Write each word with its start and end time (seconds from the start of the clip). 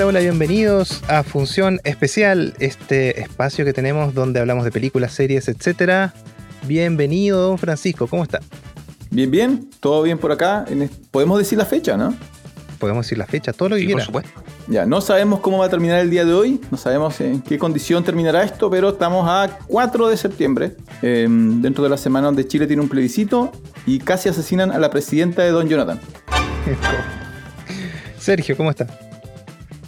Hola, 0.00 0.08
hola, 0.08 0.20
bienvenidos 0.20 1.02
a 1.08 1.22
Función 1.22 1.78
Especial, 1.84 2.54
este 2.58 3.20
espacio 3.20 3.66
que 3.66 3.74
tenemos 3.74 4.14
donde 4.14 4.40
hablamos 4.40 4.64
de 4.64 4.72
películas, 4.72 5.12
series, 5.12 5.46
etcétera. 5.46 6.14
Bienvenido, 6.66 7.48
don 7.48 7.58
Francisco, 7.58 8.06
¿cómo 8.06 8.22
está? 8.22 8.40
Bien, 9.10 9.30
bien, 9.30 9.68
todo 9.78 10.00
bien 10.02 10.16
por 10.16 10.32
acá. 10.32 10.64
Podemos 11.10 11.38
decir 11.38 11.58
la 11.58 11.66
fecha, 11.66 11.98
¿no? 11.98 12.14
Podemos 12.78 13.04
decir 13.04 13.18
la 13.18 13.26
fecha, 13.26 13.52
todo 13.52 13.68
lo 13.68 13.74
que 13.76 13.82
sí, 13.82 13.86
quiera. 13.88 13.98
Por 13.98 14.06
supuesto. 14.06 14.42
Ya, 14.68 14.86
no 14.86 15.02
sabemos 15.02 15.40
cómo 15.40 15.58
va 15.58 15.66
a 15.66 15.68
terminar 15.68 15.98
el 16.00 16.08
día 16.08 16.24
de 16.24 16.32
hoy, 16.32 16.62
no 16.70 16.78
sabemos 16.78 17.20
en 17.20 17.42
qué 17.42 17.58
condición 17.58 18.02
terminará 18.02 18.42
esto, 18.42 18.70
pero 18.70 18.88
estamos 18.88 19.28
a 19.28 19.58
4 19.66 20.08
de 20.08 20.16
septiembre, 20.16 20.76
eh, 21.02 21.26
dentro 21.28 21.84
de 21.84 21.90
la 21.90 21.98
semana 21.98 22.28
donde 22.28 22.48
Chile 22.48 22.66
tiene 22.66 22.80
un 22.80 22.88
plebiscito 22.88 23.52
y 23.84 23.98
casi 23.98 24.30
asesinan 24.30 24.70
a 24.70 24.78
la 24.78 24.88
presidenta 24.88 25.42
de 25.42 25.50
Don 25.50 25.68
Jonathan. 25.68 26.00
Sergio, 28.18 28.56
¿cómo 28.56 28.70
está? 28.70 29.09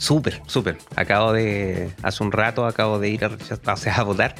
Súper, 0.02 0.42
súper. 0.48 0.79
Acabo 0.97 1.33
de, 1.33 1.88
hace 2.02 2.24
un 2.24 2.33
rato 2.33 2.66
acabo 2.66 2.98
de 2.98 3.09
ir 3.11 3.24
a, 3.24 3.30
a 3.97 4.02
votar. 4.02 4.34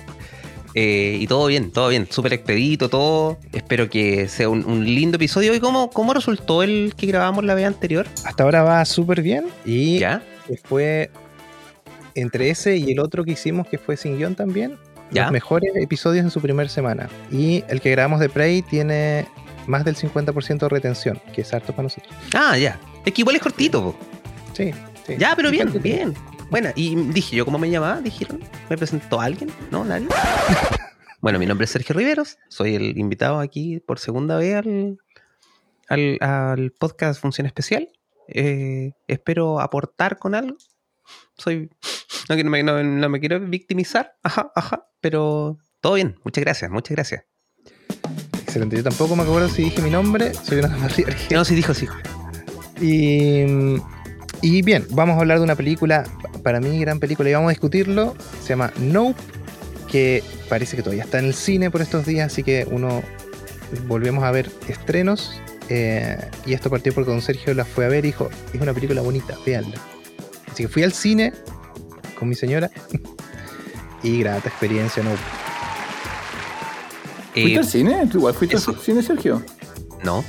Eh, 0.75 1.19
y 1.21 1.29
todo 1.29 1.47
bien, 1.47 1.71
todo 1.71 1.89
bien, 1.89 2.09
súper 2.11 2.33
expedito, 2.33 2.89
todo. 2.89 3.39
Espero 3.53 3.89
que 3.89 4.27
sea 4.27 4.49
un, 4.49 4.85
lindo 4.85 5.19
episodio. 5.19 5.55
¿Y 5.55 5.61
cómo, 5.61 5.89
cómo 5.91 6.15
resultó 6.15 6.65
el 6.65 6.95
que 6.97 7.07
grabamos 7.07 7.45
la 7.45 7.55
vez 7.55 7.67
anterior? 7.67 8.09
Hasta 8.25 8.43
ahora 8.43 8.65
va 8.65 8.85
súper 8.85 9.23
bien. 9.23 9.45
Y 9.65 10.01
¿Ya? 10.01 10.21
fue 10.65 11.13
entre 12.17 12.51
ese 12.51 12.77
y 12.77 12.91
el 12.91 12.99
otro 12.99 13.23
que 13.23 13.31
hicimos, 13.31 13.69
que 13.69 13.79
fue 13.79 13.97
sin 13.97 14.19
guion 14.19 14.35
también, 14.35 14.77
¿Ya? 15.13 15.23
los 15.23 15.31
mejores 15.33 15.71
episodios 15.77 16.25
en 16.25 16.33
su 16.33 16.41
primera 16.41 16.69
semana. 16.69 17.09
Y 17.31 17.63
el 17.69 17.81
que 17.81 17.93
grabamos 17.93 18.19
de 18.19 18.29
Prey 18.29 18.63
tiene 18.63 19.29
más 19.69 19.85
del 19.85 19.95
50% 19.95 20.59
de 20.59 20.69
retención, 20.69 21.21
que 21.33 21.43
es 21.43 21.55
harto 21.55 21.73
para 21.73 21.85
nosotros. 21.85 22.13
Ah, 22.35 22.59
ya. 22.59 22.81
Es 23.07 23.13
que 23.13 23.21
igual 23.21 23.37
es 23.37 23.43
cortito, 23.43 23.81
po. 23.81 23.97
Sí, 24.55 24.73
sí. 25.07 25.15
Ya, 25.19 25.35
pero 25.37 25.51
bien, 25.51 25.71
bien. 25.83 26.15
Bueno, 26.51 26.71
y 26.75 26.95
dije 26.95 27.37
yo, 27.37 27.45
¿cómo 27.45 27.59
me 27.59 27.71
llamaba? 27.71 28.01
Dijeron, 28.01 28.41
¿me 28.69 28.77
presentó 28.77 29.21
alguien? 29.21 29.51
¿No? 29.71 29.85
¿Nadie? 29.85 30.09
bueno, 31.21 31.39
mi 31.39 31.47
nombre 31.47 31.65
es 31.65 31.71
Sergio 31.71 31.95
Riveros, 31.95 32.39
soy 32.49 32.75
el 32.75 32.99
invitado 32.99 33.41
aquí 33.41 33.81
por 33.81 33.99
segunda 33.99 34.37
vez 34.37 34.57
al, 34.57 34.99
al, 35.89 36.19
al 36.21 36.73
podcast 36.73 37.21
Función 37.21 37.47
Especial. 37.47 37.89
Eh, 38.29 38.93
espero 39.09 39.61
aportar 39.61 40.19
con 40.19 40.35
algo. 40.35 40.57
Soy. 41.37 41.71
No, 42.29 42.37
no, 42.37 42.51
me, 42.51 42.63
no, 42.63 42.83
no 42.83 43.09
me 43.09 43.21
quiero 43.21 43.41
victimizar, 43.41 44.17
ajá, 44.23 44.53
ajá, 44.55 44.87
pero 45.01 45.59
todo 45.81 45.95
bien, 45.95 46.17
muchas 46.25 46.45
gracias, 46.45 46.71
muchas 46.71 46.95
gracias. 46.95 47.25
Excelente, 48.43 48.77
yo 48.77 48.85
tampoco 48.85 49.17
me 49.17 49.23
acuerdo 49.23 49.49
si 49.49 49.65
dije 49.65 49.83
mi 49.83 49.91
nombre, 49.91 50.33
soy 50.35 50.59
una 50.59 50.69
No, 51.31 51.45
sí 51.45 51.55
dijo, 51.55 51.75
sí. 51.75 51.89
Y, 52.81 53.81
y 54.43 54.63
bien, 54.63 54.87
vamos 54.91 55.17
a 55.17 55.21
hablar 55.21 55.39
de 55.39 55.45
una 55.45 55.55
película, 55.55 56.05
para 56.43 56.61
mí 56.61 56.79
gran 56.81 56.99
película, 56.99 57.31
y 57.31 57.33
vamos 57.33 57.49
a 57.49 57.53
discutirlo. 57.53 58.17
Se 58.43 58.51
llama 58.51 58.73
Nope, 58.79 59.21
que 59.89 60.23
parece 60.49 60.77
que 60.77 60.83
todavía 60.83 61.05
está 61.05 61.21
en 61.21 61.27
el 61.27 61.35
cine 61.35 61.71
por 61.71 61.81
estos 61.81 62.05
días, 62.05 62.33
así 62.33 62.43
que 62.43 62.67
uno 62.71 63.03
volvemos 63.87 64.25
a 64.25 64.33
ver 64.33 64.51
estrenos. 64.69 65.41
Eh, 65.69 66.19
y 66.45 66.55
esto 66.55 66.69
partió 66.71 66.93
porque 66.93 67.11
don 67.11 67.23
Sergio 67.23 67.55
la 67.55 67.65
fue 67.65 67.85
a 67.85 67.89
ver 67.89 68.05
y 68.05 68.09
dijo, 68.09 68.29
es 68.53 68.61
una 68.61 68.75
película 68.75 69.01
bonita, 69.01 69.39
véanla. 69.47 69.77
Así 70.51 70.65
que 70.65 70.69
fui 70.69 70.83
al 70.83 70.93
cine 70.93 71.33
con 72.19 72.29
mi 72.29 72.35
señora 72.35 72.71
y 74.03 74.19
grata 74.19 74.49
experiencia, 74.49 75.03
Nope. 75.03 75.19
¿Fuiste 77.33 77.59
al 77.59 77.67
cine? 77.67 78.07
¿Tú 78.11 78.19
igual 78.19 78.35
fuiste 78.35 78.57
al 78.57 78.79
cine, 78.79 79.03
Sergio? 79.03 79.43
No. 80.03 80.23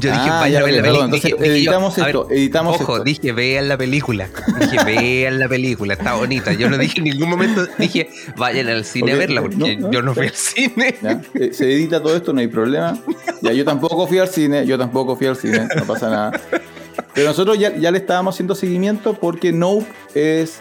Yo 0.00 0.10
dije, 0.10 0.22
Ah, 0.30 0.40
vayan 0.40 0.52
ya, 0.52 0.58
a 0.60 0.62
ver 0.64 0.74
la 0.74 0.82
película. 0.82 1.04
entonces 1.04 1.32
Dije- 1.32 1.46
editamos 1.50 1.96
ver, 1.96 2.06
esto, 2.06 2.28
editamos 2.30 2.80
Ojo, 2.80 2.92
esto. 2.94 3.04
dije, 3.04 3.32
vean 3.32 3.68
la 3.68 3.76
película. 3.78 4.28
Dije, 4.60 4.84
vean 4.84 5.38
la 5.38 5.48
película, 5.48 5.94
está 5.94 6.14
bonita. 6.14 6.52
Yo 6.52 6.68
no 6.70 6.78
dije 6.78 6.98
en 6.98 7.04
ningún 7.04 7.28
momento, 7.28 7.66
dije, 7.78 8.08
vayan 8.36 8.68
al 8.68 8.84
cine 8.84 9.12
a 9.12 9.16
verla, 9.16 9.42
porque 9.42 9.56
no, 9.56 9.66
no. 9.88 9.90
yo 9.92 10.02
no 10.02 10.14
fui 10.14 10.26
al 10.26 10.34
cine. 10.34 10.94
¿ya? 11.02 11.20
Eh, 11.34 11.50
Se 11.52 11.64
edita 11.72 12.02
todo 12.02 12.16
esto, 12.16 12.32
no 12.32 12.40
hay 12.40 12.48
problema. 12.48 12.98
Ya, 13.42 13.52
yo 13.52 13.64
tampoco 13.64 14.06
fui 14.06 14.18
al 14.18 14.28
cine, 14.28 14.66
yo 14.66 14.78
tampoco 14.78 15.16
fui 15.16 15.26
al 15.26 15.36
cine, 15.36 15.68
no 15.76 15.84
pasa 15.84 16.08
nada. 16.10 16.40
Pero 17.14 17.28
nosotros 17.28 17.58
ya, 17.58 17.76
ya 17.76 17.90
le 17.90 17.98
estábamos 17.98 18.34
haciendo 18.36 18.54
seguimiento 18.54 19.14
porque 19.14 19.52
Nope 19.52 19.86
es 20.14 20.60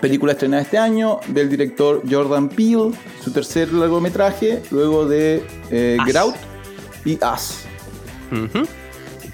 película 0.00 0.32
estrenada 0.32 0.62
este 0.62 0.78
año 0.78 1.20
del 1.28 1.48
director 1.48 2.02
Jordan 2.08 2.48
Peele, 2.48 2.90
su 3.24 3.30
tercer 3.32 3.72
largometraje, 3.72 4.62
luego 4.70 5.06
de 5.06 5.42
eh. 5.70 5.96
Get 6.04 6.16
Out 6.16 6.34
y 7.04 7.14
Us. 7.14 7.60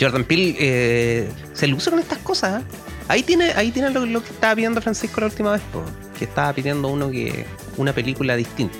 Jordan 0.00 0.24
Peele 0.24 0.56
eh, 0.58 1.28
se 1.52 1.66
luce 1.66 1.90
con 1.90 1.98
estas 1.98 2.18
cosas. 2.18 2.62
¿eh? 2.62 2.66
Ahí 3.08 3.22
tiene, 3.22 3.52
ahí 3.52 3.70
tiene 3.70 3.90
lo, 3.90 4.22
que 4.22 4.30
estaba 4.30 4.54
pidiendo 4.54 4.80
Francisco 4.80 5.20
la 5.20 5.26
última 5.26 5.52
vez, 5.52 5.62
que 6.18 6.24
estaba 6.24 6.52
pidiendo 6.52 6.88
uno 6.88 7.10
que 7.10 7.46
una 7.76 7.92
película 7.92 8.36
distinta. 8.36 8.76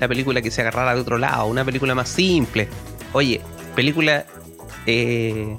La 0.00 0.08
película 0.08 0.40
que 0.40 0.50
se 0.50 0.60
agarrara 0.60 0.94
de 0.94 1.00
otro 1.00 1.18
lado, 1.18 1.46
una 1.46 1.64
película 1.64 1.94
más 1.94 2.08
simple. 2.08 2.68
Oye, 3.12 3.40
película 3.74 4.26
eh, 4.86 5.56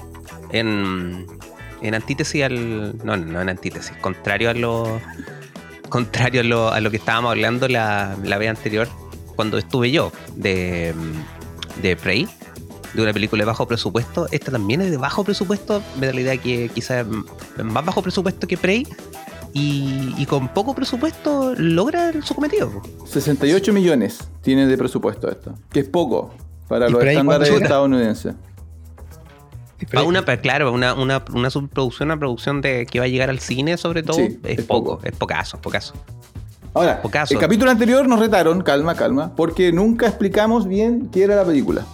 en, 0.51 1.27
en 1.81 1.95
antítesis 1.95 2.43
al. 2.43 2.97
No, 3.05 3.17
no 3.17 3.41
en 3.41 3.49
antítesis, 3.49 3.91
contrario 4.01 4.49
a 4.49 4.53
lo. 4.53 5.01
Contrario 5.89 6.41
a 6.41 6.43
lo, 6.43 6.71
a 6.71 6.79
lo 6.79 6.91
que 6.91 6.97
estábamos 6.97 7.31
hablando 7.31 7.67
la, 7.67 8.15
la 8.23 8.37
vez 8.37 8.49
anterior, 8.49 8.87
cuando 9.35 9.57
estuve 9.57 9.89
yo, 9.89 10.11
de, 10.35 10.93
de 11.81 11.95
Prey, 11.95 12.27
de 12.93 13.01
una 13.01 13.13
película 13.13 13.41
de 13.41 13.45
bajo 13.45 13.67
presupuesto. 13.67 14.27
Esta 14.31 14.51
también 14.51 14.81
es 14.81 14.91
de 14.91 14.97
bajo 14.97 15.23
presupuesto, 15.23 15.81
me 15.99 16.07
da 16.07 16.13
la 16.13 16.21
idea 16.21 16.37
que 16.37 16.69
quizás 16.73 17.05
es 17.57 17.63
más 17.63 17.85
bajo 17.85 18.01
presupuesto 18.01 18.47
que 18.47 18.57
Prey. 18.57 18.87
Y, 19.51 20.13
y 20.17 20.27
con 20.27 20.47
poco 20.49 20.75
presupuesto 20.75 21.55
logra 21.57 22.11
su 22.21 22.35
cometido. 22.35 22.83
68 23.07 23.73
millones 23.73 24.19
tiene 24.41 24.67
de 24.67 24.77
presupuesto 24.77 25.27
esto, 25.29 25.55
que 25.71 25.79
es 25.79 25.89
poco 25.89 26.31
para 26.67 26.87
¿Y 26.87 26.91
los 26.91 27.03
estándares 27.03 27.49
estadounidenses. 27.49 28.35
Para 29.91 30.03
una, 30.03 30.23
pa- 30.25 30.37
claro, 30.37 30.71
una, 30.73 30.93
una, 30.93 31.23
una 31.33 31.49
subproducción, 31.49 32.09
una 32.09 32.19
producción 32.19 32.61
de 32.61 32.85
que 32.85 32.99
va 32.99 33.05
a 33.05 33.07
llegar 33.07 33.29
al 33.29 33.39
cine, 33.39 33.77
sobre 33.77 34.03
todo, 34.03 34.17
Sí, 34.17 34.37
es, 34.43 34.59
es 34.59 34.65
poco, 34.65 34.97
poco. 34.97 35.05
es 35.05 35.13
pocaso, 35.15 35.57
pocaso. 35.59 35.93
Ahora, 36.73 37.01
Pocaso. 37.01 37.33
el 37.33 37.39
capítulo 37.39 37.71
anterior 37.71 38.07
nos 38.07 38.19
retaron, 38.19 38.61
calma, 38.61 38.93
calma, 38.93 39.33
porque 39.35 39.71
nunca 39.71 40.05
explicamos 40.05 40.67
bien 40.67 41.09
qué 41.11 41.23
era 41.23 41.35
la 41.35 41.43
película. 41.45 41.85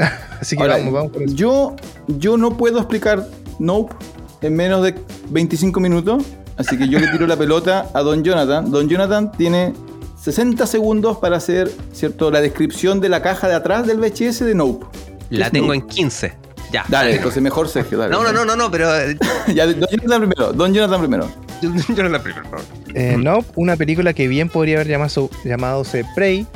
Así 0.40 0.56
que 0.56 0.62
Ahora, 0.62 0.78
vamos, 0.78 0.92
vamos 0.92 1.12
por 1.12 1.22
eso. 1.22 1.34
yo, 1.34 1.76
yo 2.18 2.36
no 2.36 2.56
puedo 2.56 2.78
explicar 2.78 3.26
Nope 3.58 3.94
en 4.42 4.56
menos 4.56 4.82
de 4.82 4.94
25 5.28 5.80
minutos, 5.80 6.24
así 6.56 6.78
que 6.78 6.88
yo 6.88 6.98
le 6.98 7.08
tiro 7.08 7.26
la 7.26 7.36
pelota 7.36 7.90
a 7.92 8.00
Don 8.00 8.24
Jonathan. 8.24 8.70
Don 8.70 8.88
Jonathan 8.88 9.30
tiene 9.32 9.74
60 10.22 10.66
segundos 10.66 11.18
para 11.18 11.36
hacer 11.36 11.70
¿cierto? 11.92 12.30
la 12.30 12.40
descripción 12.40 13.00
de 13.00 13.10
la 13.10 13.20
caja 13.22 13.48
de 13.48 13.54
atrás 13.54 13.86
del 13.86 13.98
VHS 13.98 14.40
de 14.40 14.54
Nope. 14.54 14.86
¿Qué 15.28 15.36
La 15.36 15.50
tengo 15.50 15.66
Nope? 15.66 15.76
en 15.76 15.86
15. 15.86 16.32
Ya. 16.72 16.84
Dale, 16.88 17.16
entonces 17.16 17.42
mejor 17.42 17.68
Sergio, 17.68 17.98
dale. 17.98 18.12
No, 18.12 18.22
no, 18.22 18.32
no, 18.32 18.44
no, 18.44 18.56
no, 18.56 18.70
pero. 18.70 18.88
ya, 19.54 19.66
Don 19.66 19.88
Jonathan 19.90 20.20
primero, 20.20 20.52
Don 20.52 20.72
Jonathan 20.72 21.00
primero. 21.00 21.30
No 21.62 22.08
la 22.08 22.22
primero, 22.22 22.48
por 22.48 22.60
favor. 22.60 22.64
Eh, 22.94 23.16
Nope, 23.18 23.46
una 23.56 23.76
película 23.76 24.14
que 24.14 24.26
bien 24.28 24.48
podría 24.48 24.76
haber 24.76 24.88
llamado, 24.88 25.28
llamadose 25.44 26.06
Prey. 26.14 26.46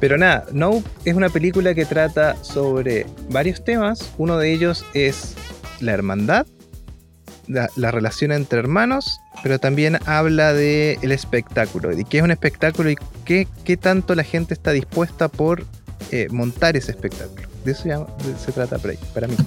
Pero 0.00 0.16
nada, 0.18 0.44
Nope 0.52 0.88
es 1.04 1.14
una 1.14 1.28
película 1.28 1.74
que 1.74 1.84
trata 1.84 2.36
sobre 2.42 3.06
varios 3.30 3.64
temas. 3.64 4.10
Uno 4.18 4.38
de 4.38 4.52
ellos 4.52 4.84
es 4.94 5.34
la 5.80 5.92
hermandad, 5.92 6.46
la, 7.48 7.68
la 7.76 7.90
relación 7.90 8.30
entre 8.32 8.58
hermanos, 8.60 9.18
pero 9.42 9.58
también 9.58 9.98
habla 10.06 10.52
de 10.52 10.98
el 11.02 11.12
espectáculo, 11.12 11.88
de 11.94 12.04
qué 12.04 12.18
es 12.18 12.22
un 12.24 12.30
espectáculo 12.30 12.90
y 12.90 12.96
qué, 13.24 13.48
qué 13.64 13.76
tanto 13.76 14.14
la 14.14 14.22
gente 14.24 14.54
está 14.54 14.70
dispuesta 14.72 15.28
por 15.28 15.64
eh, 16.12 16.28
montar 16.30 16.76
ese 16.76 16.92
espectáculo. 16.92 17.48
De 17.64 17.72
eso 17.72 17.84
ya- 17.88 17.98
de- 17.98 18.38
se 18.38 18.52
trata 18.52 18.78
Prey, 18.78 18.98
para 19.14 19.26
mí. 19.28 19.36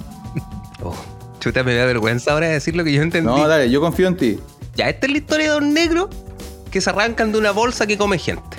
Oh, 0.84 0.96
chuta, 1.38 1.62
me 1.62 1.74
da 1.76 1.84
vergüenza 1.84 2.32
ahora 2.32 2.48
decir 2.48 2.74
lo 2.74 2.82
que 2.82 2.92
yo 2.92 3.02
entendí. 3.02 3.28
No, 3.30 3.46
dale, 3.46 3.70
yo 3.70 3.80
confío 3.80 4.08
en 4.08 4.16
ti. 4.16 4.40
Ya, 4.74 4.88
esta 4.88 5.06
es 5.06 5.12
la 5.12 5.18
historia 5.18 5.52
de 5.52 5.58
un 5.58 5.72
negro 5.72 6.10
que 6.72 6.80
se 6.80 6.90
arrancan 6.90 7.30
de 7.30 7.38
una 7.38 7.52
bolsa 7.52 7.86
que 7.86 7.96
come 7.96 8.18
gente. 8.18 8.56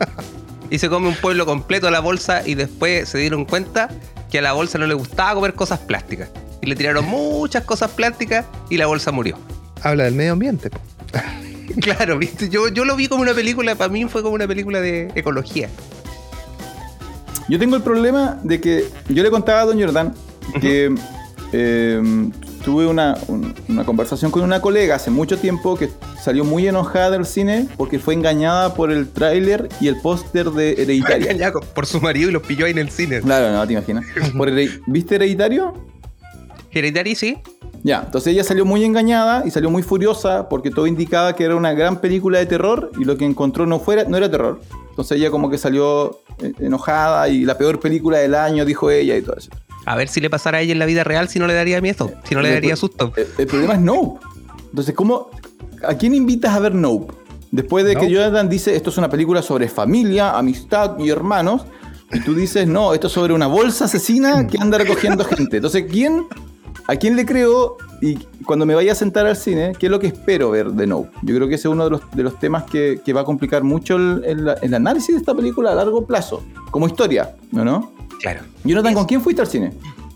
y 0.70 0.78
se 0.78 0.88
come 0.88 1.08
un 1.08 1.14
pueblo 1.14 1.46
completo 1.46 1.88
a 1.88 1.90
la 1.90 2.00
bolsa 2.00 2.46
y 2.46 2.54
después 2.54 3.08
se 3.08 3.18
dieron 3.18 3.44
cuenta 3.44 3.88
que 4.30 4.38
a 4.38 4.42
la 4.42 4.52
bolsa 4.52 4.78
no 4.78 4.86
le 4.86 4.94
gustaba 4.94 5.34
comer 5.34 5.54
cosas 5.54 5.80
plásticas. 5.80 6.30
Y 6.62 6.66
le 6.66 6.76
tiraron 6.76 7.04
muchas 7.04 7.64
cosas 7.64 7.90
plásticas 7.90 8.44
y 8.70 8.76
la 8.76 8.86
bolsa 8.86 9.12
murió. 9.12 9.38
Habla 9.82 10.04
del 10.04 10.14
medio 10.14 10.32
ambiente. 10.32 10.70
po. 10.70 10.78
Claro, 11.80 12.16
viste, 12.16 12.48
yo, 12.48 12.68
yo 12.68 12.86
lo 12.86 12.96
vi 12.96 13.06
como 13.06 13.20
una 13.20 13.34
película, 13.34 13.74
para 13.74 13.92
mí 13.92 14.06
fue 14.06 14.22
como 14.22 14.34
una 14.34 14.46
película 14.46 14.80
de 14.80 15.12
ecología. 15.14 15.68
Yo 17.48 17.58
tengo 17.58 17.76
el 17.76 17.82
problema 17.82 18.40
de 18.42 18.60
que 18.60 18.88
yo 19.08 19.22
le 19.22 19.30
contaba 19.30 19.60
a 19.60 19.64
Don 19.66 19.78
Jordan 19.78 20.14
que 20.60 20.94
eh, 21.52 22.30
tuve 22.66 22.86
una, 22.86 23.16
un- 23.28 23.54
una 23.68 23.84
conversación 23.86 24.30
con 24.32 24.42
una 24.42 24.60
colega 24.60 24.96
hace 24.96 25.10
mucho 25.10 25.38
tiempo 25.38 25.76
que 25.76 25.88
salió 26.20 26.44
muy 26.44 26.66
enojada 26.66 27.10
del 27.12 27.24
cine 27.24 27.68
porque 27.76 27.98
fue 28.00 28.12
engañada 28.14 28.74
por 28.74 28.90
el 28.90 29.08
tráiler 29.08 29.68
y 29.80 29.86
el 29.86 30.00
póster 30.02 30.50
de 30.50 30.72
Hereditario. 30.72 31.60
Por 31.74 31.86
su 31.86 32.00
marido 32.00 32.28
y 32.28 32.32
los 32.32 32.42
pilló 32.42 32.66
ahí 32.66 32.72
en 32.72 32.78
el 32.78 32.90
cine. 32.90 33.20
Claro, 33.20 33.52
no 33.56 33.64
te 33.66 33.72
imaginas. 33.74 34.04
Por 34.36 34.50
¿Viste 34.88 35.14
Hereditario? 35.14 35.72
Hereditary, 36.72 37.14
sí. 37.14 37.38
Ya, 37.84 38.02
entonces 38.04 38.32
ella 38.32 38.42
salió 38.42 38.64
muy 38.64 38.82
engañada 38.84 39.44
y 39.46 39.50
salió 39.52 39.70
muy 39.70 39.82
furiosa 39.84 40.48
porque 40.48 40.70
todo 40.70 40.88
indicaba 40.88 41.36
que 41.36 41.44
era 41.44 41.54
una 41.54 41.72
gran 41.72 42.00
película 42.00 42.40
de 42.40 42.46
terror 42.46 42.90
y 42.98 43.04
lo 43.04 43.16
que 43.16 43.24
encontró 43.24 43.64
no, 43.64 43.78
fuera, 43.78 44.04
no 44.04 44.16
era 44.16 44.28
terror. 44.28 44.60
Entonces 44.90 45.18
ella 45.18 45.30
como 45.30 45.48
que 45.50 45.56
salió 45.58 46.18
eh, 46.42 46.52
enojada 46.58 47.28
y 47.28 47.44
la 47.44 47.56
peor 47.56 47.78
película 47.78 48.18
del 48.18 48.34
año, 48.34 48.64
dijo 48.64 48.90
ella 48.90 49.16
y 49.16 49.22
todo 49.22 49.36
eso. 49.36 49.50
A 49.86 49.96
ver 49.96 50.08
si 50.08 50.20
le 50.20 50.28
pasara 50.28 50.58
a 50.58 50.60
ella 50.60 50.72
en 50.72 50.78
la 50.78 50.84
vida 50.86 51.04
real, 51.04 51.28
si 51.28 51.38
no 51.38 51.46
le 51.46 51.54
daría 51.54 51.80
miedo, 51.80 52.12
si 52.24 52.34
no 52.34 52.42
le 52.42 52.52
daría 52.52 52.76
susto. 52.76 53.12
El, 53.16 53.26
el 53.38 53.46
problema 53.46 53.74
es 53.74 53.80
Nope. 53.80 54.20
Entonces, 54.70 54.94
¿cómo, 54.94 55.30
¿a 55.86 55.94
quién 55.94 56.14
invitas 56.14 56.54
a 56.54 56.58
ver 56.60 56.74
Nope? 56.74 57.14
Después 57.52 57.84
de 57.84 57.92
que 57.94 58.02
Nope. 58.02 58.10
Jonathan 58.12 58.48
dice, 58.48 58.76
esto 58.76 58.90
es 58.90 58.98
una 58.98 59.08
película 59.08 59.40
sobre 59.42 59.68
familia, 59.68 60.36
amistad 60.36 60.98
y 60.98 61.08
hermanos, 61.08 61.64
y 62.12 62.20
tú 62.20 62.34
dices, 62.34 62.66
no, 62.68 62.92
esto 62.94 63.06
es 63.06 63.12
sobre 63.12 63.32
una 63.32 63.46
bolsa 63.46 63.86
asesina 63.86 64.46
que 64.46 64.58
anda 64.60 64.76
recogiendo 64.78 65.24
gente. 65.24 65.56
Entonces, 65.56 65.84
¿quién, 65.90 66.26
¿a 66.88 66.96
quién 66.96 67.16
le 67.16 67.24
creo? 67.24 67.76
Y 68.02 68.16
cuando 68.44 68.66
me 68.66 68.74
vaya 68.74 68.92
a 68.92 68.94
sentar 68.94 69.26
al 69.26 69.36
cine, 69.36 69.72
¿qué 69.78 69.86
es 69.86 69.90
lo 69.90 69.98
que 69.98 70.08
espero 70.08 70.50
ver 70.50 70.70
de 70.72 70.86
Nope? 70.86 71.10
Yo 71.22 71.34
creo 71.34 71.48
que 71.48 71.54
ese 71.54 71.68
es 71.68 71.72
uno 71.72 71.84
de 71.84 71.90
los, 71.90 72.00
de 72.12 72.22
los 72.22 72.38
temas 72.38 72.64
que, 72.64 73.00
que 73.04 73.12
va 73.12 73.22
a 73.22 73.24
complicar 73.24 73.62
mucho 73.64 73.96
el, 73.96 74.22
el- 74.24 74.54
el 74.60 74.74
análisis 74.74 75.14
de 75.14 75.20
esta 75.20 75.34
película 75.34 75.72
a 75.72 75.74
largo 75.76 76.04
plazo, 76.06 76.42
como 76.70 76.86
historia, 76.86 77.34
¿no? 77.52 77.64
¿no? 77.64 77.92
Claro. 78.20 78.40
Jonathan, 78.64 78.94
¿con 78.94 79.06
quién 79.06 79.20
fuiste 79.20 79.42
al 79.42 79.48
cine? 79.48 79.72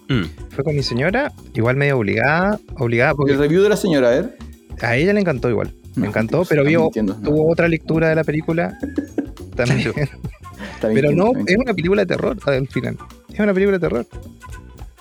Mm. 0.08 0.24
Fue 0.54 0.64
con 0.64 0.74
mi 0.74 0.82
señora, 0.82 1.32
igual 1.54 1.76
medio 1.76 1.98
obligada, 1.98 2.58
obligada, 2.78 3.14
porque 3.14 3.32
El 3.32 3.38
review 3.38 3.62
de 3.62 3.68
la 3.68 3.76
señora, 3.76 4.08
a 4.08 4.10
ver. 4.12 4.36
a 4.82 4.96
ella 4.96 5.12
le 5.12 5.20
encantó 5.20 5.48
igual. 5.50 5.72
No, 5.94 6.02
Me 6.02 6.06
encantó, 6.08 6.44
pero 6.48 6.64
vio, 6.64 6.82
mintiendo, 6.84 7.14
no. 7.20 7.28
tuvo 7.30 7.50
otra 7.50 7.68
lectura 7.68 8.08
de 8.08 8.14
la 8.14 8.24
película. 8.24 8.76
También. 9.56 9.92
Pero 10.80 11.12
no, 11.12 11.32
es 11.46 11.56
una 11.58 11.74
película 11.74 12.02
de 12.02 12.06
terror 12.06 12.38
al 12.46 12.66
final. 12.68 12.96
Es 13.30 13.38
una 13.40 13.52
película 13.52 13.76
de 13.78 13.86
terror. 13.86 14.06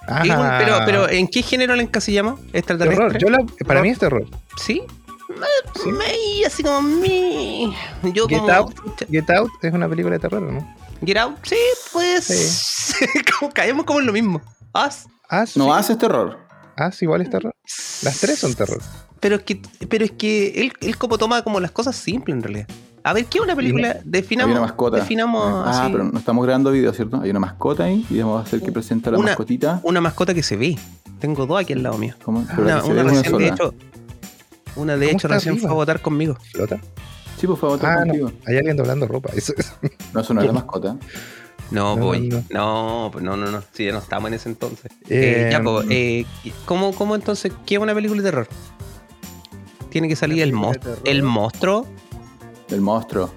Ajá. 0.05 0.57
pero, 0.59 0.77
pero, 0.85 1.09
¿en 1.09 1.27
qué 1.27 1.41
género 1.41 1.75
la 1.75 1.83
encasillamos? 1.83 2.39
¿Extraterrestre? 2.51 3.05
terror. 3.05 3.17
Yo 3.21 3.29
la- 3.29 3.37
para 3.37 3.55
Terror. 3.57 3.83
mí 3.83 3.89
es 3.89 3.99
terror. 3.99 4.25
¿Sí? 4.57 4.81
Sí. 5.81 5.89
Me, 5.91 6.45
así 6.45 6.63
como 6.63 6.81
mi. 6.81 7.73
Yo 8.13 8.27
Get 8.27 8.39
como. 8.39 8.51
Out. 8.51 8.75
Get 9.09 9.29
Out 9.29 9.51
es 9.61 9.71
una 9.73 9.87
película 9.87 10.15
de 10.15 10.19
terror, 10.19 10.43
¿o 10.43 10.51
¿no? 10.51 10.75
Get 11.05 11.17
Out, 11.17 11.37
sí, 11.43 11.55
pues. 11.93 12.93
como 13.39 13.51
caemos 13.51 13.85
como 13.85 13.99
en 13.99 14.05
lo 14.07 14.13
mismo. 14.13 14.41
Us. 14.73 15.05
As, 15.29 15.55
No 15.57 15.65
sí. 15.65 15.71
haces 15.71 15.97
terror. 15.97 16.37
As 16.75 17.01
igual 17.01 17.21
es 17.21 17.29
terror. 17.29 17.53
Las 18.03 18.19
tres 18.19 18.39
son 18.39 18.53
terror. 18.55 18.81
Pero 19.19 19.35
es 19.35 19.43
que, 19.43 19.61
pero 19.89 20.05
es 20.05 20.11
que 20.11 20.61
él, 20.61 20.73
él 20.81 20.97
como 20.97 21.17
toma 21.17 21.43
como 21.43 21.59
las 21.59 21.71
cosas 21.71 21.95
simples 21.95 22.35
en 22.35 22.43
realidad. 22.43 22.67
A 23.03 23.13
ver, 23.13 23.25
¿qué 23.25 23.37
es 23.37 23.43
una 23.43 23.55
película? 23.55 23.97
Definamos. 24.03 24.49
Hay 24.49 24.57
una 24.57 24.61
mascota. 24.61 24.97
Definamos 24.97 25.43
ah, 25.67 25.69
así, 25.83 25.91
pero 25.91 26.03
no 26.05 26.19
estamos 26.19 26.43
grabando 26.45 26.71
video, 26.71 26.93
¿cierto? 26.93 27.21
Hay 27.21 27.29
una 27.29 27.39
mascota 27.39 27.85
ahí 27.85 28.05
y 28.09 28.19
vamos 28.19 28.39
a 28.39 28.43
hacer 28.43 28.61
que 28.61 28.71
presenta 28.71 29.11
la 29.11 29.17
Una- 29.17 29.27
mascotita. 29.31 29.79
una 29.83 30.01
mascota 30.01 30.33
que 30.33 30.43
se 30.43 30.57
ve. 30.57 30.77
Tengo 31.19 31.45
dos 31.45 31.59
aquí 31.61 31.73
al 31.73 31.83
lado 31.83 31.97
mío. 31.97 32.15
¿Cómo? 32.23 32.45
Pero 32.47 32.61
Una, 32.63 32.81
recién, 33.03 33.37
de 33.37 33.47
hecho. 33.47 33.73
Una 34.75 34.95
de 34.97 35.07
¿Cómo 35.07 35.17
hecho 35.17 35.27
recién 35.27 35.53
arriba? 35.55 35.67
fue 35.67 35.71
a 35.71 35.75
votar 35.75 36.01
conmigo. 36.01 36.37
¿Flota? 36.53 36.79
Sí, 37.39 37.47
por 37.47 37.57
favor, 37.57 37.79
Ah, 37.83 38.03
no. 38.05 38.31
Hay 38.45 38.57
alguien 38.57 38.75
doblando 38.75 39.07
ropa. 39.07 39.29
Eso 39.35 39.53
es. 39.57 39.71
No, 40.13 40.19
eso 40.21 40.33
no 40.33 40.41
es 40.41 40.47
la 40.47 40.53
mascota. 40.53 40.97
No, 41.71 41.95
No, 41.95 42.03
voy. 42.03 42.27
no. 42.27 42.43
No, 42.49 43.09
pues 43.13 43.23
no, 43.23 43.37
no, 43.37 43.49
no. 43.51 43.63
Sí, 43.71 43.85
ya 43.85 43.91
no 43.93 43.99
estamos 43.99 44.27
en 44.29 44.33
ese 44.33 44.49
entonces. 44.49 44.91
Eh, 45.07 45.47
Eh, 45.47 45.49
ya, 45.51 45.61
pues, 45.63 45.85
eh, 45.89 46.25
¿cómo, 46.65 46.93
¿cómo 46.93 47.15
entonces? 47.15 47.53
¿Qué 47.65 47.75
es 47.75 47.81
una 47.81 47.93
película 47.93 48.21
de 48.21 48.29
terror? 48.29 48.47
Tiene 49.89 50.07
que 50.07 50.15
salir 50.15 50.41
el, 50.43 50.51
terror. 50.51 50.99
el 51.05 51.23
monstruo. 51.23 51.87
El 52.69 52.81
monstruo. 52.81 53.31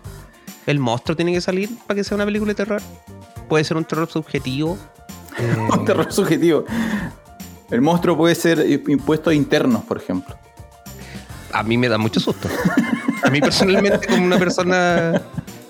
El 0.67 0.79
monstruo 0.79 1.17
tiene 1.17 1.33
que 1.33 1.41
salir 1.41 1.71
para 1.87 1.97
que 1.97 2.05
sea 2.05 2.15
una 2.17 2.25
película 2.25 2.51
de 2.51 2.55
terror. 2.57 2.83
Puede 3.49 3.65
ser 3.65 3.77
un 3.77 3.85
terror 3.85 4.09
subjetivo. 4.11 4.77
eh, 5.39 5.57
Un 5.79 5.85
terror 5.85 6.13
subjetivo. 6.13 6.65
El 7.71 7.81
monstruo 7.81 8.17
puede 8.17 8.35
ser 8.35 8.67
impuestos 8.89 9.33
internos, 9.35 9.85
por 9.85 9.97
ejemplo. 9.99 10.37
A 11.53 11.63
mí 11.63 11.77
me 11.77 11.89
da 11.89 11.99
mucho 11.99 12.21
susto. 12.21 12.49
A 13.23 13.31
mí 13.31 13.41
personalmente, 13.41 14.07
como 14.07 14.25
una 14.25 14.39
persona 14.39 15.21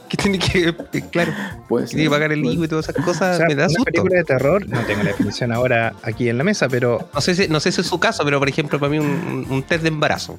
que 0.08 0.16
tiene 0.16 0.38
que, 0.38 0.68
eh, 0.92 1.02
claro, 1.10 1.32
que 1.68 1.84
tiene 1.86 2.04
que 2.04 2.10
pagar 2.10 2.32
el 2.32 2.44
IVA 2.44 2.64
y 2.66 2.68
todas 2.68 2.88
esas 2.88 3.02
o 3.02 3.04
cosas, 3.04 3.36
sea, 3.38 3.46
me 3.46 3.54
da 3.54 3.62
una 3.64 3.68
susto. 3.70 3.84
película 3.84 4.16
de 4.16 4.24
terror, 4.24 4.68
no 4.68 4.80
tengo 4.84 5.02
la 5.02 5.10
definición 5.10 5.52
ahora 5.52 5.94
aquí 6.02 6.28
en 6.28 6.38
la 6.38 6.44
mesa, 6.44 6.68
pero 6.68 7.08
No 7.14 7.20
sé, 7.20 7.34
si, 7.34 7.48
no 7.48 7.60
sé 7.60 7.72
si 7.72 7.80
es 7.80 7.86
su 7.86 7.98
caso, 7.98 8.22
pero 8.24 8.38
por 8.38 8.48
ejemplo, 8.48 8.78
para 8.78 8.90
mí 8.90 8.98
un, 8.98 9.46
un 9.48 9.62
test 9.62 9.82
de 9.82 9.88
embarazo. 9.88 10.38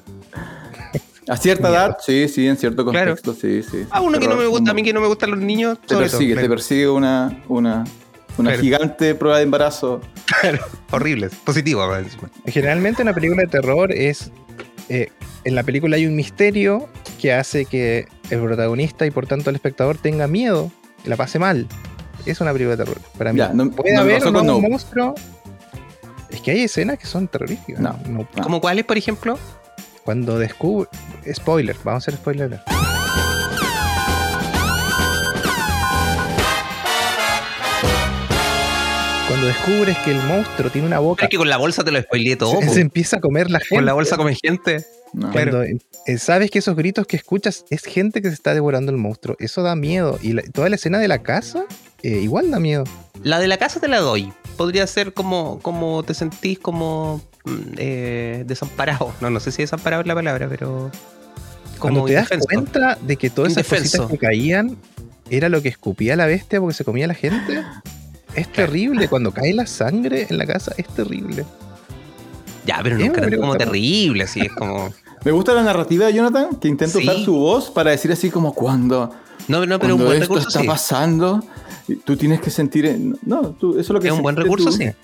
A 1.26 1.36
cierta 1.38 1.68
Mierda. 1.70 1.86
edad, 1.86 1.96
sí, 2.04 2.28
sí, 2.28 2.46
en 2.46 2.56
cierto 2.56 2.84
Claro. 2.84 3.16
contexto, 3.16 3.34
sí, 3.34 3.62
sí. 3.62 3.86
A 3.90 4.00
uno 4.02 4.18
que 4.20 4.28
no 4.28 4.36
me 4.36 4.46
gusta, 4.46 4.72
a 4.72 4.74
mí 4.74 4.82
que 4.82 4.92
no 4.92 5.00
me 5.00 5.06
gustan 5.06 5.30
los 5.30 5.40
niños, 5.40 5.78
Te 5.80 5.94
sobre 5.94 6.08
persigue, 6.08 6.34
todo, 6.34 6.42
te 6.42 6.46
claro. 6.46 6.54
persigue 6.56 6.88
una, 6.88 7.42
una, 7.48 7.84
una 8.36 8.50
Claro. 8.50 8.60
gigante 8.62 9.14
prueba 9.14 9.38
de 9.38 9.44
embarazo. 9.44 10.00
horribles, 10.90 11.32
positivo. 11.36 11.82
además, 11.82 12.12
encima. 12.12 12.30
generalmente 12.46 13.02
una 13.02 13.14
película 13.14 13.42
de 13.42 13.48
terror 13.48 13.90
es. 13.92 14.30
Eh, 14.88 15.08
en 15.44 15.54
la 15.54 15.62
película 15.62 15.96
hay 15.96 16.06
un 16.06 16.16
misterio 16.16 16.88
que 17.20 17.32
hace 17.32 17.64
que 17.64 18.06
el 18.30 18.40
protagonista 18.40 19.06
y 19.06 19.10
por 19.10 19.26
tanto 19.26 19.50
el 19.50 19.56
espectador 19.56 19.98
tenga 19.98 20.26
miedo, 20.26 20.70
y 21.04 21.08
la 21.08 21.16
pase 21.16 21.38
mal. 21.38 21.66
Es 22.26 22.40
una 22.40 22.52
película 22.52 22.76
de 22.76 22.84
terror. 22.84 23.00
Para 23.18 23.32
mí. 23.32 23.38
Ya, 23.38 23.48
no- 23.52 23.70
Puede 23.70 23.94
no 23.94 24.00
haber 24.00 24.22
no 24.32 24.56
un 24.56 24.62
monstruo. 24.62 25.14
Es 26.30 26.40
que 26.40 26.50
hay 26.52 26.62
escenas 26.62 26.98
que 26.98 27.06
son 27.06 27.28
terroríficas. 27.28 27.80
No. 27.80 27.98
No. 28.08 28.26
¿Como 28.42 28.60
cuáles, 28.60 28.84
por 28.84 28.96
ejemplo? 28.96 29.38
Cuando 30.04 30.38
descubre. 30.38 30.88
Spoiler, 31.32 31.76
vamos 31.84 32.02
a 32.02 32.10
hacer 32.10 32.14
spoiler. 32.14 32.60
Cuando 39.34 39.48
descubres 39.48 39.98
que 39.98 40.12
el 40.12 40.18
monstruo 40.18 40.70
tiene 40.70 40.86
una 40.86 41.00
boca, 41.00 41.24
Es 41.24 41.28
que 41.28 41.36
con 41.38 41.48
la 41.48 41.56
bolsa 41.56 41.82
te 41.82 41.90
lo 41.90 42.00
spoileé 42.00 42.36
todo. 42.36 42.60
se, 42.62 42.80
empieza 42.80 43.16
a 43.16 43.20
comer 43.20 43.50
la 43.50 43.58
gente. 43.58 43.74
Con 43.74 43.84
la 43.84 43.92
bolsa 43.92 44.16
come 44.16 44.36
gente. 44.40 44.86
No. 45.12 45.32
Cuando 45.32 45.64
eh, 45.64 45.76
sabes 46.18 46.52
que 46.52 46.60
esos 46.60 46.76
gritos 46.76 47.04
que 47.08 47.16
escuchas 47.16 47.64
es 47.68 47.82
gente 47.82 48.22
que 48.22 48.28
se 48.28 48.34
está 48.34 48.54
devorando 48.54 48.92
el 48.92 48.96
monstruo, 48.98 49.34
eso 49.40 49.62
da 49.64 49.74
miedo. 49.74 50.20
Y 50.22 50.34
la- 50.34 50.42
toda 50.42 50.68
la 50.68 50.76
escena 50.76 51.00
de 51.00 51.08
la 51.08 51.24
casa 51.24 51.64
eh, 52.04 52.20
igual 52.22 52.52
da 52.52 52.60
miedo. 52.60 52.84
La 53.24 53.40
de 53.40 53.48
la 53.48 53.56
casa 53.56 53.80
te 53.80 53.88
la 53.88 53.98
doy. 53.98 54.32
Podría 54.56 54.86
ser 54.86 55.12
como, 55.14 55.58
como 55.62 56.04
te 56.04 56.14
sentís 56.14 56.60
como 56.60 57.20
mm, 57.44 57.50
eh, 57.76 58.44
desamparado. 58.46 59.12
No, 59.20 59.30
no 59.30 59.40
sé 59.40 59.50
si 59.50 59.62
desamparado 59.62 60.02
es 60.02 60.06
la 60.06 60.14
palabra, 60.14 60.46
pero. 60.48 60.92
Como 61.80 62.02
Cuando 62.02 62.04
te 62.04 62.12
das 62.12 62.28
cuenta 62.46 62.96
de 63.02 63.16
que 63.16 63.30
todas 63.30 63.50
esas 63.50 63.64
Indefenso. 63.64 63.98
cositas 64.04 64.10
que 64.12 64.26
caían 64.26 64.76
era 65.28 65.48
lo 65.48 65.60
que 65.60 65.70
escupía 65.70 66.14
la 66.14 66.26
bestia 66.26 66.60
porque 66.60 66.74
se 66.76 66.84
comía 66.84 67.08
la 67.08 67.14
gente, 67.14 67.64
es 68.34 68.50
terrible. 68.52 69.08
Cuando 69.08 69.32
cae 69.32 69.52
la 69.54 69.66
sangre 69.66 70.26
en 70.28 70.38
la 70.38 70.46
casa, 70.46 70.72
es 70.76 70.86
terrible. 70.88 71.44
Ya, 72.66 72.80
pero 72.82 72.96
Es 72.96 73.02
era 73.04 73.12
película 73.12 73.36
como 73.38 73.56
terrible, 73.56 74.24
así 74.24 74.40
es 74.40 74.52
como. 74.52 74.92
Me 75.24 75.32
gusta 75.32 75.54
la 75.54 75.62
narrativa 75.62 76.06
de 76.06 76.14
Jonathan, 76.14 76.56
que 76.56 76.68
intenta 76.68 76.98
Sí. 76.98 77.04
usar 77.06 77.18
su 77.24 77.34
voz 77.34 77.70
para 77.70 77.90
decir 77.90 78.12
así 78.12 78.30
como 78.30 78.54
cuando, 78.54 79.10
No, 79.48 79.64
no, 79.66 79.78
pero 79.78 79.96
un 79.96 80.04
buen 80.04 80.22
esto 80.22 80.34
recurso 80.34 80.48
está 80.48 80.60
sí. 80.60 80.66
pasando, 80.66 81.42
tú 82.04 82.16
tienes 82.16 82.40
que 82.40 82.50
sentir... 82.50 82.86
en- 82.86 83.18
No, 83.26 83.50
tú, 83.50 83.72
eso 83.72 83.80
es 83.80 83.88
lo 83.90 84.00
que 84.00 84.08
Es 84.08 84.12
un 84.14 84.22
buen 84.22 84.36
recurso, 84.36 84.66
tú. 84.70 84.72
sí. 84.72 84.84
Es 84.84 84.94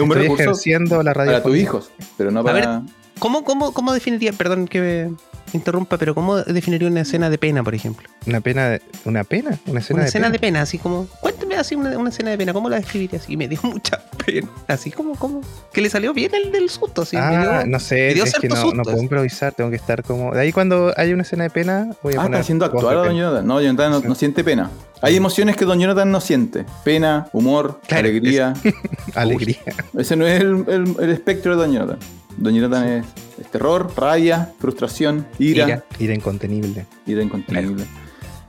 un 0.00 0.08
buen 0.08 0.20
Estoy 0.20 0.22
recurso 0.22 0.42
ejerciendo 0.42 1.02
la 1.02 1.12
radio. 1.14 1.32
para 1.32 1.42
tus 1.42 1.56
hijos, 1.56 1.90
pero 2.16 2.30
no 2.30 2.40
A 2.40 2.42
ver, 2.44 2.64
para... 2.64 2.82
¿Cómo, 3.18 3.44
cómo, 3.44 3.72
¿Cómo 3.72 3.92
definiría, 3.92 4.32
perdón 4.32 4.66
que 4.68 4.80
me 4.80 5.16
interrumpa, 5.54 5.96
pero 5.96 6.14
cómo 6.14 6.36
definiría 6.36 6.88
una 6.88 7.00
escena 7.00 7.30
de 7.30 7.38
pena, 7.38 7.62
por 7.64 7.74
ejemplo? 7.74 8.08
Una 8.26 8.40
pena, 8.40 8.68
de- 8.68 8.82
una 9.06 9.24
pena, 9.24 9.58
una 9.66 9.80
escena 9.80 9.96
una 9.96 10.02
de 10.04 10.08
escena 10.08 10.26
pena. 10.26 10.32
de 10.32 10.38
pena, 10.38 10.62
así 10.62 10.78
como, 10.78 11.06
cuéntame 11.20 11.56
así 11.56 11.74
una, 11.74 11.96
una 11.96 12.10
escena 12.10 12.30
de 12.30 12.36
pena, 12.38 12.52
¿cómo 12.52 12.68
la 12.68 12.76
describirías? 12.76 13.28
Y 13.30 13.36
me 13.38 13.48
dio 13.48 13.58
mucha 13.64 13.98
pena, 14.26 14.48
así 14.68 14.90
como, 14.90 15.14
como, 15.16 15.40
que 15.72 15.80
le 15.80 15.88
salió 15.90 16.12
bien 16.12 16.32
el 16.34 16.52
del 16.52 16.68
susto, 16.68 17.02
así, 17.02 17.16
me 17.16 17.22
Ah, 17.22 17.60
dio- 17.62 17.66
no 17.66 17.80
sé, 17.80 17.94
me 18.08 18.14
dio 18.14 18.24
es 18.24 18.34
que 18.34 18.48
no, 18.48 18.56
susto 18.56 18.74
no 18.76 18.82
puedo 18.82 19.02
improvisar, 19.02 19.54
tengo 19.54 19.70
que 19.70 19.76
estar 19.76 20.02
como. 20.02 20.32
De 20.34 20.40
ahí 20.42 20.52
cuando 20.52 20.92
hay 20.96 21.12
una 21.14 21.22
escena 21.22 21.44
de 21.44 21.50
pena, 21.50 21.90
voy 22.02 22.14
a 22.14 22.18
Ah, 22.18 22.22
poner. 22.24 22.34
está 22.36 22.40
haciendo 22.42 22.64
voz 22.70 22.72
de 22.82 22.88
actuar 22.88 22.96
a 23.04 23.08
Don. 23.08 23.16
Jonathan. 23.16 23.46
No, 23.46 23.60
Jonathan 23.62 23.90
no, 23.92 24.00
no 24.00 24.14
siente 24.14 24.44
pena. 24.44 24.70
Hay 25.00 25.16
emociones 25.16 25.56
que 25.56 25.64
Don 25.64 25.78
Jonathan 25.80 26.10
no 26.10 26.20
siente. 26.20 26.66
Pena, 26.84 27.28
humor, 27.32 27.80
Claro, 27.86 28.08
alegría. 28.08 28.52
Alegría. 29.14 29.58
Ese 29.96 30.14
no 30.16 30.26
es 30.26 30.40
el, 30.40 30.64
el- 30.68 30.96
el 31.00 31.10
espectro 31.10 31.56
de 31.56 31.62
Don 31.62 31.72
Jonathan. 31.72 31.98
Don 32.38 32.54
Jonathan 32.54 32.86
es, 32.88 33.06
es 33.40 33.50
terror, 33.50 33.90
rabia, 33.96 34.52
frustración, 34.58 35.26
ira, 35.38 35.64
Ira. 35.66 35.84
Ira 35.98 36.14
incontenible. 36.14 36.86
ira 37.06 37.22
incontenible. 37.22 37.84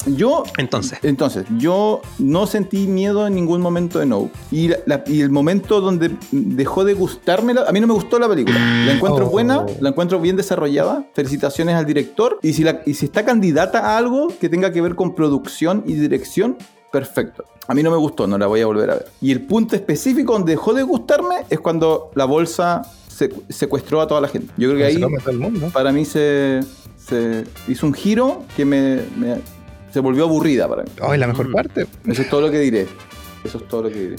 Yo, 0.06 0.44
Entonces, 0.58 0.98
entonces, 1.04 1.46
yo 1.58 2.02
no 2.20 2.48
sentí 2.48 2.88
miedo 2.88 3.28
en 3.28 3.36
ningún 3.36 3.60
momento 3.60 4.00
de 4.00 4.06
No. 4.06 4.30
Y, 4.50 4.70
la- 4.70 4.78
la- 4.86 5.04
y 5.06 5.20
el 5.20 5.30
momento 5.30 5.82
donde 5.82 6.16
dejó 6.32 6.86
de 6.86 6.94
gustarme, 6.94 7.54
la- 7.54 7.64
a 7.64 7.72
mí 7.74 7.82
no 7.82 7.88
me 7.88 7.94
gustó 7.94 8.18
la 8.18 8.30
película. 8.30 8.58
La 8.86 8.94
encuentro 8.94 9.28
Oh. 9.28 9.30
buena, 9.30 9.66
la 9.82 9.90
encuentro 9.90 10.22
bien 10.22 10.38
desarrollada. 10.38 11.04
Felicitaciones 11.14 11.76
al 11.76 11.86
director. 11.86 12.40
Y 12.42 12.54
si, 12.54 12.64
la, 12.64 12.82
y 12.86 12.94
si 12.94 13.08
está 13.08 13.26
candidata 13.26 13.80
a 13.80 13.98
algo 13.98 14.30
que 14.40 14.48
tenga 14.48 14.72
que 14.72 14.80
ver 14.80 14.96
con 14.96 15.16
producción 15.16 15.84
y 15.86 15.96
dirección, 15.96 16.58
perfecto. 16.94 17.44
A 17.68 17.74
mí 17.74 17.84
no 17.84 17.92
me 17.92 17.98
gustó, 17.98 18.26
no 18.26 18.38
la 18.38 18.48
voy 18.48 18.62
a 18.62 18.68
volver 18.68 18.90
a 18.92 18.94
ver. 18.96 19.08
Y 19.20 19.32
el 19.34 19.42
punto 19.42 19.76
específico 19.76 20.32
donde 20.32 20.54
dejó 20.54 20.74
de 20.74 20.84
gustarme 20.84 21.36
es 21.50 21.60
cuando 21.60 22.10
la 22.16 22.24
bolsa 22.24 22.84
secuestró 23.50 24.02
a 24.02 24.08
toda 24.08 24.22
la 24.22 24.28
gente. 24.28 24.48
Yo 24.58 24.70
creo 24.70 24.78
que 24.80 24.86
ahí 24.86 24.96
el 25.28 25.38
mundo. 25.40 25.70
para 25.74 25.92
mí 25.92 26.06
se, 26.06 26.62
se 26.98 27.44
hizo 27.68 27.86
un 27.88 27.94
giro 27.94 28.46
que 28.56 28.66
me, 28.66 29.02
me- 29.18 29.42
se 29.92 30.00
volvió 30.00 30.24
aburrida 30.26 30.68
para 30.68 30.84
mí. 30.84 30.90
Oh, 31.02 31.14
es 31.14 31.20
la 31.20 31.28
mejor 31.28 31.50
Mm. 31.50 31.54
parte. 31.54 31.88
Eso 32.08 32.22
es 32.22 32.30
todo 32.30 32.42
lo 32.42 32.52
que 32.52 32.60
diré. 32.60 32.88
Eso 33.44 33.58
es 33.58 33.68
todo 33.68 33.84
lo 33.84 33.90
que 33.90 34.00
diré. 34.00 34.16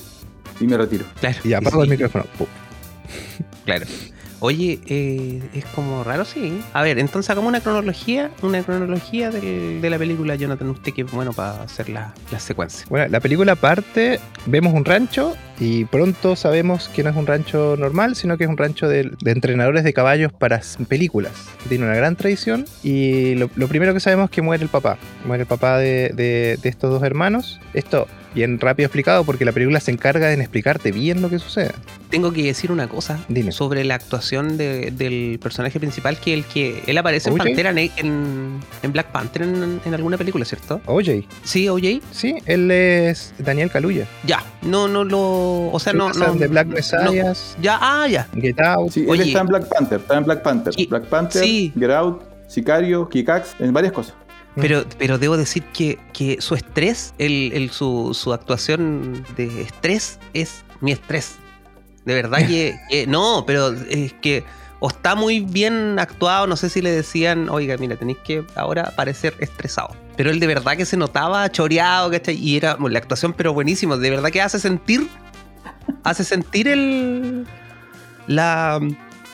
Y 0.60 0.64
me 0.66 0.76
retiro. 0.76 1.04
claro. 1.20 1.38
Y 1.44 1.52
apago 1.54 1.78
sí, 1.78 1.84
el 1.84 1.90
micrófono. 1.90 2.24
Pum. 2.36 2.46
Claro. 3.64 3.86
Oye, 4.40 4.80
eh, 4.86 5.40
es 5.54 5.64
como 5.66 6.02
raro, 6.02 6.24
sí. 6.24 6.60
A 6.72 6.82
ver, 6.82 6.98
entonces 6.98 7.28
hagamos 7.30 7.48
una 7.50 7.60
cronología, 7.60 8.30
una 8.42 8.62
cronología 8.62 9.30
de 9.30 9.90
la 9.90 9.98
película 9.98 10.34
Jonathan, 10.34 10.70
usted 10.70 10.92
que 10.94 11.04
bueno 11.04 11.32
para 11.32 11.62
hacer 11.62 11.90
la, 11.90 12.14
las 12.32 12.42
secuencias. 12.42 12.88
Bueno, 12.88 13.06
la 13.08 13.20
película 13.20 13.54
parte, 13.54 14.18
vemos 14.46 14.72
un 14.72 14.84
rancho 14.86 15.36
y 15.58 15.84
pronto 15.84 16.36
sabemos 16.36 16.88
que 16.88 17.02
no 17.04 17.10
es 17.10 17.16
un 17.16 17.26
rancho 17.26 17.76
normal, 17.78 18.16
sino 18.16 18.38
que 18.38 18.44
es 18.44 18.50
un 18.50 18.56
rancho 18.56 18.88
de, 18.88 19.10
entrenadores 19.26 19.84
de 19.84 19.92
caballos 19.92 20.32
para 20.32 20.60
películas. 20.88 21.32
Tiene 21.68 21.84
una 21.84 21.94
gran 21.94 22.16
tradición 22.16 22.64
y 22.82 23.34
lo, 23.34 23.50
lo 23.56 23.68
primero 23.68 23.92
que 23.92 24.00
sabemos 24.00 24.26
es 24.26 24.30
que 24.30 24.40
muere 24.42 24.62
el 24.62 24.70
papá. 24.70 24.96
Muere 25.26 25.42
el 25.42 25.46
papá 25.48 25.76
de, 25.76 26.12
de- 26.14 26.58
de 26.62 26.68
estos 26.70 26.90
dos 26.90 27.02
hermanos. 27.02 27.60
Esto 27.74 28.06
bien 28.34 28.58
rápido 28.60 28.86
explicado 28.86 29.24
porque 29.24 29.44
la 29.44 29.52
película 29.52 29.80
se 29.80 29.90
encarga 29.90 30.28
de 30.28 30.34
explicarte 30.34 30.92
bien 30.92 31.20
lo 31.22 31.28
que 31.30 31.38
sucede. 31.38 31.72
Tengo 32.10 32.32
que 32.32 32.42
decir 32.42 32.72
una 32.72 32.88
cosa 32.88 33.18
Dime. 33.28 33.52
sobre 33.52 33.84
la 33.84 33.94
actuación 33.94 34.56
de- 34.56 34.90
del 34.90 35.38
personaje 35.42 35.78
principal, 35.78 36.16
que 36.18 36.34
el 36.34 36.44
que 36.44 36.82
él 36.86 36.98
aparece 36.98 37.30
en. 37.30 37.36
Pantera 37.36 37.70
en, 37.70 38.60
en 38.82 38.92
Black 38.92 39.12
Panther 39.12 39.42
en, 39.42 39.80
en 39.84 39.94
alguna 39.94 40.16
película, 40.18 40.44
¿cierto? 40.44 40.80
OJ, 40.86 41.24
Sí, 41.44 41.68
OJ. 41.68 42.00
sí, 42.10 42.34
él 42.46 42.70
es 42.70 43.32
Daniel 43.38 43.70
Kaluuya. 43.70 44.06
Ya, 44.26 44.42
no, 44.62 44.88
no 44.88 45.04
lo. 45.04 45.70
O 45.72 45.78
sea, 45.78 45.92
no. 45.92 46.10
No 46.12 46.34
de 46.34 46.46
Black 46.48 46.66
no- 46.66 46.74
Messiah, 46.74 47.32
ya, 47.60 47.78
ah, 47.80 48.06
ya. 48.08 48.28
Get 48.34 48.60
Out. 48.60 48.90
Sí, 48.92 49.04
Oye. 49.08 49.22
él 49.22 49.28
está 49.28 49.40
en 49.40 49.46
Black 49.46 49.68
Panther, 49.68 50.00
está 50.00 50.18
en 50.18 50.24
Black 50.24 50.42
Panther. 50.42 50.74
Y- 50.76 50.86
Black 50.86 51.04
Panther, 51.06 51.42
sí. 51.44 51.72
Get 51.78 51.90
Out, 51.90 52.22
Sicario, 52.48 53.08
Kikax, 53.08 53.54
en 53.60 53.72
varias 53.72 53.92
cosas. 53.92 54.14
Pero, 54.56 54.84
pero 54.98 55.16
debo 55.18 55.36
decir 55.36 55.62
que, 55.72 55.98
que 56.12 56.40
su 56.40 56.54
estrés, 56.54 57.14
el, 57.18 57.52
el- 57.54 57.70
su, 57.70 58.12
su 58.14 58.32
actuación 58.32 59.24
de 59.36 59.62
estrés 59.62 60.18
es 60.34 60.64
mi 60.80 60.92
estrés. 60.92 61.36
De 62.04 62.14
verdad 62.14 62.46
que, 62.46 62.76
que 62.90 63.06
no, 63.06 63.44
pero 63.46 63.72
es 63.72 64.12
que 64.14 64.42
o 64.82 64.88
está 64.88 65.14
muy 65.14 65.40
bien 65.40 65.98
actuado, 65.98 66.46
no 66.46 66.56
sé 66.56 66.70
si 66.70 66.80
le 66.80 66.90
decían, 66.90 67.50
oiga, 67.50 67.76
mira, 67.76 67.96
tenéis 67.96 68.16
que 68.24 68.42
ahora 68.56 68.92
parecer 68.96 69.34
estresado. 69.38 69.94
Pero 70.16 70.30
él 70.30 70.40
de 70.40 70.46
verdad 70.46 70.76
que 70.76 70.86
se 70.86 70.96
notaba 70.96 71.50
choreado, 71.50 72.10
¿cachai? 72.10 72.34
Y 72.36 72.56
era 72.56 72.74
bueno, 72.76 72.94
la 72.94 72.98
actuación, 73.00 73.34
pero 73.34 73.52
buenísimo. 73.52 73.98
De 73.98 74.08
verdad 74.10 74.30
que 74.30 74.40
hace 74.40 74.58
sentir, 74.58 75.06
hace 76.02 76.24
sentir 76.24 76.66
el, 76.66 77.46
la, 78.26 78.80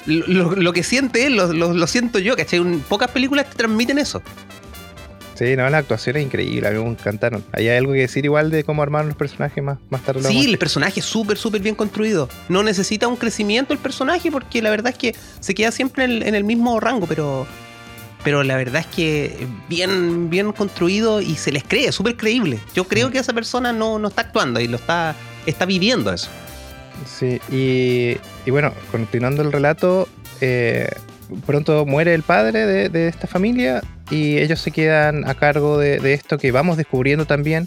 lo, 0.07 0.57
lo 0.57 0.73
que 0.73 0.83
siente 0.83 1.27
él, 1.27 1.37
lo, 1.37 1.53
lo- 1.53 1.73
lo 1.75 1.87
siento 1.87 2.19
yo, 2.19 2.37
¿cachai? 2.37 2.59
Un- 2.59 2.81
pocas 2.81 3.11
películas 3.13 3.49
te 3.49 3.55
transmiten 3.57 3.99
eso. 3.99 4.23
Sí, 5.37 5.55
no, 5.55 5.69
la 5.69 5.79
actuación 5.79 6.17
es 6.17 6.25
increíble, 6.25 6.67
a 6.67 6.71
mí 6.71 6.83
me 6.83 6.91
encantaron. 6.91 7.45
¿Hay 7.53 7.69
algo 7.69 7.93
que 7.93 8.01
decir 8.01 8.25
igual 8.25 8.51
de 8.51 8.65
cómo 8.65 8.83
armaron 8.83 9.09
los 9.09 9.17
personajes 9.19 9.63
más, 9.63 9.79
más 9.91 10.03
tarde? 10.03 10.23
Sí, 10.23 10.47
el 10.47 10.57
personaje 10.57 11.01
es 11.01 11.07
súper, 11.07 11.37
súper 11.37 11.61
bien 11.61 11.75
construido. 11.75 12.29
No 12.49 12.63
necesita 12.63 13.07
un 13.07 13.17
crecimiento 13.17 13.75
el 13.75 13.79
personaje 13.79 14.31
porque 14.31 14.63
la 14.63 14.71
verdad 14.71 14.93
es 14.93 14.99
que 14.99 15.15
se 15.41 15.55
queda 15.55 15.71
siempre 15.73 16.05
en 16.05 16.11
el, 16.11 16.23
en 16.23 16.35
el 16.35 16.45
mismo 16.45 16.81
rango, 16.81 17.07
pero, 17.07 17.47
pero 18.25 18.43
la 18.45 18.57
verdad 18.57 18.81
es 18.81 18.87
que 18.87 19.47
bien, 19.69 20.31
bien 20.31 20.53
construido 20.53 21.21
y 21.21 21.37
se 21.37 21.53
les 21.53 21.65
cree, 21.65 21.93
súper 21.93 22.17
creíble. 22.17 22.59
Yo 22.75 22.85
creo 22.85 23.11
que 23.11 23.19
esa 23.19 23.35
persona 23.35 23.75
no, 23.75 23.99
no 23.99 24.09
está 24.09 24.23
actuando 24.23 24.59
y 24.59 24.69
lo 24.69 24.77
está, 24.77 25.15
está 25.45 25.67
viviendo 25.67 26.13
eso. 26.15 26.31
Sí, 27.05 27.41
y, 27.51 28.17
y 28.47 28.51
bueno, 28.51 28.73
continuando 28.91 29.43
el 29.43 29.53
relato, 29.53 30.09
eh, 30.41 30.89
pronto 31.45 31.87
muere 31.87 32.15
el 32.15 32.23
padre 32.23 32.67
de, 32.67 32.89
de 32.89 33.09
esta 33.09 33.27
familia 33.27 33.83
y 34.11 34.39
ellos 34.39 34.61
se 34.61 34.71
quedan 34.71 35.29
a 35.29 35.35
cargo 35.35 35.79
de, 35.79 35.99
de 35.99 36.15
esto 36.15 36.39
que 36.39 36.53
vamos 36.53 36.77
descubriendo 36.77 37.25
también, 37.25 37.67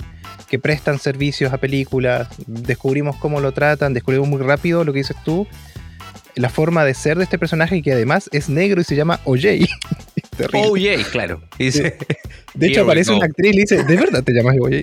que 0.50 0.60
prestan 0.60 1.00
servicios 1.00 1.54
a 1.54 1.58
películas, 1.58 2.28
descubrimos 2.48 3.16
cómo 3.18 3.40
lo 3.42 3.52
tratan, 3.52 3.94
descubrimos 3.94 4.28
muy 4.28 4.42
rápido 4.42 4.84
lo 4.84 4.94
que 4.94 5.00
dices 5.00 5.18
tú, 5.24 5.48
la 6.36 6.50
forma 6.50 6.86
de 6.86 6.94
ser 6.94 7.18
de 7.18 7.24
este 7.24 7.38
personaje 7.38 7.82
que 7.82 7.92
además 7.92 8.30
es 8.32 8.50
negro 8.50 8.82
y 8.82 8.84
se 8.84 8.96
llama 8.96 9.20
OJ. 9.26 9.42
Yeah, 10.78 11.04
claro. 11.12 11.42
Dice, 11.58 11.98
De 12.54 12.68
hecho, 12.68 12.82
aparece 12.82 13.12
una 13.12 13.26
actriz 13.26 13.54
y 13.54 13.60
dice, 13.60 13.84
¿de 13.84 13.96
verdad 13.96 14.24
te 14.24 14.34
llamas 14.34 14.56
OJ? 14.60 14.82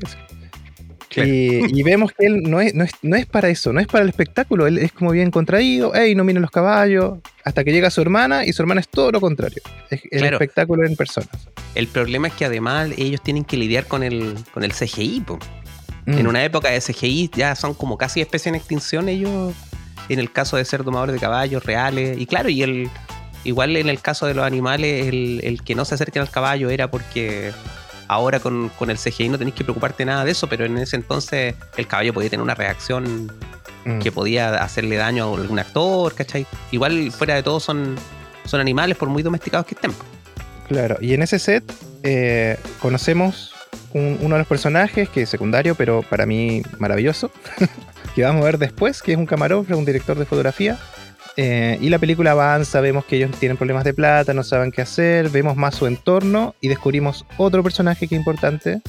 Claro. 1.17 1.31
Y, 1.31 1.63
y 1.81 1.83
vemos 1.83 2.13
que 2.13 2.27
él 2.27 2.43
no 2.43 2.61
es, 2.61 2.75
no, 2.75 2.85
es, 2.85 2.93
no 3.03 3.17
es 3.17 3.27
para 3.27 3.49
eso, 3.49 3.73
no 3.73 3.81
es 3.81 3.87
para 3.87 4.03
el 4.05 4.11
espectáculo, 4.11 4.67
él 4.67 4.79
es 4.79 4.93
como 4.93 5.11
bien 5.13 5.31
contraído, 5.31 5.93
hey, 5.95 6.15
no 6.15 6.25
miren 6.25 6.43
los 6.43 6.51
caballos, 6.51 7.19
hasta 7.45 7.65
que 7.65 7.73
llega 7.73 7.91
su 7.91 8.01
hermana 8.03 8.45
y 8.45 8.53
su 8.53 8.61
hermana 8.63 8.81
es 8.83 8.89
todo 8.89 9.11
lo 9.13 9.21
contrario, 9.21 9.63
es 9.91 10.03
el 10.11 10.21
Claro. 10.21 10.37
espectáculo 10.37 10.87
en 10.87 10.95
personas. 10.95 11.31
el 11.75 11.89
problema 11.89 12.29
es 12.29 12.35
que 12.35 12.45
además 12.45 12.91
ellos 12.99 13.21
tienen 13.23 13.45
que 13.45 13.57
lidiar 13.57 13.87
con 13.87 14.03
el, 14.03 14.35
con 14.53 14.63
el 14.63 14.73
CGI. 14.73 15.25
Mm. 16.07 16.19
En 16.19 16.27
una 16.27 16.45
época 16.45 16.71
de 16.71 16.81
CGI 16.81 17.31
ya 17.35 17.55
son 17.57 17.75
como 17.75 17.99
casi 17.99 18.21
especie 18.21 18.49
en 18.51 18.55
extinción 18.55 19.09
ellos, 19.09 19.55
en 20.09 20.19
el 20.21 20.31
caso 20.31 20.57
de 20.57 20.65
ser 20.65 20.85
domadores 20.85 21.15
de 21.15 21.21
caballos 21.21 21.65
reales. 21.65 22.17
Y 22.19 22.27
claro, 22.27 22.49
y 22.49 22.63
el 22.63 22.89
igual 23.45 23.77
en 23.77 23.89
el 23.89 24.01
caso 24.01 24.27
de 24.27 24.35
los 24.35 24.45
animales, 24.45 25.07
el, 25.07 25.41
el 25.43 25.63
que 25.63 25.75
no 25.75 25.85
se 25.85 25.95
acerquen 25.97 26.23
al 26.23 26.31
caballo 26.31 26.69
era 26.71 26.91
porque 26.91 27.53
ahora 28.09 28.41
con, 28.41 28.69
con 28.71 28.91
el 28.91 28.99
CGI 28.99 29.29
no 29.29 29.39
tenéis 29.39 29.55
que 29.55 29.65
preocuparte 29.65 30.05
nada 30.05 30.25
de 30.25 30.31
eso, 30.33 30.49
pero 30.49 30.65
en 30.65 30.77
ese 30.79 30.97
entonces 30.97 31.55
el 31.77 31.87
caballo 31.87 32.13
podía 32.15 32.31
tener 32.31 32.43
una 32.43 32.55
reacción 32.55 33.31
Mm. 33.85 34.01
que 34.01 34.11
podía 34.11 34.65
hacerle 34.65 34.97
daño 34.97 35.33
a 35.33 35.37
algún 35.41 35.61
actor, 35.61 36.13
¿cachai? 36.13 36.45
Igual 36.73 37.13
fuera 37.13 37.37
de 37.37 37.45
todo 37.45 37.61
son, 37.61 37.95
son 38.45 38.61
animales 38.61 38.97
por 38.97 39.09
muy 39.09 39.23
domesticados 39.23 39.65
que 39.65 39.77
estén. 39.77 39.93
Claro, 40.67 40.97
y 41.01 41.15
en 41.15 41.23
ese 41.23 41.39
set 41.39 41.63
eh, 42.03 42.59
conocemos 42.83 43.53
un- 43.93 44.19
uno 44.21 44.35
de 44.35 44.41
los 44.41 44.49
personajes 44.49 45.09
que 45.09 45.23
es 45.23 45.29
secundario, 45.31 45.77
pero 45.77 46.03
para 46.03 46.27
mí 46.27 46.63
maravilloso, 46.81 47.31
que 48.17 48.25
vamos 48.25 48.43
a 48.43 48.47
ver 48.47 48.59
después, 48.59 49.03
que 49.03 49.13
es 49.13 49.19
un 49.19 49.27
camarógrafo, 49.27 49.79
un 49.79 49.85
director 49.85 50.19
de 50.19 50.27
fotografía. 50.27 50.79
Eh, 51.37 51.79
y 51.81 51.91
la 51.91 51.99
película 51.99 52.31
avanza, 52.31 52.81
vemos 52.81 53.05
que 53.05 53.17
ellos 53.17 53.31
tienen 53.39 53.57
problemas 53.57 53.85
de 53.85 53.93
plata, 53.93 54.33
no 54.33 54.43
saben 54.43 54.73
qué 54.73 54.83
hacer, 54.83 55.29
vemos 55.29 55.57
más 55.57 55.75
su 55.75 55.87
entorno 55.87 56.55
y 56.61 56.69
descubrimos 56.69 57.27
otro 57.37 57.63
personaje 57.63 58.09
que 58.09 58.15
es 58.15 58.19
importante, 58.19 58.81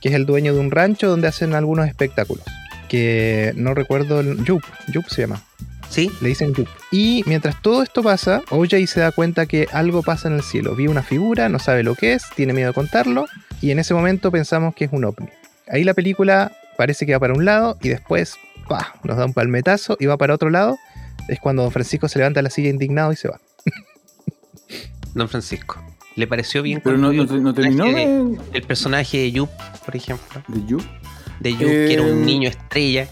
que 0.00 0.08
es 0.08 0.14
el 0.14 0.26
dueño 0.26 0.52
de 0.52 0.60
un 0.60 0.70
rancho 0.70 1.08
donde 1.08 1.28
hacen 1.28 1.54
algunos 1.54 1.86
espectáculos. 1.86 2.44
Que 2.88 3.52
no 3.56 3.74
recuerdo 3.74 4.20
el. 4.20 4.44
Yup, 4.44 4.62
Yup 4.92 5.08
se 5.08 5.22
llama. 5.22 5.42
¿Sí? 5.88 6.10
Le 6.20 6.28
dicen 6.28 6.54
Yup. 6.54 6.68
Y 6.90 7.22
mientras 7.26 7.60
todo 7.62 7.82
esto 7.82 8.02
pasa, 8.02 8.42
OJ 8.50 8.86
se 8.86 9.00
da 9.00 9.12
cuenta 9.12 9.46
que 9.46 9.68
algo 9.72 10.02
pasa 10.02 10.28
en 10.28 10.34
el 10.34 10.42
cielo. 10.42 10.74
Vi 10.74 10.88
una 10.88 11.02
figura, 11.02 11.48
no 11.48 11.58
sabe 11.58 11.84
lo 11.84 11.94
que 11.94 12.12
es, 12.12 12.24
tiene 12.34 12.52
miedo 12.52 12.68
de 12.68 12.74
contarlo, 12.74 13.26
y 13.60 13.70
en 13.70 13.78
ese 13.78 13.94
momento 13.94 14.30
pensamos 14.30 14.74
que 14.74 14.84
es 14.86 14.92
un 14.92 15.04
ovni. 15.04 15.28
Ahí 15.68 15.84
la 15.84 15.94
película 15.94 16.52
parece 16.76 17.06
que 17.06 17.12
va 17.12 17.20
para 17.20 17.34
un 17.34 17.44
lado 17.44 17.76
y 17.80 17.88
después 17.88 18.36
¡pah! 18.68 18.94
nos 19.02 19.16
da 19.16 19.24
un 19.24 19.32
palmetazo 19.32 19.96
y 19.98 20.06
va 20.06 20.16
para 20.16 20.34
otro 20.34 20.50
lado. 20.50 20.76
Es 21.28 21.40
cuando 21.40 21.62
Don 21.62 21.72
Francisco 21.72 22.08
se 22.08 22.18
levanta 22.18 22.38
de 22.38 22.44
la 22.44 22.50
silla 22.50 22.68
indignado 22.70 23.12
y 23.12 23.16
se 23.16 23.28
va. 23.28 23.40
Don 25.14 25.28
Francisco. 25.28 25.82
¿Le 26.14 26.26
pareció 26.26 26.62
bien 26.62 26.80
Pero 26.82 26.96
no, 26.96 27.12
no, 27.12 27.24
no 27.24 27.50
el 27.50 27.54
terminó 27.54 27.84
personaje 27.84 28.06
de- 28.08 28.24
de, 28.24 28.38
el 28.58 28.62
personaje 28.62 29.18
de 29.18 29.32
Yup, 29.32 29.48
por 29.84 29.96
ejemplo? 29.96 30.42
de 30.48 30.64
You. 30.66 30.78
De 31.40 31.52
Yup, 31.52 31.60
que 31.60 31.92
era 31.94 32.06
Eh, 32.06 32.12
un 32.12 32.24
niño 32.24 32.48
estrella 32.48 33.08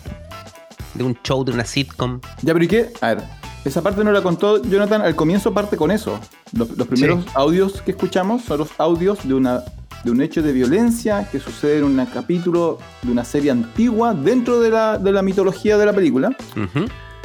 de 0.94 1.04
un 1.04 1.18
show, 1.23 1.44
de 1.44 1.52
una 1.52 1.64
sitcom. 1.64 2.20
Ya, 2.42 2.52
pero 2.54 2.64
¿y 2.64 2.68
qué? 2.68 2.90
A 3.00 3.14
ver, 3.14 3.25
esa 3.64 3.82
parte 3.82 4.02
no 4.04 4.12
la 4.12 4.23
contó 4.23 4.62
Jonathan, 4.62 5.02
al 5.02 5.14
comienzo 5.16 5.52
parte 5.52 5.76
con 5.76 5.90
eso. 5.90 6.18
Los, 6.52 6.70
los 6.78 6.87
primeros 6.88 7.26
audios 7.34 7.82
que 7.82 7.90
escuchamos 7.90 8.42
son 8.44 8.58
los 8.58 8.68
audios 8.78 9.26
de, 9.26 9.34
una, 9.34 9.62
de 10.04 10.11
un 10.11 10.23
hecho 10.23 10.40
de 10.42 10.52
violencia 10.52 11.28
que 11.30 11.40
sucede 11.40 11.78
en 11.78 11.84
un 11.84 12.06
capítulo 12.06 12.78
de 13.02 13.11
una 13.12 13.25
serie 13.25 13.50
antigua 13.50 14.14
dentro 14.14 14.61
de 14.61 14.70
la, 14.70 14.96
de 14.99 15.12
la 15.12 15.20
mitología 15.23 15.76
de 15.76 15.84
la 15.87 15.92
película. 15.92 16.34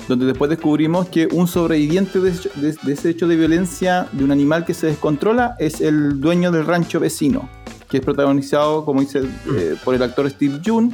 Donde 0.10 0.26
después 0.26 0.50
descubrimos 0.50 1.08
que 1.08 1.28
un 1.32 1.48
sobreviviente 1.48 2.20
de, 2.20 2.32
ese- 2.32 2.50
de- 2.56 2.76
de 2.82 2.94
ese 2.94 3.10
hecho 3.12 3.28
de 3.28 3.38
violencia 3.38 4.08
de 4.12 4.26
un 4.26 4.32
animal 4.32 4.66
que 4.66 4.74
se 4.74 4.88
descontrola 4.88 5.56
es 5.60 5.80
el 5.80 6.20
dueño 6.20 6.52
del 6.52 6.66
rancho 6.66 7.00
vecino, 7.00 7.48
que 7.90 7.98
es 7.98 8.04
protagonizado, 8.04 8.84
como 8.84 9.00
dice, 9.00 9.22
eh, 9.56 9.76
por 9.86 9.96
el 9.96 10.04
actor 10.04 10.30
Steve 10.30 10.60
June, 10.66 10.92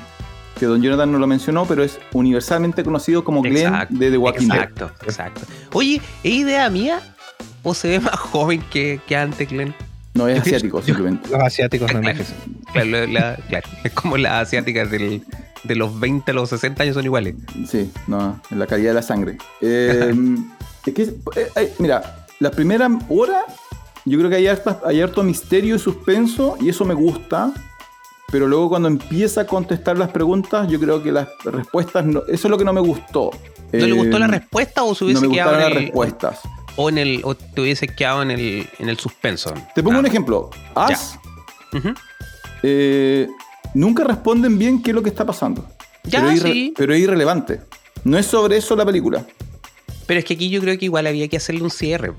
que 0.59 0.65
don 0.67 0.81
Jonathan 0.81 1.11
no 1.11 1.17
lo 1.19 1.27
mencionó, 1.27 1.65
pero 1.65 1.83
es 1.83 1.99
universalmente 2.13 2.83
conocido 2.83 3.23
como 3.23 3.41
Glenn 3.41 3.57
Exacto, 3.67 3.95
de 3.97 4.11
The 4.11 4.17
Walking 4.17 4.47
Dead. 4.47 4.55
Exacto, 4.63 4.91
exacto. 5.03 5.41
Oye, 5.73 6.01
¿es 6.23 6.31
idea 6.33 6.69
mía 6.69 7.01
o 7.63 7.73
se 7.73 7.87
ve 7.89 7.99
más 7.99 8.19
joven 8.19 8.63
que, 8.69 8.99
que 9.07 9.15
antes, 9.17 9.49
Glenn? 9.49 9.73
No 10.15 10.27
es 10.27 10.39
asiático, 10.41 10.81
simplemente. 10.81 11.29
Los 11.29 11.39
asiáticos 11.41 11.91
no 11.93 11.99
envejecen. 11.99 12.35
Claro, 12.73 12.89
la- 12.89 13.07
la- 13.07 13.35
claro, 13.47 13.69
es 13.85 13.91
como 13.93 14.17
las 14.17 14.47
asiáticas 14.47 14.89
del- 14.91 15.23
de 15.63 15.75
los 15.75 15.97
20 15.99 16.31
a 16.31 16.33
los 16.33 16.49
60 16.49 16.83
años 16.83 16.95
son 16.95 17.05
iguales. 17.05 17.35
Sí, 17.69 17.89
no, 18.07 18.39
en 18.51 18.59
la 18.59 18.67
calidad 18.67 18.89
de 18.89 18.95
la 18.95 19.01
sangre. 19.01 19.37
Eh, 19.61 20.13
es 20.85 20.93
que, 20.93 21.03
eh, 21.03 21.47
eh, 21.55 21.73
mira, 21.79 22.25
la 22.39 22.51
primera 22.51 22.89
hora, 23.07 23.41
yo 24.03 24.17
creo 24.17 24.29
que 24.29 24.35
hay, 24.37 24.47
harta- 24.47 24.81
hay 24.85 25.01
harto 25.01 25.23
misterio 25.23 25.75
y 25.75 25.79
suspenso, 25.79 26.57
y 26.59 26.69
eso 26.69 26.83
me 26.85 26.93
gusta. 26.93 27.53
Pero 28.31 28.47
luego 28.47 28.69
cuando 28.69 28.87
empieza 28.89 29.41
a 29.41 29.45
contestar 29.45 29.97
las 29.97 30.09
preguntas, 30.09 30.67
yo 30.67 30.79
creo 30.79 31.01
que 31.01 31.11
las 31.11 31.27
respuestas, 31.45 32.05
no- 32.05 32.23
eso 32.27 32.47
es 32.47 32.51
lo 32.51 32.57
que 32.57 32.65
no 32.65 32.73
me 32.73 32.81
gustó. 32.81 33.31
¿No 33.71 33.85
le 33.85 33.91
gustó 33.93 34.19
la 34.19 34.27
respuesta 34.27 34.83
o 34.83 34.93
se 34.95 35.03
No 35.05 35.07
hubiese 35.11 35.27
me 35.27 35.33
quedado 35.33 35.51
gustaron 35.51 35.67
en 35.67 35.73
las 35.73 35.77
el, 35.77 35.83
respuestas. 35.85 36.39
O 36.77 36.89
en 36.89 36.97
el 36.97 37.21
o 37.23 37.35
te 37.35 37.61
hubiese 37.61 37.87
quedado 37.87 38.21
en 38.21 38.31
el, 38.31 38.69
en 38.79 38.89
el 38.89 38.97
suspenso? 38.97 39.53
Te 39.73 39.81
pongo 39.83 39.97
Ah, 39.97 39.99
un 39.99 40.05
ejemplo. 40.05 40.49
As, 40.75 41.17
eh, 42.63 43.27
nunca 43.73 44.03
responden 44.03 44.57
bien 44.57 44.81
qué 44.81 44.91
es 44.91 44.95
lo 44.95 45.03
que 45.03 45.09
está 45.09 45.25
pasando. 45.25 45.65
Ya, 46.03 46.21
pero, 46.21 46.41
sí. 46.41 46.73
pero 46.77 46.93
es 46.93 46.99
irrelevante. 47.01 47.61
No 48.03 48.17
es 48.17 48.25
sobre 48.25 48.57
eso 48.57 48.75
la 48.75 48.85
película. 48.85 49.25
Pero 50.05 50.19
es 50.19 50.25
que 50.25 50.35
aquí 50.35 50.49
yo 50.49 50.61
creo 50.61 50.77
que 50.77 50.85
igual 50.85 51.07
había 51.07 51.27
que 51.27 51.37
hacerle 51.37 51.63
un 51.63 51.71
cierre. 51.71 52.13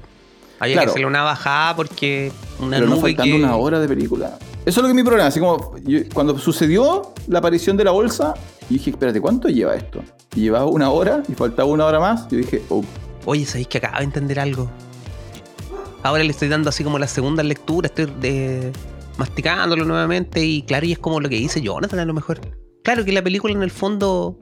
Había 0.59 0.75
Claro. 0.75 0.87
que 0.87 0.91
hacerle 0.91 1.07
una 1.07 1.23
bajada 1.23 1.77
porque 1.77 2.33
una 2.59 2.79
Pero 2.79 2.89
no 2.89 2.97
faltando 2.97 3.37
que... 3.37 3.43
una 3.45 3.57
hora 3.57 3.79
de 3.79 3.87
película. 3.87 4.39
Eso 4.65 4.71
es 4.71 4.77
lo 4.79 4.83
que 4.85 4.89
es 4.89 4.95
mi 4.95 5.05
problema. 5.05 5.29
Así 5.29 5.39
como 5.39 5.77
yo- 5.85 6.01
cuando 6.13 6.37
sucedió 6.39 7.13
la 7.29 7.39
aparición 7.39 7.77
de 7.77 7.85
la 7.85 7.91
bolsa, 7.93 8.35
yo 8.63 8.67
dije, 8.71 8.91
espérate, 8.91 9.21
¿cuánto 9.21 9.49
lleva 9.49 9.77
esto? 9.77 10.03
Y 10.35 10.41
llevaba 10.41 10.67
una 10.67 10.91
hora 10.91 11.23
y 11.29 11.35
faltaba 11.35 11.69
una 11.69 11.85
hora 11.87 12.01
más. 12.01 12.27
Yo 12.29 12.39
dije, 12.39 12.63
oh, 12.71 12.83
Oye, 13.27 13.45
¿sabéis 13.45 13.67
que 13.69 13.79
acabo 13.79 13.99
de 13.99 14.05
entender 14.05 14.41
algo? 14.41 14.71
Ahora 16.03 16.23
le 16.25 16.31
estoy 16.31 16.49
dando 16.49 16.69
así 16.71 16.83
como 16.85 16.99
la 16.99 17.09
segunda 17.09 17.43
lectura, 17.43 17.89
estoy 17.89 18.07
de- 18.21 18.73
masticándolo 19.19 19.85
nuevamente 19.85 20.45
y 20.45 20.63
claro, 20.63 20.87
y 20.87 20.93
es 20.93 20.99
como 20.99 21.21
lo 21.21 21.29
que 21.29 21.37
dice 21.37 21.61
Jonathan 21.61 21.99
a 21.99 22.05
lo 22.05 22.15
mejor. 22.15 22.41
Claro 22.85 23.05
que 23.05 23.13
la 23.13 23.23
película 23.23 23.53
en 23.53 23.63
el 23.63 23.71
fondo... 23.71 24.39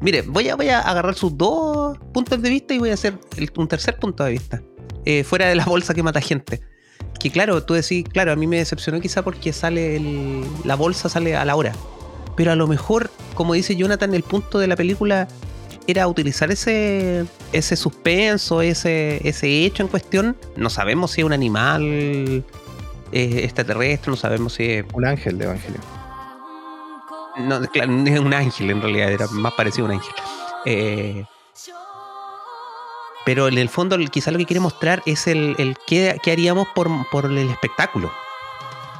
Mire, 0.00 0.22
voy 0.22 0.48
a, 0.50 0.56
voy 0.56 0.68
a 0.68 0.80
agarrar 0.80 1.14
sus 1.14 1.36
dos 1.38 1.96
puntos 2.12 2.42
de 2.42 2.50
vista 2.50 2.74
y 2.74 2.78
voy 2.78 2.90
a 2.90 2.94
hacer 2.94 3.18
un 3.56 3.66
tercer 3.66 3.96
punto 3.98 4.24
de 4.24 4.32
vista. 4.32 4.62
Eh, 5.06 5.24
fuera 5.24 5.46
de 5.48 5.54
la 5.54 5.64
bolsa 5.64 5.94
que 5.94 6.02
mata 6.02 6.20
gente. 6.20 6.60
Que 7.18 7.30
claro, 7.30 7.62
tú 7.64 7.72
decís, 7.72 8.04
claro, 8.06 8.32
a 8.32 8.36
mí 8.36 8.46
me 8.46 8.58
decepcionó 8.58 9.00
quizá 9.00 9.22
porque 9.24 9.54
sale 9.54 9.96
el- 9.96 10.44
la 10.64 10.74
bolsa 10.76 11.08
sale 11.08 11.34
a 11.34 11.44
la 11.46 11.56
hora. 11.56 11.72
Pero 12.36 12.52
a 12.52 12.56
lo 12.56 12.66
mejor, 12.66 13.10
como 13.34 13.54
dice 13.54 13.74
Jonathan, 13.76 14.12
el 14.12 14.22
punto 14.22 14.58
de 14.58 14.66
la 14.66 14.76
película 14.76 15.28
era 15.86 16.06
utilizar 16.08 16.50
ese, 16.50 17.26
ese 17.52 17.76
suspenso, 17.76 18.62
ese, 18.62 19.26
ese 19.26 19.64
hecho 19.64 19.82
en 19.82 19.88
cuestión. 19.88 20.36
No 20.56 20.70
sabemos 20.70 21.12
si 21.12 21.20
es 21.20 21.24
un 21.24 21.32
animal 21.32 21.82
eh, 23.12 23.40
extraterrestre, 23.42 24.10
no 24.10 24.16
sabemos 24.16 24.54
si 24.54 24.64
es. 24.64 24.84
Un 24.92 25.06
ángel 25.06 25.38
de 25.38 25.44
Evangelio. 25.44 25.80
No, 27.38 27.60
claro, 27.62 27.92
no 27.92 28.10
es 28.10 28.18
un 28.18 28.34
ángel 28.34 28.70
en 28.70 28.80
realidad, 28.80 29.12
era 29.12 29.26
más 29.28 29.52
parecido 29.52 29.86
a 29.86 29.90
un 29.90 29.94
ángel. 29.96 30.14
Eh, 30.64 31.24
pero 33.24 33.48
en 33.48 33.58
el 33.58 33.68
fondo, 33.68 33.98
quizá 34.10 34.30
lo 34.30 34.38
que 34.38 34.46
quiere 34.46 34.60
mostrar 34.60 35.02
es 35.04 35.26
el, 35.26 35.54
el 35.58 35.76
qué, 35.86 36.18
qué 36.22 36.32
haríamos 36.32 36.68
por, 36.74 36.88
por 37.10 37.26
el 37.26 37.38
espectáculo. 37.50 38.10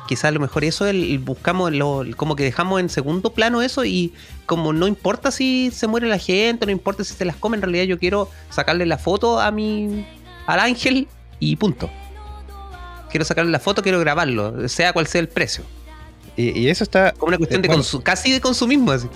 Quizá 0.07 0.29
a 0.29 0.31
lo 0.31 0.41
mejor 0.41 0.65
eso 0.65 0.87
el, 0.87 1.03
el 1.11 1.19
buscamos, 1.19 1.73
lo- 1.73 2.05
como 2.17 2.37
que 2.37 2.45
dejamos 2.45 2.81
en 2.81 2.89
segundo 2.89 3.31
plano 3.33 3.61
eso 3.63 3.85
y 3.85 4.13
como 4.47 4.73
no 4.73 4.87
importa 4.87 5.31
si 5.31 5.71
se 5.73 5.87
muere 5.87 6.07
la 6.09 6.19
gente, 6.19 6.65
no 6.67 6.73
importa 6.73 7.03
si 7.05 7.15
se 7.15 7.25
las 7.25 7.37
come, 7.37 7.57
en 7.57 7.63
realidad 7.63 7.85
yo 7.85 7.99
quiero 7.99 8.31
sacarle 8.51 8.87
la 8.87 8.99
foto 8.99 9.41
a 9.41 9.51
mi 9.51 10.07
al 10.47 10.61
ángel 10.61 11.09
y 11.41 11.57
punto. 11.57 11.91
Quiero 13.11 13.25
sacarle 13.25 13.51
la 13.51 13.59
foto, 13.61 13.83
quiero 13.83 13.99
grabarlo, 14.01 14.69
sea 14.69 14.93
cual 14.93 15.07
sea 15.07 15.21
el 15.21 15.29
precio. 15.29 15.65
Y, 16.37 16.51
y 16.59 16.69
eso 16.69 16.85
está 16.85 17.13
Como 17.13 17.29
una 17.29 17.39
cuestión 17.39 17.61
Eh, 17.61 17.63
de 17.63 17.69
bueno. 17.69 17.83
consu- 17.83 18.03
casi 18.03 18.31
de 18.31 18.41
consumismo 18.41 18.93
así. 18.93 19.09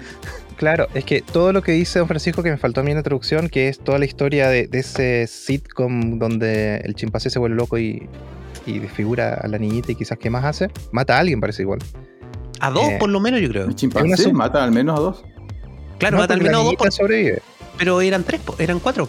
Claro, 0.57 0.89
es 0.95 1.05
que 1.05 1.23
todo 1.23 1.53
lo 1.53 1.63
que 1.63 1.73
dice 1.73 1.99
don 1.99 2.09
Francisco 2.09 2.43
que 2.43 2.51
me 2.51 2.57
faltó 2.59 2.81
a 2.81 2.83
mí 2.83 2.91
en 2.91 2.97
la 2.97 3.01
introducción, 3.01 3.49
que 3.49 3.69
es 3.69 3.79
toda 3.79 3.99
la 3.99 4.05
historia 4.05 4.49
de, 4.49 4.67
de 4.67 4.79
ese 4.81 5.27
sitcom 5.27 6.19
donde 6.19 6.77
el 6.79 6.95
chimpancé 6.95 7.31
se 7.31 7.39
vuelve 7.39 7.57
loco 7.57 7.79
y, 7.79 8.09
y 8.67 8.79
desfigura 8.79 9.35
a 9.35 9.47
la 9.49 9.59
niñita 9.59 9.93
y 9.93 9.95
quizás 9.95 10.19
qué 10.19 10.31
más 10.31 10.45
hace, 10.45 10.71
mata 10.93 11.17
a 11.17 11.21
alguien 11.21 11.40
parece 11.40 11.62
igual. 11.62 11.81
A 12.61 12.71
dos 12.71 12.85
Eh, 12.85 12.97
por 13.00 13.09
lo 13.11 13.21
menos 13.21 13.40
yo 13.40 13.49
creo. 13.49 13.67
el 13.67 13.75
chimpancé 13.75 14.26
una 14.29 14.38
mata 14.38 14.62
al 14.64 14.73
menos 14.73 14.99
a 14.99 15.02
dos. 15.02 15.25
Claro, 15.99 16.17
No, 16.17 16.23
mata 16.23 16.35
al 16.35 16.40
menos 16.43 16.55
dos, 16.57 16.64
niñita 16.64 16.85
por- 16.85 16.93
sobrevive. 16.93 17.43
pero 17.79 18.00
eran 18.00 18.25
tres, 18.25 18.40
eran 18.59 18.79
cuatro. 18.81 19.09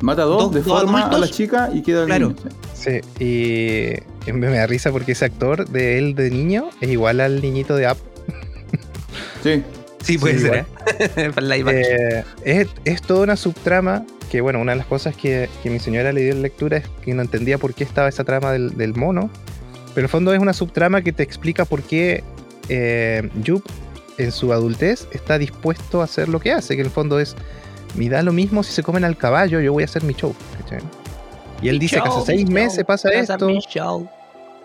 Mata 0.00 0.22
a 0.22 0.24
dos, 0.24 0.38
Dos- 0.44 0.52
dos 0.54 0.64
deforma 0.64 1.06
a 1.08 1.18
la 1.18 1.28
chica 1.28 1.70
y 1.74 1.82
queda 1.82 2.00
el 2.02 2.06
Claro. 2.06 2.28
niño. 2.28 2.40
sí. 2.74 3.00
Y, 3.22 4.28
y 4.28 4.32
me, 4.32 4.48
me 4.48 4.56
da 4.56 4.66
risa 4.66 4.90
porque 4.92 5.12
ese 5.12 5.26
actor 5.26 5.68
de 5.68 5.98
él 5.98 6.14
de 6.14 6.30
niño 6.30 6.70
es 6.80 6.88
igual 6.90 7.20
al 7.20 7.40
niñito 7.42 7.76
de 7.76 7.86
App. 7.86 7.98
Sí. 9.42 9.62
Sí, 10.02 10.16
puede 10.18 10.38
Sí, 10.38 10.40
ser, 10.46 10.54
¿eh? 10.54 10.64
Eh, 11.40 12.24
es, 12.44 12.68
es 12.86 13.02
toda 13.02 13.22
una 13.24 13.36
subtrama 13.36 14.04
que, 14.30 14.40
bueno, 14.40 14.60
una 14.60 14.72
de 14.72 14.78
las 14.78 14.86
cosas 14.86 15.16
que, 15.16 15.48
que 15.62 15.70
mi 15.70 15.80
señora 15.80 16.12
le 16.12 16.22
dio 16.22 16.32
en 16.32 16.42
lectura 16.42 16.78
es 16.78 16.88
que 17.02 17.12
no 17.12 17.22
entendía 17.22 17.58
por 17.58 17.74
qué 17.74 17.84
estaba 17.84 18.08
esa 18.08 18.24
trama 18.24 18.52
del, 18.52 18.76
del 18.76 18.94
mono. 18.94 19.28
Pero 19.88 19.98
en 20.00 20.04
el 20.04 20.08
fondo 20.08 20.32
es 20.32 20.40
una 20.40 20.52
subtrama 20.52 21.02
que 21.02 21.12
te 21.12 21.24
explica 21.24 21.64
por 21.64 21.82
qué 21.82 22.22
eh, 22.68 23.28
Jup 23.44 23.66
en 24.18 24.30
su 24.30 24.52
adultez 24.52 25.08
está 25.12 25.36
dispuesto 25.36 26.00
a 26.00 26.04
hacer 26.04 26.28
lo 26.28 26.38
que 26.38 26.52
hace, 26.52 26.76
que 26.76 26.82
en 26.82 26.86
el 26.86 26.92
fondo 26.92 27.18
es, 27.18 27.34
me 27.96 28.08
da 28.08 28.22
lo 28.22 28.32
mismo 28.32 28.62
si 28.62 28.72
se 28.72 28.82
comen 28.84 29.04
al 29.04 29.16
caballo, 29.16 29.60
yo 29.60 29.72
voy 29.72 29.82
a 29.82 29.86
hacer 29.86 30.04
mi 30.04 30.14
show. 30.14 30.34
¿cachai? 30.58 30.80
Y 31.60 31.68
él 31.68 31.78
dice 31.78 32.00
que 32.00 32.08
hace 32.08 32.20
seis 32.24 32.48
meses 32.48 32.84
pasa 32.84 33.10
esto, 33.10 33.48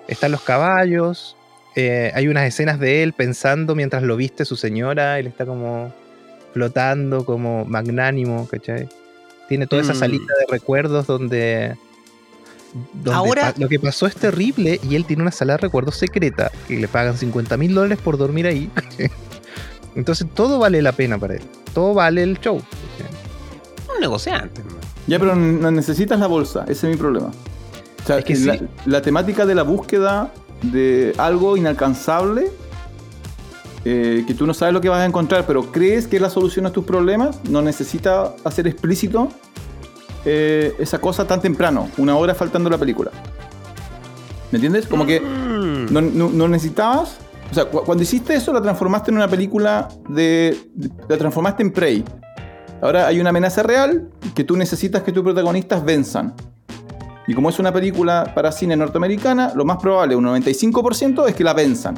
están 0.08 0.32
los 0.32 0.42
caballos, 0.42 1.36
eh, 1.76 2.12
hay 2.14 2.28
unas 2.28 2.46
escenas 2.48 2.80
de 2.80 3.02
él 3.02 3.14
pensando 3.14 3.74
mientras 3.74 4.04
lo 4.04 4.16
viste 4.16 4.46
su 4.46 4.56
señora, 4.56 5.18
él 5.18 5.26
está 5.26 5.46
como 5.46 5.92
flotando, 6.54 7.26
como 7.26 7.66
magnánimo, 7.66 8.48
¿cachai? 8.48 8.88
Tiene 9.48 9.68
toda 9.68 9.82
esa 9.82 9.94
Mm. 9.94 9.98
salita 9.98 10.34
de 10.40 10.46
recuerdos 10.52 11.06
donde, 11.08 11.76
donde 12.94 13.12
Ahora- 13.14 13.54
lo 13.58 13.68
que 13.70 13.80
pasó 13.80 14.08
es 14.08 14.16
terrible 14.16 14.80
y 14.84 14.96
él 14.96 15.06
tiene 15.06 15.22
una 15.22 15.32
sala 15.32 15.54
de 15.54 15.58
recuerdos 15.58 15.96
secreta 15.98 16.52
que 16.68 16.78
le 16.78 16.88
pagan 16.88 17.18
50 17.18 17.56
mil 17.58 17.74
dólares 17.74 18.00
por 18.04 18.18
dormir 18.18 18.48
ahí. 18.48 18.70
Entonces 19.96 20.28
todo 20.34 20.60
vale 20.60 20.82
la 20.82 20.92
pena 20.92 21.18
para 21.18 21.36
él, 21.36 21.42
todo 21.74 21.94
vale 21.94 22.24
el 22.24 22.40
show. 22.40 22.62
Un 23.94 24.02
negociante. 24.02 24.62
man. 24.64 24.76
Ya, 25.08 25.20
pero 25.20 25.36
no 25.36 25.72
necesitas 25.72 26.20
la 26.20 26.28
bolsa, 26.28 26.64
ese 26.68 26.88
es 26.88 26.94
mi 26.94 26.98
problema. 26.98 27.28
O 27.28 28.08
sea, 28.08 28.18
Es 28.20 28.26
que 28.26 28.36
la, 28.36 28.54
sí. 28.56 28.60
la 28.86 29.02
temática 29.02 29.46
de 29.46 29.56
la 29.56 29.64
búsqueda 29.64 30.34
de 30.64 31.14
algo 31.18 31.56
inalcanzable, 31.58 32.52
eh, 33.86 34.24
que 34.28 34.34
tú 34.34 34.46
no 34.48 34.54
sabes 34.54 34.74
lo 34.74 34.82
que 34.82 34.90
vas 34.90 35.00
a 35.02 35.06
encontrar, 35.06 35.46
pero 35.46 35.72
crees 35.72 36.08
que 36.08 36.16
es 36.18 36.22
la 36.22 36.30
solución 36.30 36.66
a 36.66 36.72
tus 36.72 36.84
problemas, 36.86 37.40
no 37.50 37.62
necesita 37.62 38.34
hacer 38.44 38.68
explícito 38.68 39.30
eh, 40.26 40.76
esa 40.80 41.00
cosa 41.00 41.28
tan 41.28 41.40
temprano, 41.42 41.88
una 41.98 42.16
hora 42.18 42.34
faltando 42.34 42.70
la 42.70 42.78
película. 42.80 43.12
¿Me 44.52 44.58
entiendes? 44.58 44.88
Como 44.88 45.06
que 45.06 45.20
Mm. 45.20 45.94
no, 45.94 46.02
no- 46.02 46.30
no 46.30 46.48
necesitabas. 46.48 47.18
O 47.52 47.54
sea, 47.54 47.66
cu- 47.66 47.84
cuando 47.86 48.04
hiciste 48.04 48.34
eso, 48.34 48.52
la 48.54 48.62
transformaste 48.62 49.12
en 49.12 49.18
una 49.18 49.28
película 49.28 49.88
de. 50.10 50.58
de- 50.74 50.90
La 51.08 51.18
transformaste 51.18 51.62
en 51.64 51.72
Prey. 51.72 52.04
Ahora 52.82 53.08
hay 53.08 53.20
una 53.20 53.30
amenaza 53.30 53.62
real 53.64 54.10
que 54.34 54.44
tú 54.44 54.58
necesitas 54.58 55.04
que 55.04 55.12
tus 55.12 55.24
protagonistas 55.24 55.84
venzan. 55.86 56.34
Y 57.28 57.34
como 57.34 57.50
es 57.50 57.58
una 57.60 57.72
película 57.72 58.32
para 58.36 58.52
cine 58.52 58.76
norteamericana, 58.76 59.52
lo 59.56 59.66
más 59.66 59.78
probable, 59.78 60.16
un 60.16 60.24
95%, 60.26 61.28
es 61.28 61.36
que 61.36 61.44
la 61.44 61.54
venzan. 61.54 61.98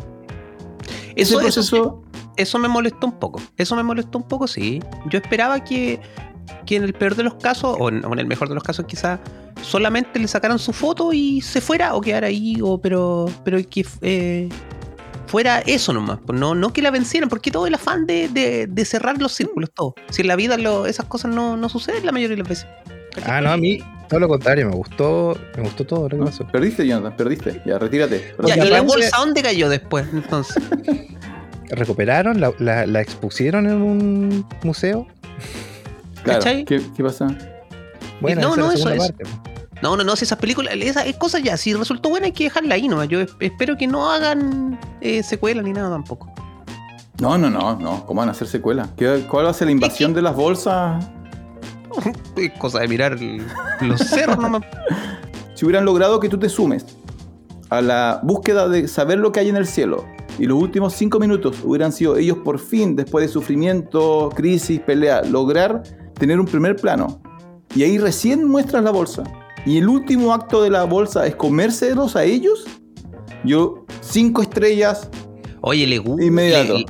Ese 1.17 1.33
Eso, 1.35 1.41
eso, 1.41 1.41
proceso. 1.41 2.03
eso 2.37 2.59
me 2.59 2.67
molestó 2.67 3.07
un 3.07 3.19
poco. 3.19 3.41
Eso 3.57 3.75
me 3.75 3.83
molestó 3.83 4.17
un 4.19 4.27
poco, 4.27 4.47
sí. 4.47 4.81
Yo 5.09 5.17
esperaba 5.19 5.63
que, 5.63 5.99
que 6.65 6.75
en 6.75 6.83
el 6.83 6.93
peor 6.93 7.15
de 7.15 7.23
los 7.23 7.35
casos, 7.35 7.75
o 7.79 7.89
en, 7.89 8.05
o 8.05 8.13
en 8.13 8.19
el 8.19 8.27
mejor 8.27 8.47
de 8.49 8.55
los 8.55 8.63
casos 8.63 8.85
quizás, 8.85 9.19
solamente 9.61 10.19
le 10.19 10.27
sacaran 10.27 10.59
su 10.59 10.71
foto 10.73 11.11
y 11.13 11.41
se 11.41 11.59
fuera 11.61 11.95
o 11.95 12.01
quedara 12.01 12.27
ahí, 12.27 12.59
o, 12.63 12.77
pero, 12.79 13.25
pero 13.43 13.57
que 13.69 13.85
eh, 14.01 14.47
fuera 15.25 15.59
eso 15.61 15.91
nomás. 15.93 16.19
pues 16.25 16.39
No, 16.39 16.53
no 16.55 16.71
que 16.71 16.81
la 16.81 16.91
vencieran, 16.91 17.29
porque 17.29 17.51
todo 17.51 17.67
el 17.67 17.73
afán 17.73 18.05
de, 18.05 18.29
de- 18.29 18.67
de 18.67 18.85
cerrar 18.85 19.17
los 19.19 19.31
círculos, 19.33 19.71
todo. 19.73 19.95
Si 20.11 20.21
en 20.21 20.27
la 20.27 20.35
vida 20.35 20.57
lo- 20.57 20.85
esas 20.85 21.07
cosas 21.07 21.33
no, 21.33 21.57
no 21.57 21.67
suceden 21.69 22.05
la 22.05 22.11
mayoría 22.11 22.35
de 22.35 22.41
las 22.43 22.49
veces. 22.49 22.67
Ah, 23.25 23.41
no, 23.41 23.49
a 23.51 23.57
mí 23.57 23.79
todo 24.07 24.19
lo 24.19 24.27
contrario, 24.27 24.67
me 24.69 24.75
gustó, 24.75 25.37
me 25.55 25.63
gustó 25.63 25.85
todo 25.85 26.03
lo 26.03 26.09
que 26.09 26.15
¿no? 26.17 26.25
pasó. 26.25 26.47
Perdiste, 26.47 26.85
Jonathan, 26.87 27.15
perdiste. 27.17 27.61
Ya, 27.65 27.77
retírate. 27.79 28.35
Ya, 28.45 28.57
¿Y 28.65 28.69
la 28.69 28.81
bolsa 28.81 29.17
dónde 29.17 29.41
cayó 29.43 29.69
después? 29.69 30.05
Entonces, 30.13 30.61
recuperaron, 31.69 32.39
la, 32.39 32.53
la- 32.59 32.85
la 32.85 33.01
expusieron 33.01 33.67
en 33.67 33.81
un 33.81 34.45
museo. 34.63 35.07
Claro. 36.23 36.39
¿Cachai? 36.39 36.65
¿Qué, 36.65 36.81
qué 36.95 37.03
pasa? 37.03 37.27
Bueno, 38.21 38.55
no, 38.55 38.71
esa 38.71 38.73
es 38.73 38.79
no, 38.83 38.89
la 38.89 38.95
eso 38.95 39.03
es- 39.03 39.11
parte. 39.11 39.23
No, 39.81 39.95
no, 39.95 40.03
no, 40.03 40.15
si 40.15 40.25
esas 40.25 40.39
películas, 40.39 40.73
esas 40.75 41.05
es 41.05 41.15
cosas 41.17 41.43
ya, 41.43 41.55
si 41.55 41.71
resultó 41.75 42.09
buena 42.09 42.25
hay 42.25 42.31
que 42.31 42.45
dejarla 42.45 42.73
ahí 42.75 42.87
nomás. 42.87 43.07
Yo 43.09 43.21
es- 43.21 43.29
espero 43.39 43.77
que 43.77 43.85
no 43.87 44.09
hagan 44.11 44.79
eh, 45.01 45.21
secuela 45.21 45.61
ni 45.61 45.71
nada 45.71 45.89
tampoco. 45.91 46.33
No, 47.21 47.37
no, 47.37 47.49
no, 47.49 47.75
no. 47.75 48.05
¿Cómo 48.05 48.19
van 48.19 48.29
a 48.29 48.31
hacer 48.31 48.47
secuela? 48.47 48.89
¿Qué- 48.97 49.25
¿Cuál 49.29 49.45
va 49.45 49.49
a 49.51 49.53
ser 49.53 49.67
la 49.67 49.71
invasión 49.73 50.13
de 50.13 50.21
las 50.23 50.35
bolsas? 50.35 51.05
Es 52.35 52.51
cosa 52.59 52.79
de 52.79 52.87
mirar 52.87 53.17
los 53.81 54.01
cerros 54.01 54.37
nomás. 54.37 54.63
si 55.55 55.65
hubieran 55.65 55.85
logrado 55.85 56.19
que 56.19 56.29
tú 56.29 56.37
te 56.37 56.49
sumes 56.49 56.85
a 57.69 57.81
la 57.81 58.19
búsqueda 58.23 58.69
de 58.69 58.87
saber 58.87 59.19
lo 59.19 59.31
que 59.31 59.41
hay 59.41 59.49
en 59.49 59.57
el 59.57 59.67
cielo 59.67 60.05
y 60.39 60.45
los 60.45 60.61
últimos 60.61 60.93
cinco 60.93 61.19
minutos 61.19 61.57
hubieran 61.63 61.91
sido 61.91 62.15
ellos 62.15 62.37
por 62.43 62.59
fin, 62.59 62.95
después 62.95 63.25
de 63.25 63.33
sufrimiento, 63.33 64.29
crisis, 64.35 64.79
pelea, 64.79 65.23
lograr 65.23 65.83
tener 66.13 66.39
un 66.39 66.45
primer 66.45 66.75
plano 66.75 67.21
y 67.75 67.83
ahí 67.83 67.97
recién 67.97 68.47
muestras 68.47 68.83
la 68.83 68.91
bolsa 68.91 69.23
y 69.65 69.77
el 69.77 69.89
último 69.89 70.33
acto 70.33 70.61
de 70.61 70.69
la 70.69 70.85
bolsa 70.85 71.27
es 71.27 71.35
comérselos 71.35 72.15
a 72.15 72.23
ellos, 72.23 72.65
yo 73.43 73.85
cinco 74.01 74.41
estrellas, 74.41 75.09
Oye, 75.61 75.87
le 75.87 75.97
gusta. 75.97 76.23
Inmediato. 76.23 76.77
Le, 76.77 76.85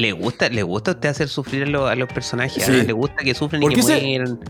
le 0.00 0.12
gusta, 0.12 0.48
le 0.48 0.62
gusta 0.62 0.92
a 0.92 0.94
usted 0.94 1.08
hacer 1.08 1.28
sufrir 1.28 1.62
a, 1.64 1.66
lo- 1.66 1.86
a 1.86 1.94
los 1.94 2.08
personajes. 2.12 2.64
Sí. 2.64 2.72
¿ah? 2.72 2.82
Le 2.84 2.92
gusta 2.92 3.16
que 3.22 3.34
sufran 3.34 3.62
y 3.62 3.68
que 3.68 3.80
ese- 3.80 4.00
mueran. 4.00 4.40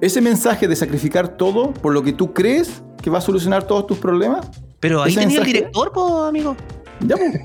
ese 0.00 0.20
mensaje 0.20 0.68
de 0.68 0.76
sacrificar 0.76 1.36
todo 1.36 1.72
por 1.72 1.92
lo 1.92 2.02
que 2.02 2.12
tú 2.12 2.32
crees 2.32 2.82
que 3.02 3.10
va 3.10 3.18
a 3.18 3.20
solucionar 3.20 3.64
todos 3.66 3.86
tus 3.86 3.98
problemas, 3.98 4.46
Pero 4.80 5.02
ahí 5.02 5.14
tenía 5.14 5.38
el 5.40 5.44
director, 5.44 5.92
po, 5.92 6.22
amigo. 6.24 6.56
ya 7.00 7.16
pues. 7.16 7.40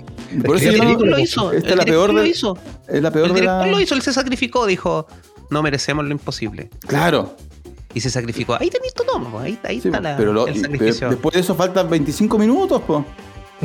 Por 0.45 0.57
eso 0.57 0.69
El 0.69 0.75
director 0.81 1.07
lo 1.07 1.19
hizo. 1.19 1.51
esta 1.53 1.67
el 1.67 1.71
es 1.73 1.77
la 1.77 1.85
peor 1.85 2.09
director 2.09 2.13
lo 2.15 2.21
de, 2.21 2.29
hizo. 2.29 2.57
es 2.87 3.01
la 3.01 3.11
peor 3.11 3.27
El 3.27 3.33
de 3.33 3.39
director 3.41 3.65
la... 3.65 3.71
lo 3.71 3.79
hizo, 3.79 3.95
él 3.95 4.01
se 4.01 4.11
sacrificó, 4.13 4.65
dijo, 4.65 5.07
no 5.49 5.63
merecemos 5.63 6.03
lo 6.05 6.11
imposible. 6.11 6.69
Claro. 6.85 7.35
y 7.93 8.01
se 8.01 8.09
sacrificó. 8.11 8.55
Ahí 8.59 8.69
tenéis 8.69 8.93
todo, 8.93 9.39
ahí, 9.39 9.57
ahí 9.63 9.79
Sí, 9.81 9.87
está 9.87 9.99
la, 10.01 10.17
pero, 10.17 10.33
lo- 10.33 10.45
el 10.47 10.59
sacrificio. 10.61 10.99
pero 11.07 11.11
después 11.11 11.33
de 11.33 11.39
eso 11.39 11.55
faltan 11.55 11.89
25 11.89 12.37
minutos, 12.37 12.81
po. 12.81 13.03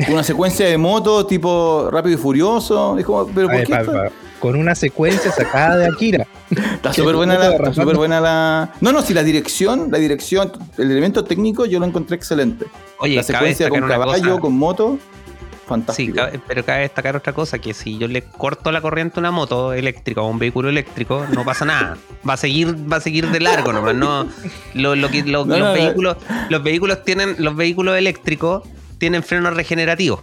Una 0.09 0.23
secuencia 0.23 0.65
de 0.67 0.77
moto 0.77 1.25
tipo 1.25 1.89
rápido 1.91 2.15
y 2.15 2.17
furioso. 2.21 2.97
Es 2.97 3.05
como, 3.05 3.27
pero 3.27 3.47
¿por 3.47 3.57
ver, 3.57 3.65
qué 3.67 3.73
pa- 3.73 3.79
esto? 3.81 3.91
pa- 3.91 4.09
con 4.39 4.55
una 4.57 4.75
secuencia 4.75 5.31
sacada 5.31 5.77
de 5.77 5.85
Akira. 5.87 6.27
Está 6.51 6.91
súper 6.93 7.15
buena, 7.15 7.37
la, 7.37 7.51
está 7.55 7.73
súper 7.73 7.95
buena 7.95 8.19
la. 8.19 8.73
No, 8.81 8.91
no, 8.91 9.01
si 9.01 9.13
la 9.13 9.23
dirección, 9.23 9.87
la 9.91 9.99
dirección, 9.99 10.51
el 10.77 10.91
elemento 10.91 11.23
técnico 11.23 11.65
yo 11.65 11.79
lo 11.79 11.85
encontré 11.85 12.15
excelente. 12.17 12.65
Oye, 12.99 13.15
la 13.15 13.23
secuencia 13.23 13.69
con 13.69 13.81
caballo, 13.87 14.29
cosa. 14.31 14.41
con 14.41 14.53
moto, 14.57 14.97
Sí, 14.99 15.57
fantástico. 15.67 16.15
cabe- 16.17 16.39
pero 16.45 16.65
cabe 16.65 16.81
destacar 16.81 17.15
otra 17.15 17.31
cosa, 17.31 17.57
que 17.59 17.73
si 17.73 17.97
yo 17.97 18.07
le 18.09 18.21
corto 18.23 18.69
la 18.71 18.81
corriente 18.81 19.17
a 19.17 19.21
una 19.21 19.31
moto 19.31 19.71
eléctrica 19.71 20.21
o 20.21 20.25
a 20.25 20.29
un 20.29 20.39
vehículo 20.39 20.67
eléctrico, 20.67 21.25
no 21.33 21.45
pasa 21.45 21.63
nada. 21.63 21.97
Va 22.27 22.33
a 22.33 22.37
seguir, 22.37 22.75
va 22.91 22.97
a 22.97 23.01
seguir 23.01 23.29
de 23.31 23.39
largo 23.39 23.71
nomás. 23.71 23.95
No, 23.95 24.27
lo, 24.73 24.95
lo 24.97 25.09
que, 25.09 25.23
lo- 25.23 25.45
No, 25.45 25.57
los, 25.57 25.59
no, 25.59 25.65
no. 25.67 25.73
vehículos, 25.73 26.17
los 26.49 26.63
vehículos 26.63 27.03
tienen, 27.05 27.35
los 27.39 27.55
vehículos 27.55 27.97
eléctricos 27.97 28.63
tienen 29.03 29.21
frenos 29.21 29.53
regenerativos. 29.53 30.21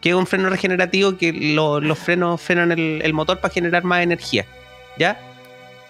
Que 0.00 0.10
es 0.10 0.14
un 0.14 0.28
freno 0.28 0.48
regenerativo 0.48 1.16
que 1.18 1.32
lo- 1.32 1.80
los 1.80 1.98
frenos 1.98 2.40
frenan 2.40 2.70
el, 2.70 3.00
el 3.02 3.12
motor 3.12 3.40
para 3.40 3.52
generar 3.52 3.82
más 3.82 4.00
energía. 4.04 4.46
¿Ya? 4.96 5.18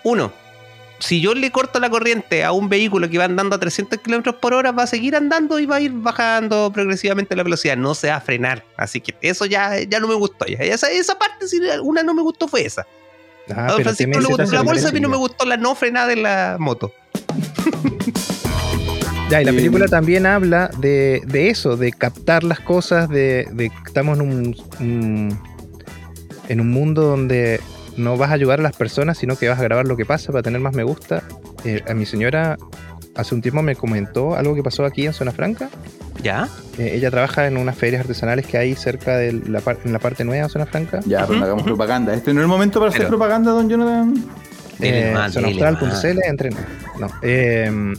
Uno, 0.02 0.32
si 0.98 1.20
yo 1.20 1.34
le 1.34 1.50
corto 1.50 1.78
la 1.78 1.90
corriente 1.90 2.42
a 2.42 2.52
un 2.52 2.70
vehículo 2.70 3.10
que 3.10 3.18
va 3.18 3.24
andando 3.26 3.54
a 3.54 3.60
300 3.60 3.98
kilómetros 4.00 4.36
por 4.36 4.54
hora, 4.54 4.72
va 4.72 4.84
a 4.84 4.86
seguir 4.86 5.14
andando 5.14 5.58
y 5.58 5.66
va 5.66 5.76
a 5.76 5.80
ir 5.82 5.92
bajando 5.92 6.70
progresivamente 6.72 7.36
la 7.36 7.42
velocidad. 7.42 7.76
No 7.76 7.94
se 7.94 8.08
va 8.08 8.16
a 8.16 8.20
frenar. 8.22 8.64
Así 8.78 9.02
que 9.02 9.14
eso 9.20 9.44
ya, 9.44 9.78
ya 9.82 10.00
no 10.00 10.08
me 10.08 10.14
gustó. 10.14 10.46
Ya. 10.46 10.56
Esa, 10.56 10.90
esa 10.90 11.18
parte, 11.18 11.46
si 11.48 11.58
una 11.82 12.02
no 12.02 12.14
me 12.14 12.22
gustó, 12.22 12.48
fue 12.48 12.64
esa. 12.64 12.86
Ah, 13.50 13.66
a 13.66 13.72
don 13.72 13.76
pero 13.76 13.90
Francisco 13.90 14.20
le 14.20 14.26
gustó 14.26 14.56
la 14.56 14.62
bolsa, 14.62 14.88
a 14.88 14.92
mí 14.92 15.00
no 15.00 15.10
me 15.10 15.18
gustó 15.18 15.44
la 15.44 15.58
no 15.58 15.74
frenada 15.74 16.06
de 16.06 16.16
la 16.16 16.56
moto. 16.58 16.94
Ya, 19.32 19.40
y 19.40 19.44
la 19.46 19.50
Eh, 19.52 19.54
película 19.54 19.86
también 19.88 20.26
habla 20.26 20.70
de, 20.78 21.22
de 21.26 21.48
eso, 21.48 21.78
de 21.78 21.90
captar 21.90 22.44
las 22.44 22.60
cosas, 22.60 23.08
de, 23.08 23.48
de 23.52 23.70
que 23.70 23.76
estamos 23.86 24.18
en 24.18 24.22
un, 24.30 24.56
un- 24.80 25.38
en 26.50 26.60
un 26.60 26.70
mundo 26.70 27.02
donde 27.02 27.60
no 27.96 28.18
vas 28.18 28.28
a 28.30 28.34
ayudar 28.34 28.60
a 28.60 28.62
las 28.62 28.76
personas, 28.76 29.16
sino 29.16 29.36
que 29.36 29.48
vas 29.48 29.58
a 29.58 29.62
grabar 29.62 29.86
lo 29.86 29.96
que 29.96 30.04
pasa 30.04 30.32
para 30.32 30.42
tener 30.42 30.60
más 30.60 30.74
me 30.74 30.82
gusta. 30.82 31.22
Eh, 31.64 31.80
a 31.88 31.94
mi 31.94 32.04
señora 32.04 32.58
hace 33.14 33.34
un 33.34 33.40
tiempo 33.40 33.62
me 33.62 33.74
comentó 33.74 34.34
algo 34.36 34.54
que 34.54 34.62
pasó 34.62 34.84
aquí 34.84 35.06
en 35.06 35.14
Zona 35.14 35.32
Franca. 35.32 35.70
¿Ya? 36.22 36.48
Eh, 36.78 36.92
ella 36.94 37.10
trabaja 37.10 37.46
en 37.46 37.56
unas 37.56 37.76
ferias 37.76 38.00
artesanales 38.02 38.46
que 38.46 38.58
hay 38.58 38.74
cerca 38.74 39.16
de 39.16 39.32
la, 39.32 39.60
par- 39.60 39.78
en 39.84 39.94
la 39.94 39.98
parte 39.98 40.24
nueva 40.24 40.44
de 40.46 40.50
Zona 40.52 40.66
Franca. 40.66 41.00
Ya, 41.06 41.26
pero 41.26 41.38
no 41.38 41.44
hagamos 41.46 41.62
propaganda. 41.64 42.12
Este 42.14 42.34
no 42.34 42.40
es 42.40 42.44
el 42.44 42.48
momento 42.48 42.80
para 42.80 42.90
hacer 42.92 43.08
propaganda, 43.08 43.50
don 43.52 43.68
Jonathan. 43.70 44.14
Eh, 44.80 45.10
más, 45.14 45.32
dele 45.32 45.54
zonaustral.cl, 45.54 46.18
entren. 46.28 46.54
No. 46.98 47.06
eh, 47.22 47.94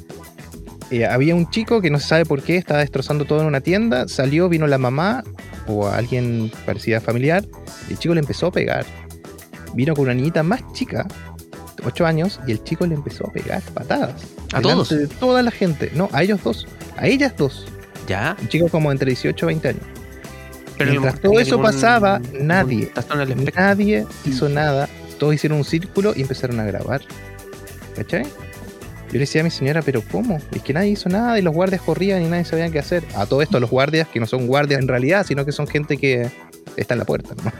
eh, 0.91 1.05
había 1.05 1.35
un 1.35 1.49
chico 1.49 1.81
que 1.81 1.89
no 1.89 1.99
se 1.99 2.07
sabe 2.07 2.25
por 2.25 2.41
qué 2.41 2.57
estaba 2.57 2.79
destrozando 2.79 3.25
todo 3.25 3.41
en 3.41 3.47
una 3.47 3.61
tienda. 3.61 4.07
Salió, 4.07 4.49
vino 4.49 4.67
la 4.67 4.77
mamá 4.77 5.23
o 5.67 5.87
alguien 5.87 6.51
parecida 6.65 7.01
familiar. 7.01 7.45
Y 7.89 7.93
el 7.93 7.99
chico 7.99 8.13
le 8.13 8.19
empezó 8.19 8.47
a 8.47 8.51
pegar. 8.51 8.85
Vino 9.73 9.95
con 9.95 10.05
una 10.05 10.13
niñita 10.13 10.43
más 10.43 10.61
chica, 10.73 11.07
8 11.83 12.05
años, 12.05 12.39
y 12.47 12.51
el 12.51 12.63
chico 12.63 12.85
le 12.85 12.95
empezó 12.95 13.27
a 13.27 13.31
pegar 13.31 13.61
patadas. 13.73 14.21
¿A 14.53 14.61
todos? 14.61 14.89
De 14.89 15.07
toda 15.07 15.41
la 15.41 15.51
gente. 15.51 15.91
No, 15.95 16.09
a 16.11 16.23
ellos 16.23 16.43
dos. 16.43 16.67
A 16.97 17.07
ellas 17.07 17.33
dos. 17.35 17.65
¿Ya? 18.07 18.37
Un 18.39 18.47
chico 18.49 18.69
como 18.69 18.91
entre 18.91 19.07
18 19.07 19.45
y 19.45 19.47
20 19.47 19.67
años. 19.69 19.83
Pero 20.77 20.91
Mientras 20.91 21.19
todo 21.19 21.39
eso 21.39 21.61
pasaba, 21.61 22.19
nadie. 22.39 22.91
Nadie 23.55 24.05
hizo 24.25 24.49
nada. 24.49 24.89
Todos 25.19 25.35
hicieron 25.35 25.59
un 25.59 25.65
círculo 25.65 26.13
y 26.15 26.21
empezaron 26.21 26.59
a 26.59 26.65
grabar. 26.65 27.01
¿Cachai? 27.95 28.25
Yo 29.13 29.19
le 29.19 29.25
decía 29.25 29.41
a 29.41 29.43
mi 29.43 29.51
señora, 29.51 29.83
pero 29.83 30.01
¿cómo? 30.11 30.39
Es 30.51 30.63
que 30.63 30.73
nadie 30.73 30.89
hizo 30.89 31.07
nada 31.07 31.37
y 31.37 31.43
los 31.43 31.53
guardias 31.53 31.83
corrían 31.83 32.23
y 32.23 32.29
nadie 32.29 32.45
sabía 32.45 32.67
qué 32.71 32.79
hacer. 32.79 33.03
A 33.15 33.27
todo 33.27 33.43
esto, 33.43 33.59
los 33.59 33.69
guardias, 33.69 34.07
que 34.07 34.19
no 34.19 34.25
son 34.25 34.47
guardias 34.47 34.81
en 34.81 34.87
realidad, 34.87 35.23
sino 35.23 35.45
que 35.45 35.51
son 35.51 35.67
gente 35.67 35.97
que 35.97 36.31
está 36.77 36.95
en 36.95 36.97
la 36.97 37.05
puerta. 37.05 37.35
¿no? 37.35 37.51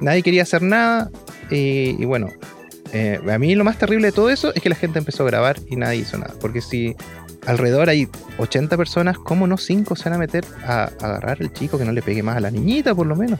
Nadie 0.00 0.24
quería 0.24 0.42
hacer 0.42 0.62
nada 0.62 1.12
y, 1.48 2.04
bueno, 2.04 2.28
eh, 2.92 3.20
a 3.30 3.38
mí 3.38 3.54
lo 3.54 3.62
más 3.62 3.78
terrible 3.78 4.08
de 4.08 4.12
todo 4.12 4.30
eso 4.30 4.52
es 4.52 4.60
que 4.60 4.68
la 4.68 4.74
gente 4.74 4.98
empezó 4.98 5.22
a 5.22 5.26
grabar 5.26 5.60
y 5.70 5.76
nadie 5.76 6.00
hizo 6.00 6.18
nada. 6.18 6.34
Porque 6.40 6.60
si 6.60 6.96
alrededor 7.46 7.88
hay 7.88 8.08
80 8.38 8.76
personas, 8.76 9.18
¿cómo 9.18 9.46
no 9.46 9.56
5 9.56 9.96
se 9.96 10.04
van 10.04 10.14
a 10.14 10.18
meter 10.18 10.44
a, 10.66 10.84
a 10.84 11.06
agarrar 11.06 11.38
al 11.40 11.52
chico 11.52 11.78
que 11.78 11.84
no 11.84 11.92
le 11.92 12.02
pegue 12.02 12.22
más 12.22 12.36
a 12.36 12.40
la 12.40 12.50
niñita, 12.50 12.94
por 12.94 13.06
lo 13.06 13.14
menos? 13.16 13.38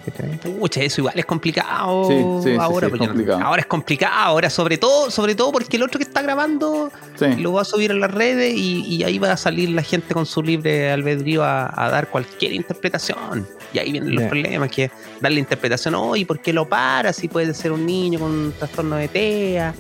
Pucha, 0.58 0.82
eso 0.82 1.00
igual 1.00 1.18
es 1.18 1.24
complicado 1.26 2.08
Sí, 2.08 2.14
sí, 2.44 2.50
sí, 2.52 2.56
ahora. 2.58 2.86
sí, 2.86 2.86
es 2.86 2.90
porque 2.90 3.06
no- 3.06 3.12
complicado. 3.12 3.40
Ahora 3.42 3.60
es 3.60 3.66
complicado, 3.66 4.14
ahora 4.26 4.50
sobre 4.50 4.78
todo, 4.78 5.10
sobre 5.10 5.34
todo 5.34 5.52
porque 5.52 5.76
el 5.76 5.82
otro 5.82 5.98
que 5.98 6.04
está 6.04 6.22
grabando 6.22 6.90
Sí. 7.16 7.26
lo 7.38 7.52
va 7.52 7.62
a 7.62 7.64
subir 7.64 7.90
a 7.90 7.94
las 7.94 8.10
redes 8.10 8.54
y, 8.56 8.82
y 8.86 9.04
ahí 9.04 9.18
va 9.18 9.32
a 9.32 9.36
salir 9.36 9.70
la 9.70 9.82
gente 9.82 10.14
con 10.14 10.26
su 10.26 10.42
libre 10.42 10.90
albedrío 10.90 11.42
a, 11.44 11.70
a 11.74 11.90
dar 11.90 12.08
cualquier 12.08 12.52
interpretación. 12.52 13.46
Y 13.72 13.78
ahí 13.78 13.92
vienen 13.92 14.14
los 14.14 14.24
problemas, 14.24 14.70
que 14.70 14.90
darle 15.20 15.40
interpretación, 15.40 15.94
oye, 15.96 16.24
¿por 16.26 16.40
qué 16.40 16.52
lo 16.52 16.68
para? 16.68 17.12
Si 17.12 17.26
puede 17.28 17.54
ser 17.54 17.72
un 17.72 17.84
niño 17.86 18.20
con 18.20 18.30
un 18.30 18.52
trastorno 18.52 18.96
de 18.96 19.08
TEA. 19.08 19.74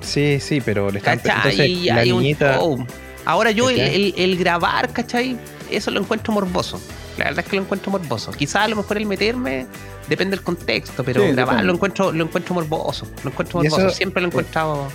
Sí, 0.00 0.38
sí, 0.40 0.60
pero 0.60 0.90
le 0.90 0.98
están 0.98 1.20
entonces, 1.24 1.58
Y 1.68 1.84
la 1.84 1.96
hay 1.96 2.12
un 2.12 2.22
niñita, 2.22 2.56
show. 2.56 2.84
Ahora 3.24 3.50
yo 3.50 3.70
el, 3.70 3.76
¿Cachai? 3.76 3.94
el- 3.94 4.14
el 4.16 4.36
grabar, 4.38 4.92
¿cachai? 4.92 5.36
Eso 5.70 5.90
lo 5.90 6.00
encuentro 6.00 6.32
morboso. 6.32 6.80
La 7.18 7.24
verdad 7.26 7.44
es 7.44 7.50
que 7.50 7.56
lo 7.56 7.62
encuentro 7.62 7.90
morboso. 7.92 8.32
Quizás 8.32 8.62
a 8.64 8.68
lo 8.68 8.76
mejor 8.76 8.96
el 8.96 9.06
meterme 9.06 9.66
depende 10.08 10.36
del 10.36 10.44
contexto, 10.44 11.04
pero 11.04 11.20
Sí, 11.22 11.28
grabar 11.32 11.46
depende. 11.56 11.64
lo 11.66 11.72
encuentro, 11.74 12.12
lo 12.12 12.24
encuentro 12.24 12.54
morboso. 12.54 13.06
Lo 13.22 13.30
encuentro 13.30 13.60
morboso. 13.60 13.86
eso- 13.88 13.96
Siempre 13.96 14.22
lo 14.22 14.28
he 14.28 14.30
encontrado. 14.30 14.88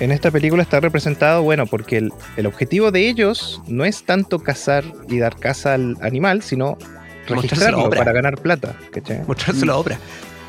en 0.00 0.10
esta 0.12 0.30
película 0.30 0.62
está 0.62 0.80
representado, 0.80 1.42
bueno, 1.42 1.66
porque 1.66 1.98
el, 1.98 2.12
el 2.38 2.46
objetivo 2.46 2.90
de 2.90 3.08
ellos 3.08 3.60
no 3.66 3.84
es 3.84 4.02
tanto 4.04 4.38
cazar 4.38 4.82
y 5.08 5.18
dar 5.18 5.36
caza 5.36 5.74
al 5.74 5.96
animal, 6.00 6.42
sino 6.42 6.78
registrarlo 7.28 7.90
para 7.90 8.12
ganar 8.12 8.38
plata. 8.38 8.74
¿cachai? 8.92 9.20
Mostrarse 9.26 9.66
la 9.66 9.76
obra. 9.76 9.98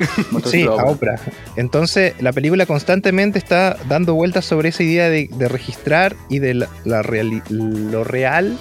Sí, 0.44 0.62
a. 0.62 0.72
Oprah. 0.72 1.16
Entonces, 1.56 2.14
la 2.20 2.32
película 2.32 2.66
constantemente 2.66 3.38
está 3.38 3.76
dando 3.88 4.14
vueltas 4.14 4.44
sobre 4.44 4.70
esa 4.70 4.82
idea 4.82 5.08
de, 5.08 5.28
de 5.32 5.48
registrar 5.48 6.16
y 6.28 6.38
de 6.38 6.54
la, 6.54 6.68
la 6.84 7.02
reali- 7.02 7.42
lo 7.48 8.04
real, 8.04 8.56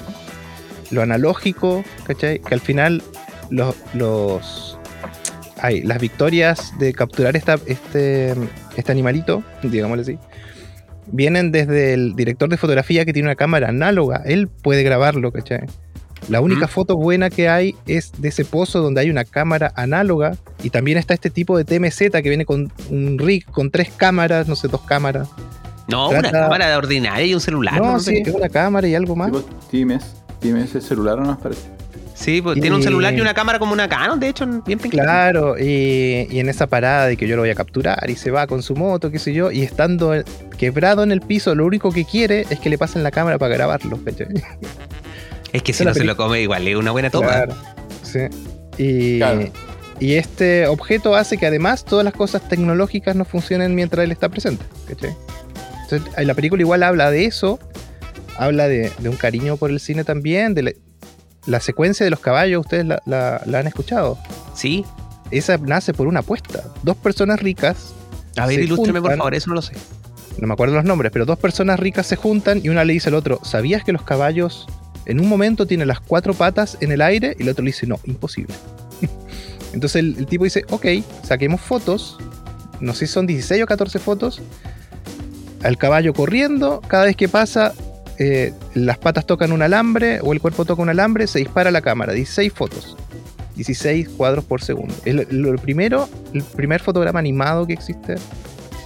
lo 0.91 1.01
analógico, 1.01 1.83
¿cachai? 2.05 2.39
Que 2.39 2.53
al 2.53 2.61
final 2.61 3.01
los, 3.49 3.75
los 3.93 4.77
ay, 5.59 5.81
las 5.83 5.99
victorias 5.99 6.73
de 6.79 6.93
capturar 6.93 7.35
esta, 7.35 7.57
este, 7.65 8.33
este 8.75 8.91
animalito, 8.91 9.43
digámosle 9.63 10.01
así, 10.01 10.19
vienen 11.07 11.51
desde 11.51 11.93
el 11.93 12.15
director 12.15 12.49
de 12.49 12.57
fotografía 12.57 13.05
que 13.05 13.13
tiene 13.13 13.27
una 13.29 13.35
cámara 13.35 13.69
análoga. 13.69 14.21
Él 14.25 14.47
puede 14.47 14.83
grabarlo, 14.83 15.31
¿cachai? 15.31 15.61
La 16.31 16.39
única 16.39 16.67
foto 16.69 16.95
buena 16.95 17.29
que 17.29 17.49
hay 17.49 17.75
es 17.87 18.13
de 18.17 18.29
ese 18.29 18.45
pozo 18.45 18.79
donde 18.81 19.01
hay 19.01 19.09
una 19.09 19.25
cámara 19.25 19.73
análoga 19.75 20.37
y 20.63 20.69
también 20.69 20.97
está 20.97 21.13
este 21.13 21.29
tipo 21.29 21.57
de 21.57 21.65
TMZ 21.65 21.97
que 22.23 22.29
viene 22.29 22.45
con 22.45 22.71
un 22.89 23.19
rig 23.19 23.45
con 23.45 23.69
tres 23.69 23.91
cámaras, 23.95 24.47
no 24.47 24.55
sé, 24.55 24.69
dos 24.69 24.81
cámaras. 24.81 25.27
No, 25.89 26.07
Trata- 26.09 26.29
una 26.29 26.39
cámara 26.39 26.77
ordinaria 26.77 27.25
y 27.25 27.33
un 27.33 27.41
celular. 27.41 27.73
no, 27.81 27.93
¿no? 27.93 27.99
sí, 27.99 28.23
es 28.25 28.33
una 28.33 28.47
cámara 28.47 28.87
y 28.87 28.95
algo 28.95 29.13
más. 29.15 29.29
Times. 29.69 30.05
Times 30.39 30.73
es 30.73 30.85
celular 30.85 31.19
o 31.19 31.23
no 31.25 31.37
parece. 31.37 31.67
Sí, 32.15 32.41
pues 32.41 32.55
Y- 32.57 32.61
tiene 32.61 32.75
un 32.77 32.83
celular 32.83 33.13
y 33.13 33.19
una 33.19 33.33
cámara 33.33 33.59
como 33.59 33.73
una 33.73 33.89
Canon, 33.89 34.19
de 34.19 34.29
hecho, 34.29 34.45
bien 34.65 34.79
pequeña. 34.79 35.03
Claro, 35.03 35.57
y, 35.59 36.27
y 36.29 36.39
en 36.39 36.47
esa 36.47 36.67
parada 36.67 37.07
de 37.07 37.17
que 37.17 37.27
yo 37.27 37.35
lo 37.35 37.41
voy 37.41 37.49
a 37.49 37.55
capturar 37.55 38.09
y 38.09 38.15
se 38.15 38.31
va 38.31 38.47
con 38.47 38.63
su 38.63 38.73
moto, 38.75 39.11
qué 39.11 39.19
sé 39.19 39.33
yo, 39.33 39.51
y 39.51 39.63
estando 39.63 40.13
quebrado 40.57 41.03
en 41.03 41.11
el 41.11 41.19
piso, 41.19 41.55
lo 41.55 41.65
único 41.65 41.91
que 41.91 42.05
quiere 42.05 42.45
es 42.49 42.59
que 42.59 42.69
le 42.69 42.77
pasen 42.77 43.03
la 43.03 43.11
cámara 43.11 43.37
para 43.37 43.53
grabarlo. 43.55 43.99
¿cachai? 44.05 44.27
Es 45.53 45.63
que 45.63 45.73
si 45.73 45.83
no 45.85 45.93
se 45.93 46.03
lo 46.03 46.15
come 46.15 46.41
igual, 46.41 46.67
es 46.67 46.75
una 46.75 46.91
buena 46.91 47.09
toma. 47.09 47.27
Claro, 47.27 47.53
sí. 48.03 48.19
Y, 48.77 49.17
Claro. 49.17 49.49
y 49.99 50.13
este 50.13 50.65
objeto 50.67 51.15
hace 51.15 51.37
que 51.37 51.45
además 51.45 51.83
todas 51.85 52.05
las 52.05 52.13
cosas 52.13 52.47
tecnológicas 52.47 53.15
no 53.15 53.25
funcionen 53.25 53.75
mientras 53.75 54.03
él 54.05 54.11
está 54.11 54.29
presente. 54.29 54.63
¿cachai? 54.87 55.13
Entonces, 55.83 56.25
la 56.25 56.33
película 56.33 56.61
igual 56.61 56.83
habla 56.83 57.11
de 57.11 57.25
eso, 57.25 57.59
habla 58.37 58.67
de, 58.67 58.91
de 58.99 59.09
un 59.09 59.17
cariño 59.17 59.57
por 59.57 59.69
el 59.71 59.79
cine 59.81 60.03
también, 60.05 60.53
de 60.53 60.61
la, 60.63 60.71
la 61.47 61.59
secuencia 61.59 62.05
de 62.05 62.09
los 62.09 62.19
caballos, 62.21 62.61
ustedes 62.61 62.85
la, 62.85 63.01
la- 63.05 63.41
la 63.45 63.59
han 63.59 63.67
escuchado. 63.67 64.17
Sí. 64.55 64.85
Esa 65.31 65.57
nace 65.57 65.93
por 65.93 66.07
una 66.07 66.21
apuesta. 66.21 66.63
Dos 66.83 66.95
personas 66.97 67.39
ricas, 67.41 67.93
A 68.37 68.45
ver, 68.47 68.59
ilústreme, 68.61 69.01
por 69.01 69.15
favor, 69.17 69.33
eso 69.35 69.49
no 69.49 69.55
lo 69.55 69.61
sé. 69.61 69.73
no 70.37 70.47
me 70.47 70.53
acuerdo 70.53 70.75
los 70.75 70.85
nombres, 70.85 71.11
pero 71.11 71.25
dos 71.25 71.37
personas 71.39 71.79
ricas 71.79 72.07
se 72.07 72.15
juntan 72.15 72.61
y 72.63 72.69
una 72.69 72.83
le 72.85 72.93
dice 72.93 73.09
al 73.09 73.15
otro, 73.15 73.39
¿sabías 73.43 73.83
que 73.83 73.91
los 73.91 74.01
caballos 74.03 74.65
en 75.05 75.19
un 75.19 75.27
momento 75.27 75.65
tienen 75.65 75.87
las 75.87 75.99
cuatro 75.99 76.33
patas 76.33 76.77
en 76.81 76.91
el 76.91 77.01
aire? 77.01 77.35
Y 77.39 77.43
el 77.43 77.49
otro 77.49 77.63
le 77.63 77.69
dice, 77.69 77.87
no, 77.87 77.99
imposible. 78.05 78.53
Entonces 79.73 79.97
el, 79.97 80.25
tipo 80.25 80.43
dice, 80.43 80.63
ok, 80.69 80.85
saquemos 81.23 81.61
fotos, 81.61 82.17
no 82.79 82.93
sé 82.93 83.07
si 83.07 83.13
son 83.13 83.27
16 83.27 83.63
o 83.63 83.65
14 83.65 83.99
fotos, 83.99 84.41
al 85.63 85.77
caballo 85.77 86.13
corriendo, 86.13 86.81
cada 86.87 87.05
vez 87.05 87.15
que 87.15 87.29
pasa, 87.29 87.73
eh, 88.17 88.53
las 88.73 88.97
patas 88.97 89.25
tocan 89.25 89.51
un 89.51 89.61
alambre 89.61 90.19
o 90.21 90.33
el 90.33 90.41
cuerpo 90.41 90.65
toca 90.65 90.81
un 90.81 90.89
alambre, 90.89 91.27
se 91.27 91.39
dispara 91.39 91.71
la 91.71 91.81
cámara, 91.81 92.13
16 92.13 92.51
fotos. 92.53 92.97
16 93.55 94.09
cuadros 94.09 94.45
por 94.45 94.61
segundo. 94.61 94.93
El, 95.05 95.25
primero, 95.61 96.09
el 96.33 96.43
primer 96.43 96.81
fotograma 96.81 97.19
animado 97.19 97.67
que 97.67 97.73
existe 97.73 98.15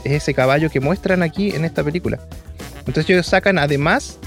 es 0.03 0.11
ese 0.11 0.33
caballo 0.33 0.69
que 0.69 0.79
muestran 0.79 1.23
aquí 1.23 1.51
en 1.51 1.65
esta 1.65 1.83
película. 1.83 2.19
Entonces 2.79 3.09
ellos 3.09 3.25
sacan 3.25 3.57
además 3.57 4.19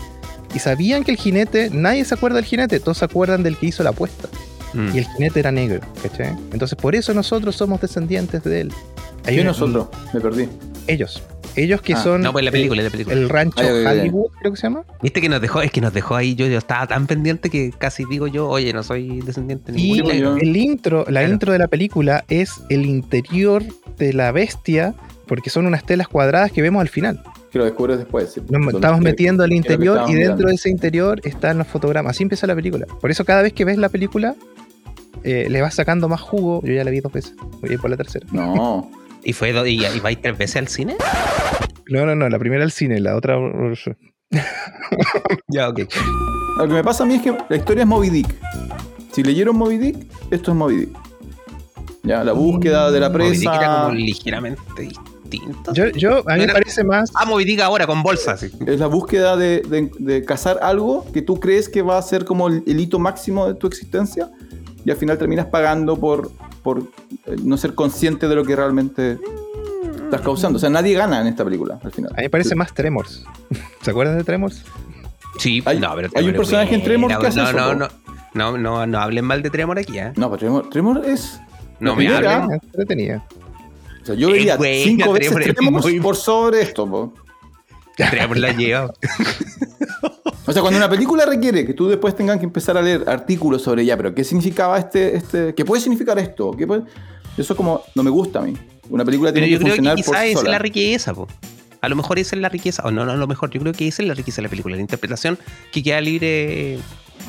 y 0.54 0.58
sabían 0.58 1.04
que 1.04 1.11
el 1.12 1.16
jinete, 1.16 1.70
nadie 1.72 2.04
se 2.04 2.14
acuerda 2.14 2.37
del 2.37 2.44
jinete, 2.44 2.80
todos 2.80 2.98
se 2.98 3.04
acuerdan 3.04 3.42
del 3.42 3.56
que 3.56 3.66
hizo 3.66 3.82
la 3.82 3.90
apuesta. 3.90 4.28
Mm. 4.74 4.94
Y 4.94 4.98
el 4.98 5.06
jinete 5.06 5.40
era 5.40 5.50
negro, 5.52 5.80
¿cachai? 6.02 6.37
Entonces 6.52 6.76
por 6.76 6.94
eso 6.94 7.14
nosotros 7.14 7.56
somos 7.56 7.80
descendientes 7.80 8.42
de 8.44 8.62
él. 8.62 8.72
Hay 9.26 9.34
¿Qué 9.37 9.40
una- 9.40 9.50
nosotros? 9.50 9.88
Me 10.12 10.20
perdí. 10.20 10.48
Ellos. 10.87 11.22
Ellos 11.56 11.80
que 11.82 11.94
Ah, 11.94 12.02
son 12.02 12.20
No, 12.20 12.30
pues 12.32 12.44
la 12.44 12.50
película, 12.52 12.82
la 12.82 12.90
película. 12.90 13.16
el 13.16 13.28
rancho. 13.28 13.61
Hollywood, 13.61 14.30
creo 14.38 14.52
que 14.52 14.56
se 14.58 14.62
llama. 14.64 14.84
Viste 15.02 15.20
que 15.20 15.28
nos 15.28 15.40
dejó, 15.40 15.61
es 15.61 15.72
que 15.72 15.80
nos 15.80 15.92
dejó 15.92 16.14
ahí. 16.14 16.34
Yo, 16.37 16.46
yo 16.46 16.56
estaba 16.58 16.87
tan 16.87 17.06
pendiente 17.06 17.50
que 17.50 17.72
casi 17.76 18.04
digo 18.04 18.26
yo, 18.28 18.48
oye, 18.48 18.72
no 18.72 18.82
soy 18.84 19.20
descendiente 19.22 19.72
de 19.72 19.80
Y 19.80 19.92
ningún 19.94 20.12
negro. 20.12 20.37
yo- 20.37 20.42
el 20.42 20.56
intro, 20.56 20.98
la 21.00 21.20
Claro. 21.20 21.28
intro 21.32 21.52
de 21.52 21.58
la 21.58 21.66
película 21.66 22.24
es 22.28 22.52
el 22.68 22.87
interior 22.87 23.64
de 23.96 24.12
la 24.12 24.30
bestia, 24.30 24.94
porque 25.26 25.50
son 25.50 25.66
unas 25.66 25.84
telas 25.84 26.06
cuadradas 26.06 26.52
que 26.52 26.62
vemos 26.62 26.80
al 26.80 26.88
final. 26.88 27.22
Que 27.58 27.62
lo 27.62 27.64
descubres 27.64 27.98
después. 27.98 28.40
Nos 28.48 28.74
estamos 28.74 29.00
metiendo 29.00 29.42
al 29.42 29.52
interior 29.52 30.02
y 30.08 30.14
dentro 30.14 30.34
mirando. 30.36 30.46
de 30.48 30.54
ese 30.54 30.70
interior 30.70 31.20
están 31.24 31.58
los 31.58 31.66
fotogramas. 31.66 32.10
Así 32.12 32.22
empieza 32.22 32.46
la 32.46 32.54
película. 32.54 32.86
Por 33.00 33.10
eso 33.10 33.24
cada 33.24 33.42
vez 33.42 33.52
que 33.52 33.64
ves 33.64 33.78
la 33.78 33.88
película, 33.88 34.36
eh, 35.24 35.48
le 35.50 35.60
vas 35.60 35.74
sacando 35.74 36.08
más 36.08 36.20
jugo. 36.20 36.60
Yo 36.64 36.72
ya 36.72 36.84
la 36.84 36.90
vi 36.92 37.00
dos 37.00 37.12
veces. 37.12 37.34
Voy 37.60 37.70
a 37.70 37.72
ir 37.72 37.80
por 37.80 37.90
la 37.90 37.96
tercera. 37.96 38.26
No. 38.30 38.90
¿Y 39.24 39.32
fue 39.32 39.52
do- 39.52 39.66
y, 39.66 39.84
y 39.84 40.00
vais 40.00 40.22
tres 40.22 40.38
veces 40.38 40.56
al 40.56 40.68
cine? 40.68 40.96
No, 41.88 42.06
no, 42.06 42.14
no. 42.14 42.28
La 42.28 42.38
primera 42.38 42.62
al 42.62 42.70
cine, 42.70 43.00
la 43.00 43.16
otra... 43.16 43.36
Ya, 45.48 45.68
ok. 45.68 45.80
Lo 46.58 46.68
que 46.68 46.74
me 46.74 46.84
pasa 46.84 47.04
a 47.04 47.06
mí 47.06 47.14
es 47.14 47.22
que 47.22 47.34
la 47.48 47.56
historia 47.56 47.82
es 47.82 47.88
Moby 47.88 48.10
Dick. 48.10 48.34
Si 49.12 49.22
leyeron 49.22 49.56
Moby 49.56 49.78
Dick, 49.78 50.06
esto 50.30 50.50
es 50.52 50.56
Moby 50.56 50.76
Dick. 50.76 50.98
Ya, 52.02 52.22
la 52.24 52.32
búsqueda 52.32 52.90
de 52.90 53.00
la 53.00 53.08
Moby 53.10 53.30
Dick 53.30 53.42
era 53.42 53.58
presa. 53.58 53.82
como 53.82 53.94
ligeramente 53.94 54.60
distinto. 54.78 55.07
Yo, 55.72 55.86
yo, 55.88 56.18
a 56.28 56.34
mí 56.36 56.46
me 56.46 56.52
parece 56.52 56.84
más... 56.84 57.10
Ah, 57.14 57.24
Moby 57.26 57.44
Dick 57.44 57.60
ahora 57.60 57.86
con 57.86 58.02
bolsas. 58.02 58.40
sí. 58.40 58.50
Es 58.66 58.78
la 58.80 58.86
búsqueda 58.86 59.36
de, 59.36 59.60
de- 59.62 59.90
de 59.98 60.24
cazar 60.24 60.58
algo 60.62 61.04
que 61.12 61.22
tú 61.22 61.38
crees 61.40 61.68
que 61.68 61.82
va 61.82 61.98
a 61.98 62.02
ser 62.02 62.24
como 62.24 62.48
el, 62.48 62.62
el 62.66 62.80
hito 62.80 62.98
máximo 62.98 63.46
de 63.46 63.54
tu 63.54 63.66
existencia 63.66 64.30
y 64.84 64.90
al 64.90 64.96
final 64.96 65.18
terminas 65.18 65.46
pagando 65.46 65.96
por, 65.98 66.30
por 66.62 66.78
eh, 67.26 67.36
no 67.42 67.56
ser 67.56 67.74
consciente 67.74 68.28
de 68.28 68.34
lo 68.34 68.44
que 68.44 68.56
realmente 68.56 69.18
estás 70.04 70.20
causando. 70.22 70.56
O 70.56 70.60
sea, 70.60 70.70
nadie 70.70 70.94
gana 70.94 71.20
en 71.20 71.26
esta 71.26 71.44
película 71.44 71.78
al 71.82 71.92
final. 71.92 72.12
A 72.12 72.16
mí 72.16 72.22
me 72.22 72.30
parece 72.30 72.54
más 72.54 72.72
Tremors. 72.72 73.24
¿Se 73.82 73.90
acuerdan 73.90 74.16
de 74.16 74.24
Tremors? 74.24 74.62
Sí, 75.38 75.62
Hay- 75.66 75.78
no, 75.78 75.94
pero 75.94 76.08
hay 76.14 76.26
un 76.28 76.34
personaje 76.34 76.74
en 76.74 76.82
Tremor 76.82 77.10
buena, 77.12 77.20
que 77.20 77.26
hace 77.28 77.40
no, 77.40 77.48
eso, 77.48 77.74
no, 77.74 77.88
no, 78.34 78.52
no, 78.52 78.58
no, 78.58 78.86
no 78.86 78.98
hablen 78.98 79.24
mal 79.24 79.42
de 79.42 79.50
Tremor 79.50 79.78
aquí, 79.78 79.98
¿eh? 79.98 80.12
No, 80.16 80.28
pero 80.30 80.38
Tremor, 80.38 80.70
Tremor 80.70 81.02
es. 81.04 81.38
No 81.80 81.94
me 81.94 82.08
hablen. 82.08 82.52
Entretenida. 82.52 83.24
Sea, 84.08 84.14
yo 84.16 84.30
vería 84.30 84.56
cinco 84.84 85.12
veces 85.12 85.34
Tremor 85.34 85.82
muy- 85.82 86.00
por 86.00 86.16
sobre 86.16 86.62
esto. 86.62 86.86
po. 86.88 87.12
Tremor 87.96 88.36
la 88.38 88.52
lleva. 88.52 88.92
O 90.46 90.52
sea, 90.52 90.62
cuando 90.62 90.78
una 90.78 90.88
película 90.88 91.26
requiere 91.26 91.66
que 91.66 91.74
tú 91.74 91.88
después 91.88 92.16
tengas 92.16 92.38
que 92.38 92.44
empezar 92.44 92.74
a 92.78 92.80
leer 92.80 93.04
artículos 93.06 93.60
sobre 93.60 93.84
ya, 93.84 93.98
pero 93.98 94.14
¿qué 94.14 94.24
significaba 94.24 94.78
este, 94.78 95.14
este, 95.14 95.54
qué 95.54 95.62
puede 95.62 95.82
significar 95.82 96.18
esto? 96.18 96.52
¿Qué 96.52 96.66
puede- 96.66 96.84
Eso 97.36 97.54
como 97.54 97.82
no 97.94 98.02
me 98.02 98.08
gusta 98.08 98.38
a 98.38 98.42
mí. 98.42 98.54
Una 98.88 99.04
película 99.04 99.30
Pero 99.30 99.44
tiene 99.44 99.52
yo 99.52 99.58
que 99.58 99.64
creo 99.64 99.74
que 99.74 99.76
funcionar 99.82 99.96
por 99.96 100.04
quizás 100.14 100.22
sí 100.24 100.30
esa 100.30 100.38
es 100.40 100.48
la 100.48 100.58
riqueza, 100.58 101.12
po. 101.14 101.28
A 101.82 101.88
lo 101.90 101.96
mejor 101.96 102.18
esa 102.18 102.34
es 102.34 102.40
la 102.40 102.48
riqueza, 102.48 102.82
o 102.86 102.90
no, 102.90 103.04
no, 103.04 103.12
a 103.12 103.16
lo 103.16 103.26
mejor 103.26 103.50
yo 103.50 103.60
creo 103.60 103.74
que 103.74 103.88
esa 103.88 104.00
es 104.00 104.08
la 104.08 104.14
riqueza 104.14 104.36
de 104.36 104.44
la 104.44 104.48
película, 104.48 104.74
la 104.74 104.80
interpretación 104.80 105.38
que 105.70 105.82
queda 105.82 106.00
libre, 106.00 106.78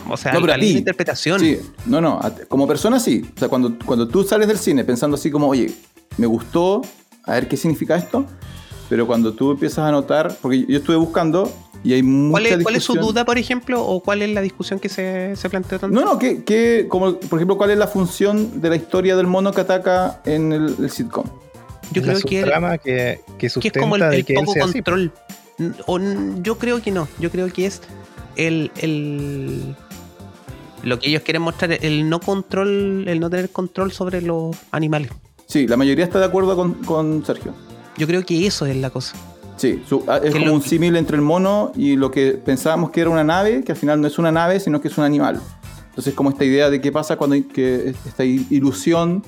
o 0.10 0.16
sea, 0.16 0.32
No, 0.32 0.40
pero 0.40 0.54
a 0.54 0.58
ti. 0.58 0.78
interpretación. 0.78 1.42
Sí, 1.42 1.60
no, 1.88 2.00
no, 2.00 2.22
como 2.48 2.66
persona 2.70 3.02
sí. 3.02 3.24
O 3.36 3.38
sea, 3.38 3.50
cuando, 3.50 3.78
cuando 3.86 4.08
tú 4.08 4.24
sales 4.24 4.48
del 4.48 4.58
cine 4.58 4.86
pensando 4.86 5.16
así 5.16 5.30
como, 5.30 5.50
oye, 5.50 5.70
me 6.20 6.28
gustó, 6.28 6.82
a 7.24 7.34
ver 7.34 7.48
qué 7.48 7.58
significa 7.58 7.96
esto, 7.96 8.26
pero 8.90 9.08
cuando 9.08 9.34
tú 9.34 9.52
empiezas 9.52 9.80
a 9.80 9.92
notar, 9.92 10.36
porque 10.42 10.66
yo 10.68 10.78
estuve 10.78 10.96
buscando 10.98 11.52
y 11.84 11.94
hay 11.94 12.04
mucha 12.04 12.32
¿Cuál 12.32 12.46
es, 12.46 12.64
cuál 12.64 12.76
es 12.76 12.84
su 12.84 12.94
discusión- 12.94 13.14
duda, 13.14 13.26
por 13.26 13.38
ejemplo, 13.38 13.82
o 13.86 14.02
cuál 14.02 14.22
es 14.22 14.30
la 14.32 14.42
discusión 14.42 14.80
que 14.80 14.90
se, 14.90 15.36
se 15.36 15.50
planteó 15.50 15.80
tanto? 15.80 15.96
No, 15.98 16.06
no, 16.06 16.20
que, 16.20 16.44
que, 16.44 16.88
como 16.90 17.16
por 17.20 17.40
ejemplo, 17.40 17.58
¿cuál 17.58 17.72
es 17.72 17.78
la 17.78 17.88
función 17.88 18.60
de 18.62 18.70
la 18.70 18.76
historia 18.76 19.16
del 19.16 19.28
mono 19.28 19.52
que 19.54 19.62
ataca 19.62 20.22
en 20.26 20.52
el, 20.52 20.76
el 20.80 20.90
sitcom? 20.90 21.26
yo 21.92 22.02
la 22.04 22.14
creo 22.14 22.22
que, 22.22 22.42
subtrama 22.42 22.78
que, 22.78 23.22
que 23.26 23.38
que 23.38 23.46
es 23.48 23.54
sustenta 23.54 23.80
como 23.80 23.96
el, 23.96 24.04
el 24.04 24.26
que 24.26 24.34
él 24.34 24.40
poco 24.46 24.60
control. 24.60 25.12
N- 25.58 25.74
O, 25.88 26.00
yo 26.44 26.58
creo 26.58 26.82
que 26.82 26.92
no, 26.92 27.08
yo 27.20 27.32
creo 27.32 27.52
que 27.52 27.66
es 27.66 27.82
el, 28.36 28.72
el 28.78 29.76
lo 30.84 31.00
que 31.00 31.10
ellos 31.10 31.24
quieren 31.24 31.42
mostrar, 31.42 31.72
el 31.82 32.10
no 32.10 32.20
control, 32.20 33.08
el 33.08 33.20
no 33.20 33.30
tener 33.30 33.50
control 33.50 33.92
sobre 33.92 34.22
los 34.22 34.56
animales. 34.72 35.12
Sí, 35.50 35.66
la 35.68 35.78
mayoría 35.78 36.06
está 36.06 36.20
de 36.20 36.26
acuerdo 36.26 36.56
con, 36.56 36.76
con 36.76 37.26
Sergio. 37.26 37.54
Yo 37.98 38.06
creo 38.06 38.24
que 38.24 38.46
eso 38.46 38.68
es 38.68 38.76
la 38.78 38.92
cosa. 38.92 39.16
Sí, 39.58 39.82
su- 39.90 40.04
ah, 40.08 40.20
es 40.24 40.32
como 40.32 40.46
lo- 40.46 40.54
un 40.54 40.62
símil 40.62 40.96
entre 40.96 41.16
el 41.16 41.24
mono 41.24 41.72
y 41.76 41.96
lo 41.96 42.12
que 42.12 42.34
pensábamos 42.34 42.92
que 42.92 43.02
era 43.02 43.10
una 43.10 43.24
nave, 43.24 43.64
que 43.64 43.72
al 43.72 43.78
final 43.78 44.00
no 44.00 44.06
es 44.08 44.20
una 44.20 44.32
nave, 44.32 44.60
sino 44.60 44.80
que 44.80 44.90
es 44.90 44.98
un 45.00 45.06
animal. 45.06 45.42
Entonces, 45.90 46.14
como 46.14 46.30
esta 46.30 46.46
idea 46.46 46.70
de 46.70 46.80
qué 46.80 46.92
pasa 46.92 47.16
cuando 47.18 47.34
hay 47.34 47.42
que 47.42 47.96
esta 48.06 48.24
ilusión 48.24 49.24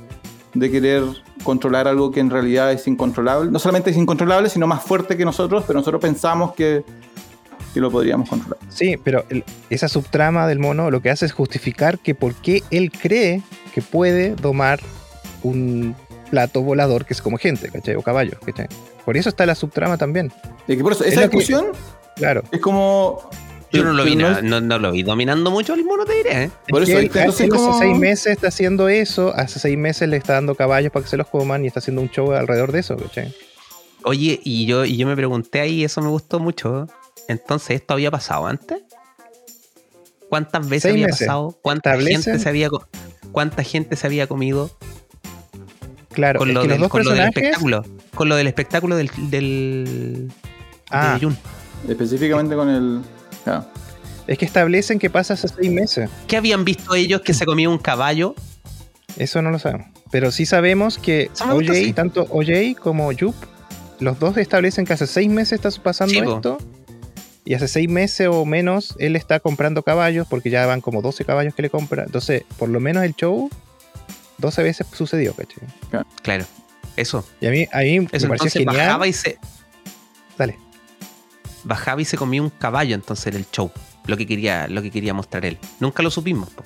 de 0.54 0.70
querer 0.70 1.04
controlar 1.44 1.88
algo 1.88 2.12
que 2.12 2.20
en 2.20 2.30
realidad 2.30 2.72
es 2.72 2.86
incontrolable. 2.88 3.50
No 3.50 3.58
solamente 3.58 3.90
es 3.90 3.98
incontrolable, 3.98 4.48
sino 4.50 4.68
más 4.68 4.84
fuerte 4.84 5.18
que 5.18 5.26
nosotros, 5.26 5.64
pero 5.66 5.80
nosotros 5.80 6.00
pensamos 6.02 6.54
que, 6.54 6.84
que 7.74 7.80
lo 7.80 7.90
podríamos 7.90 8.30
controlar. 8.30 8.60
Sí, 8.70 8.96
pero 9.04 9.26
el- 9.30 9.44
esa 9.72 9.88
subtrama 9.90 10.46
del 10.46 10.60
mono 10.60 10.92
lo 10.92 11.02
que 11.02 11.10
hace 11.10 11.26
es 11.26 11.32
justificar 11.34 11.98
que 11.98 12.14
por 12.14 12.36
qué 12.36 12.62
él 12.70 12.92
cree 12.92 13.42
que 13.74 13.82
puede 13.82 14.36
domar 14.36 14.80
un 15.44 15.96
plato 16.32 16.64
volador 16.64 17.06
que 17.06 17.14
es 17.14 17.22
como 17.22 17.38
gente, 17.38 17.70
¿cachai? 17.70 17.96
O 17.96 18.02
caballo, 18.02 18.40
¿cachai? 18.44 18.68
Por 19.06 19.16
eso 19.18 19.30
está 19.30 19.46
la 19.46 19.54
subtrama 19.54 19.98
también. 19.98 20.32
Y 20.68 20.76
que 20.78 20.82
por 20.84 20.94
eso, 20.94 21.04
Es 21.04 21.12
esa 21.14 21.22
que- 21.22 21.28
discusión 21.38 21.68
Claro. 22.16 22.44
es 22.52 22.60
como. 22.60 23.30
Yo 23.74 23.84
no 23.86 23.94
lo 23.94 24.04
vi 24.04 24.18
no, 24.18 24.42
no 24.42 24.80
lo 24.80 24.92
vi 24.92 25.02
dominando 25.04 25.50
mucho 25.50 25.74
el 25.76 25.86
mono, 25.86 26.04
te 26.04 26.14
diré. 26.16 26.44
¿eh? 26.44 26.52
Por 26.68 26.84
Es 26.84 26.90
eso, 26.90 27.10
que 27.14 27.20
hace 27.22 27.48
como- 27.48 27.78
seis 27.80 27.96
meses 27.98 28.34
está 28.34 28.48
haciendo 28.50 28.90
eso, 28.90 29.32
hace 29.36 29.60
seis 29.60 29.78
meses 29.78 30.10
le 30.10 30.18
está 30.18 30.34
dando 30.34 30.56
caballos 30.56 30.92
para 30.92 31.04
que 31.06 31.10
se 31.10 31.16
los 31.16 31.28
coman 31.28 31.64
y 31.64 31.68
está 31.68 31.80
haciendo 31.80 32.02
un 32.02 32.10
show 32.10 32.34
alrededor 32.34 32.72
de 32.74 32.80
eso, 32.80 32.98
¿cachai? 32.98 33.34
Oye, 34.04 34.42
y 34.44 34.66
yo, 34.66 34.84
y 34.84 34.98
yo 34.98 35.08
me 35.08 35.16
pregunté 35.16 35.62
ahí, 35.62 35.84
eso 35.86 36.02
me 36.02 36.10
gustó 36.10 36.40
mucho. 36.40 36.88
Entonces, 37.30 37.78
¿esto 37.80 37.94
había 37.94 38.12
pasado 38.12 38.48
antes? 38.48 38.80
¿Cuántas 40.30 40.68
veces 40.68 40.84
Seis 40.84 40.94
había 40.94 41.06
meses. 41.08 41.28
pasado? 41.28 41.58
¿Cuánta 41.62 41.92
Establecen- 41.96 42.24
gente, 42.24 42.40
se 42.40 42.50
había, 42.50 42.70
¿Cuánta 43.32 43.64
gente 43.64 43.96
se 43.96 44.08
había 44.08 44.28
comido 44.28 44.70
Claro, 46.14 46.40
con, 46.40 46.50
es 46.50 46.56
lo 46.56 46.62
que 46.62 46.68
del, 46.68 46.80
los 46.80 46.80
dos 46.82 46.90
con 46.90 47.04
lo 47.06 47.12
del 47.12 47.24
espectáculo? 47.28 47.86
Con 48.14 48.30
lo 48.30 48.36
del 48.36 48.48
espectáculo 48.48 48.96
del, 48.96 49.10
del 49.30 50.32
Ah, 50.92 51.14
de 51.14 51.26
Jun. 51.26 51.38
Específicamente 51.88 52.56
con 52.56 52.70
el. 52.70 53.02
claro. 53.44 53.66
es 54.28 54.38
que 54.38 54.46
establecen 54.46 55.00
que 55.00 55.10
pasa 55.10 55.34
hace 55.34 55.48
seis 55.48 55.72
meses. 55.72 56.10
¿Qué 56.28 56.38
habían 56.38 56.64
visto 56.64 56.94
ellos 56.94 57.22
que 57.22 57.34
se 57.34 57.46
comía 57.46 57.70
un 57.70 57.78
caballo? 57.78 58.36
Eso 59.18 59.42
no 59.42 59.52
lo 59.52 59.60
sabemos. 59.60 59.88
Pero 60.12 60.32
sí 60.32 60.46
sabemos 60.46 60.98
que 60.98 61.32
OJ, 61.42 61.74
sí. 61.74 61.94
tanto 61.94 62.28
OJ 62.30 62.76
como 62.80 63.10
Jup, 63.18 63.36
los 64.00 64.20
dos 64.20 64.38
establecen 64.38 64.86
que 64.86 64.94
hace 64.94 65.08
seis 65.08 65.30
meses 65.30 65.54
está 65.64 65.70
pasando 65.82 66.36
esto. 66.36 66.58
Y 67.44 67.56
hace 67.56 67.68
seis 67.68 67.90
meses 67.90 68.28
o 68.32 68.46
menos 68.46 68.96
él 69.00 69.16
está 69.16 69.40
comprando 69.40 69.82
caballos 69.82 70.28
porque 70.30 70.52
ya 70.52 70.66
van 70.68 70.80
como 70.80 71.02
12 71.02 71.26
caballos 71.26 71.56
que 71.56 71.64
le 71.64 71.72
compra. 71.72 72.04
Entonces, 72.04 72.44
por 72.60 72.70
lo 72.70 72.80
menos 72.80 73.04
el 73.04 73.16
show 73.16 73.50
12 74.42 74.64
veces 74.64 74.88
sucedió, 74.92 75.34
¿cachai? 75.34 76.06
Claro, 76.22 76.46
eso. 76.98 77.26
Y 77.40 77.48
a 77.48 77.52
mí, 77.52 77.68
a 77.72 77.80
mí 77.80 78.00
me 78.02 78.08
Eso 78.12 78.28
pareció 78.28 78.48
entonces 78.48 78.54
genial. 78.54 78.76
bajaba 78.88 79.08
y 79.08 79.14
se. 79.14 79.38
Dale. 80.38 80.58
Bajaba 81.64 82.02
y 82.02 82.06
se 82.06 82.18
comía 82.18 82.42
un 82.42 82.50
caballo 82.50 82.96
entonces 82.96 83.28
en 83.28 83.36
el 83.36 83.46
show. 83.52 83.72
Lo 84.08 84.18
que 84.18 84.26
quería, 84.26 84.68
lo 84.68 84.82
que 84.82 84.90
quería 84.92 85.14
mostrar 85.14 85.46
él. 85.46 85.58
Nunca 85.80 86.02
lo 86.04 86.10
supimos. 86.10 86.50
po. 86.50 86.64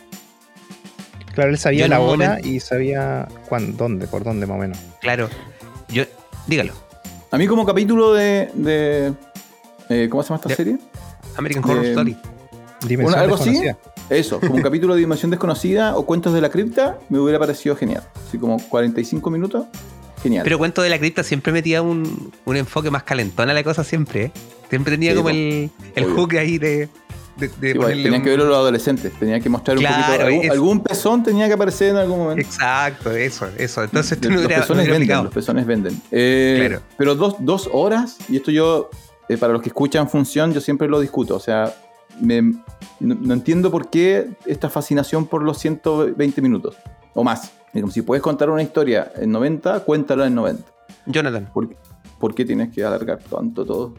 Claro, 1.34 1.50
él 1.52 1.58
sabía 1.58 1.82
Yo 1.82 1.88
la 1.90 2.00
hora 2.00 2.28
momento- 2.30 2.48
y 2.48 2.60
sabía 2.62 3.28
cuándo, 3.50 3.76
dónde, 3.78 4.08
por 4.08 4.24
dónde 4.24 4.46
más 4.48 4.56
o 4.56 4.60
menos. 4.60 4.78
Claro. 5.02 5.30
Yo, 5.90 6.06
dígalo. 6.48 6.74
A 7.32 7.38
mí, 7.38 7.46
como 7.48 7.66
capítulo 7.66 8.14
de. 8.14 8.50
de 8.54 9.14
eh, 9.90 10.08
¿Cómo 10.10 10.24
se 10.24 10.30
llama 10.30 10.38
esta 10.38 10.50
De- 10.50 10.56
serie? 10.56 10.78
American 11.38 11.70
Horror 11.70 11.86
Story. 11.86 12.18
Una- 13.00 13.20
algo 13.20 13.36
así. 13.36 13.62
Eso, 14.10 14.40
como 14.40 14.56
un 14.56 14.62
capítulo 14.62 14.94
de 14.94 15.00
Dimensión 15.00 15.32
Desconocida 15.32 15.96
o 15.98 16.06
Cuentos 16.06 16.34
de 16.34 16.42
la 16.42 16.50
Cripta, 16.50 17.00
me 17.10 17.20
hubiera 17.20 17.40
parecido 17.40 17.76
genial. 17.76 18.04
Así 18.28 18.38
como 18.38 18.58
45 18.70 19.30
minutos, 19.32 19.66
genial. 20.22 20.44
Pero 20.44 20.58
Cuento 20.60 20.82
de 20.84 20.90
la 20.90 21.00
Cripta 21.00 21.24
siempre 21.24 21.52
metía 21.52 21.82
un, 21.82 22.32
un 22.46 22.56
enfoque 22.56 22.92
más 22.92 23.04
calentón 23.04 23.50
a 23.50 23.54
la 23.54 23.64
cosa 23.64 23.84
siempre. 23.84 24.26
¿eh? 24.26 24.32
Siempre 24.70 24.94
tenía 24.94 25.12
Sí, 25.12 25.18
como 25.18 25.30
el, 25.30 25.72
el 25.96 26.06
hook 26.06 26.36
ahí 26.38 26.58
de, 26.60 26.88
de, 27.38 27.48
de 27.48 27.50
Sí, 27.50 27.58
bueno, 27.62 27.82
ponerle 27.82 28.04
tenían 28.04 28.22
un- 28.22 28.24
que 28.24 28.30
verlo 28.30 28.46
los 28.46 28.58
adolescentes, 28.58 29.12
tenía 29.20 29.40
que 29.40 29.50
mostrar 29.50 29.78
un 29.78 29.84
poquito. 29.84 30.52
Algún, 30.52 30.82
pezón 30.84 31.24
tenía 31.24 31.48
que 31.48 31.54
aparecer 31.54 31.90
en 31.90 31.98
algún 31.98 32.20
momento. 32.20 32.42
Exacto, 32.42 33.12
eso, 33.12 33.48
eso. 33.58 33.84
Entonces 33.84 34.20
tú 34.22 34.30
no 34.30 34.36
los 34.36 34.44
no 34.44 34.50
pezones 34.50 34.84
hubiera 34.88 35.00
venden, 35.00 35.24
los 35.24 35.34
pezones 35.34 35.66
venden. 35.66 36.02
Eh, 36.12 36.58
Claro. 36.68 36.82
Pero 36.98 37.16
dos, 37.16 37.38
dos 37.40 37.70
horas, 37.74 38.18
y 38.30 38.38
esto 38.38 38.52
yo, 38.52 38.90
eh, 39.30 39.38
para 39.38 39.52
los 39.54 39.64
que 39.64 39.70
escuchan 39.70 40.08
Función, 40.10 40.54
yo 40.54 40.62
siempre 40.62 40.88
lo 40.88 41.00
discuto. 41.00 41.36
O 41.36 41.40
sea, 41.40 41.74
me- 42.20 42.42
no, 43.00 43.16
no 43.16 43.34
entiendo 43.34 43.72
por 43.72 43.90
qué 43.90 44.30
esta 44.46 44.70
fascinación 44.70 45.26
por 45.28 45.44
los 45.44 45.58
120 45.60 46.42
minutos 46.42 46.76
o 47.14 47.24
más. 47.24 47.52
Es 47.74 47.82
como 47.82 47.92
si 47.92 48.02
puedes 48.02 48.22
contar 48.24 48.50
una 48.50 48.62
historia 48.62 49.12
en 49.18 49.32
90, 49.32 49.82
cuéntala 49.82 50.28
en 50.28 50.36
90. 50.36 50.64
Jonathan, 51.08 51.50
¿Por, 51.54 51.76
por 52.20 52.34
qué 52.34 52.46
tienes 52.46 52.74
que 52.74 52.84
alargar 52.84 53.20
tanto 53.20 53.66
todo? 53.66 53.94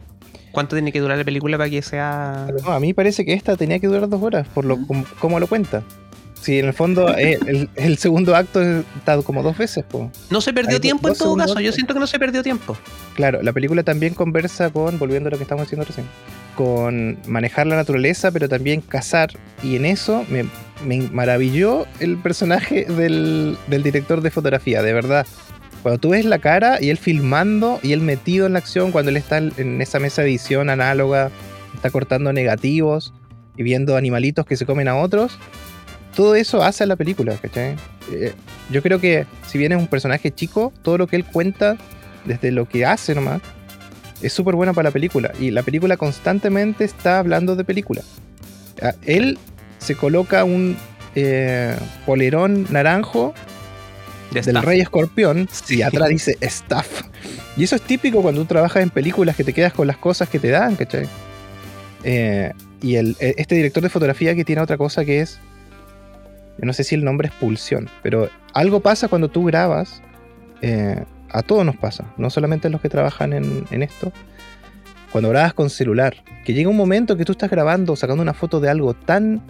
¿Cuánto 0.51 0.75
tiene 0.75 0.91
que 0.91 0.99
durar 0.99 1.17
la 1.17 1.23
película 1.23 1.57
para 1.57 1.69
que 1.69 1.81
sea.? 1.81 2.47
No, 2.65 2.71
a 2.71 2.79
mí 2.79 2.93
parece 2.93 3.23
que 3.25 3.33
esta 3.33 3.55
tenía 3.55 3.79
que 3.79 3.87
durar 3.87 4.09
dos 4.09 4.21
horas, 4.23 4.47
por 4.47 4.65
lo 4.65 4.77
com- 4.87 5.03
cómo 5.19 5.39
lo 5.39 5.45
cuenta. 5.47 5.83
Sí, 6.47 6.59
en 6.59 6.65
el 6.67 6.73
fondo, 6.73 7.09
eh, 7.17 7.37
el, 7.45 7.69
el 7.75 7.97
segundo 7.97 8.33
acto 8.33 8.61
está 8.61 9.21
como 9.21 9.43
dos 9.43 9.57
veces, 9.57 9.83
po. 9.83 10.09
No 10.29 10.39
se 10.39 10.53
perdió 10.53 10.75
Hay 10.75 10.79
tiempo 10.79 11.09
en 11.09 11.11
dos 11.11 11.17
todo 11.17 11.27
segundos 11.27 11.47
caso. 11.47 11.59
Yo 11.59 11.73
siento 11.73 11.93
que 11.93 11.99
no 11.99 12.07
se 12.07 12.17
perdió 12.19 12.41
tiempo. 12.41 12.77
Claro, 13.15 13.43
la 13.43 13.51
película 13.51 13.83
también 13.83 14.13
conversa 14.13 14.69
con, 14.69 14.97
volviendo 14.97 15.27
a 15.27 15.31
lo 15.31 15.37
que 15.37 15.43
estamos 15.43 15.65
haciendo 15.65 15.83
recién, 15.83 16.05
con 16.55 17.17
manejar 17.27 17.67
la 17.67 17.75
naturaleza, 17.75 18.31
pero 18.31 18.47
también 18.47 18.79
cazar. 18.79 19.31
Y 19.61 19.75
en 19.75 19.83
eso 19.83 20.25
me, 20.29 20.45
me 20.85 21.01
maravilló 21.11 21.85
el 21.99 22.15
personaje 22.15 22.85
del, 22.85 23.57
del 23.67 23.83
director 23.83 24.21
de 24.21 24.31
fotografía, 24.31 24.81
de 24.81 24.93
verdad. 24.93 25.27
Cuando 25.83 25.99
tú 25.99 26.11
ves 26.11 26.23
la 26.23 26.39
cara 26.39 26.77
y 26.81 26.91
él 26.91 26.97
filmando 26.97 27.81
y 27.83 27.91
él 27.91 27.99
metido 27.99 28.45
en 28.45 28.53
la 28.53 28.59
acción, 28.59 28.93
cuando 28.93 29.11
él 29.11 29.17
está 29.17 29.39
en 29.39 29.81
esa 29.81 29.99
mesa 29.99 30.21
de 30.21 30.29
edición 30.29 30.69
análoga, 30.69 31.29
está 31.75 31.89
cortando 31.89 32.31
negativos 32.31 33.13
y 33.57 33.63
viendo 33.63 33.97
animalitos 33.97 34.45
que 34.45 34.55
se 34.55 34.65
comen 34.65 34.87
a 34.87 34.95
otros, 34.95 35.37
todo 36.17 36.33
eso 36.33 36.63
hace 36.63 36.83
a 36.83 36.87
la 36.87 36.95
película, 36.95 37.35
¿cachai? 37.35 37.75
Eh, 38.11 38.33
yo 38.71 38.81
creo 38.81 38.99
que 38.99 39.27
si 39.47 39.59
bien 39.59 39.71
es 39.71 39.77
un 39.77 39.85
personaje 39.85 40.31
chico, 40.31 40.73
todo 40.81 40.97
lo 40.97 41.05
que 41.05 41.15
él 41.15 41.23
cuenta 41.23 41.77
desde 42.25 42.49
lo 42.49 42.67
que 42.67 42.87
hace 42.87 43.13
nomás, 43.13 43.39
es 44.23 44.33
súper 44.33 44.55
buena 44.55 44.73
para 44.73 44.89
la 44.89 44.91
película. 44.93 45.31
Y 45.39 45.51
la 45.51 45.61
película 45.61 45.95
constantemente 45.95 46.85
está 46.85 47.19
hablando 47.19 47.55
de 47.55 47.63
película. 47.63 48.01
Ah, 48.81 48.95
Él 49.05 49.37
se 49.77 49.93
coloca 49.93 50.43
un 50.43 50.75
eh, 51.13 51.75
polerón 52.07 52.65
naranjo 52.71 53.35
Ya 54.31 54.41
del. 54.41 54.59
Rey 54.63 54.81
Escorpión 54.81 55.47
Sí. 55.51 55.77
y 55.77 55.81
atrás 55.83 56.09
dice 56.09 56.35
Staff. 56.41 57.03
Y 57.57 57.63
eso 57.65 57.75
es 57.75 57.83
típico 57.83 58.23
cuando 58.23 58.41
tú 58.41 58.47
trabajas 58.47 58.81
en 58.81 58.89
películas 58.89 59.35
que 59.35 59.43
te 59.43 59.53
quedas 59.53 59.71
con 59.71 59.85
las 59.85 59.97
cosas 59.97 60.27
que 60.29 60.39
te 60.39 60.49
dan, 60.49 60.75
¿cachai? 60.75 61.07
Eh, 62.03 62.53
y 62.81 62.95
el, 62.95 63.15
este 63.19 63.53
director 63.53 63.83
de 63.83 63.89
fotografía 63.89 64.33
que 64.33 64.43
tiene 64.43 64.63
otra 64.63 64.77
cosa 64.77 65.05
que 65.05 65.21
es. 65.21 65.39
Yo 66.59 66.65
no 66.65 66.73
sé 66.73 66.83
si 66.83 66.95
el 66.95 67.03
nombre 67.03 67.27
es 67.27 67.33
pulsión, 67.33 67.89
pero 68.03 68.29
algo 68.53 68.79
pasa 68.79 69.07
cuando 69.07 69.29
tú 69.29 69.45
grabas. 69.45 70.01
eh, 70.61 71.03
a 71.29 71.43
todos 71.43 71.65
nos 71.65 71.75
pasa, 71.75 72.05
no 72.17 72.29
solamente 72.29 72.67
a 72.67 72.71
los 72.71 72.79
que 72.79 72.87
trabajan 72.87 73.33
en, 73.33 73.65
en 73.69 73.83
esto. 73.83 74.13
Cuando 75.11 75.29
grabas 75.29 75.53
con 75.53 75.69
celular, 75.69 76.23
que 76.45 76.53
llega 76.53 76.69
un 76.69 76.77
momento 76.77 77.17
que 77.17 77.25
tú 77.25 77.33
estás 77.33 77.49
grabando, 77.49 77.95
sacando 77.97 78.23
una 78.23 78.33
foto 78.33 78.59
de 78.61 78.69
algo 78.69 78.93
tan. 78.93 79.41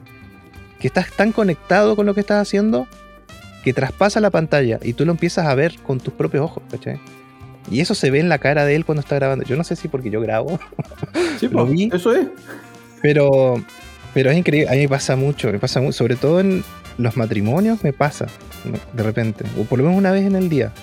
que 0.79 0.87
estás 0.87 1.11
tan 1.11 1.31
conectado 1.31 1.95
con 1.95 2.05
lo 2.07 2.13
que 2.15 2.21
estás 2.21 2.41
haciendo, 2.41 2.87
que 3.63 3.73
traspasa 3.73 4.19
la 4.19 4.31
pantalla 4.31 4.79
y 4.81 4.93
tú 4.93 5.05
lo 5.05 5.11
empiezas 5.11 5.45
a 5.45 5.53
ver 5.55 5.75
con 5.85 5.99
tus 5.99 6.13
propios 6.15 6.43
ojos, 6.45 6.63
¿cachai? 6.71 6.99
Y 7.69 7.79
eso 7.81 7.93
se 7.95 8.09
ve 8.11 8.19
en 8.19 8.29
la 8.29 8.39
cara 8.39 8.65
de 8.65 8.75
él 8.75 8.83
cuando 8.85 9.01
está 9.01 9.15
grabando. 9.15 9.45
Yo 9.45 9.55
no 9.55 9.63
sé 9.63 9.75
si 9.75 9.87
porque 9.87 10.09
yo 10.09 10.19
grabo, 10.19 10.59
Sí, 11.39 11.47
Lo 11.51 11.65
vi. 11.67 11.89
eso 11.93 12.11
es. 12.11 12.27
pero, 13.03 13.55
pero 14.15 14.31
es 14.31 14.37
increíble. 14.37 14.69
A 14.69 14.73
mí 14.73 14.79
me 14.79 14.89
pasa 14.89 15.15
mucho, 15.15 15.51
me 15.51 15.59
pasa 15.59 15.79
mucho. 15.79 15.93
Sobre 15.93 16.15
todo 16.15 16.39
en 16.39 16.63
los 16.97 17.17
matrimonios 17.17 17.83
me 17.83 17.93
pasa 17.93 18.27
de 18.93 19.03
repente, 19.03 19.45
o 19.57 19.63
por 19.63 19.79
lo 19.79 19.85
menos 19.85 19.97
una 19.97 20.11
vez 20.11 20.25
en 20.25 20.35
el 20.35 20.49
día, 20.49 20.73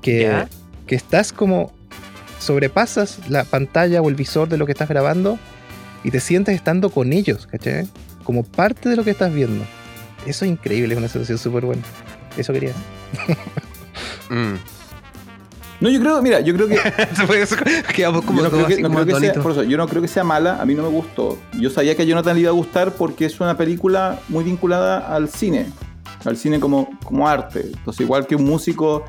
que, 0.00 0.22
¿Ya? 0.22 0.48
que 0.86 0.94
estás 0.94 1.32
como 1.32 1.72
sobrepasas 2.38 3.18
la 3.28 3.44
pantalla 3.44 4.00
o 4.00 4.08
el 4.08 4.14
visor 4.14 4.48
de 4.48 4.56
lo 4.56 4.66
que 4.66 4.72
estás 4.72 4.88
grabando 4.88 5.38
y 6.04 6.10
te 6.10 6.20
sientes 6.20 6.54
estando 6.54 6.90
con 6.90 7.12
ellos, 7.12 7.46
¿cachai? 7.46 7.88
Como 8.24 8.44
parte 8.44 8.88
de 8.88 8.96
lo 8.96 9.04
que 9.04 9.10
estás 9.10 9.32
viendo. 9.32 9.64
Eso 10.26 10.44
es 10.44 10.50
increíble, 10.50 10.94
es 10.94 10.98
una 10.98 11.08
sensación 11.08 11.38
súper 11.38 11.64
buena. 11.64 11.82
Eso 12.36 12.52
quería. 12.52 12.72
Mm. 14.30 14.56
No, 15.80 15.88
yo 15.88 16.00
creo, 16.00 16.20
mira, 16.22 16.40
yo 16.40 16.54
creo 16.54 16.68
que. 16.68 16.76
Quedamos 17.94 18.24
como 18.24 18.38
yo 18.38 18.44
no, 18.44 18.50
creo 18.50 18.66
que, 18.66 18.72
así 18.74 18.82
no 18.82 18.88
como 18.88 19.04
creo 19.04 19.16
que 19.16 19.20
sea, 19.20 19.42
por 19.42 19.52
eso, 19.52 19.62
yo 19.62 19.76
no 19.76 19.86
creo 19.86 20.02
que 20.02 20.08
sea 20.08 20.24
mala, 20.24 20.60
a 20.60 20.64
mí 20.64 20.74
no 20.74 20.82
me 20.82 20.88
gustó. 20.88 21.38
Yo 21.58 21.70
sabía 21.70 21.94
que 21.94 22.02
a 22.02 22.04
Jonathan 22.04 22.34
le 22.34 22.42
iba 22.42 22.50
a 22.50 22.54
gustar 22.54 22.92
porque 22.92 23.26
es 23.26 23.40
una 23.40 23.56
película 23.56 24.18
muy 24.28 24.42
vinculada 24.42 25.14
al 25.14 25.28
cine, 25.28 25.66
al 26.24 26.36
cine 26.36 26.58
como, 26.58 26.90
como 27.04 27.28
arte. 27.28 27.70
Entonces, 27.72 28.00
igual 28.00 28.26
que 28.26 28.34
un 28.34 28.44
músico, 28.44 29.04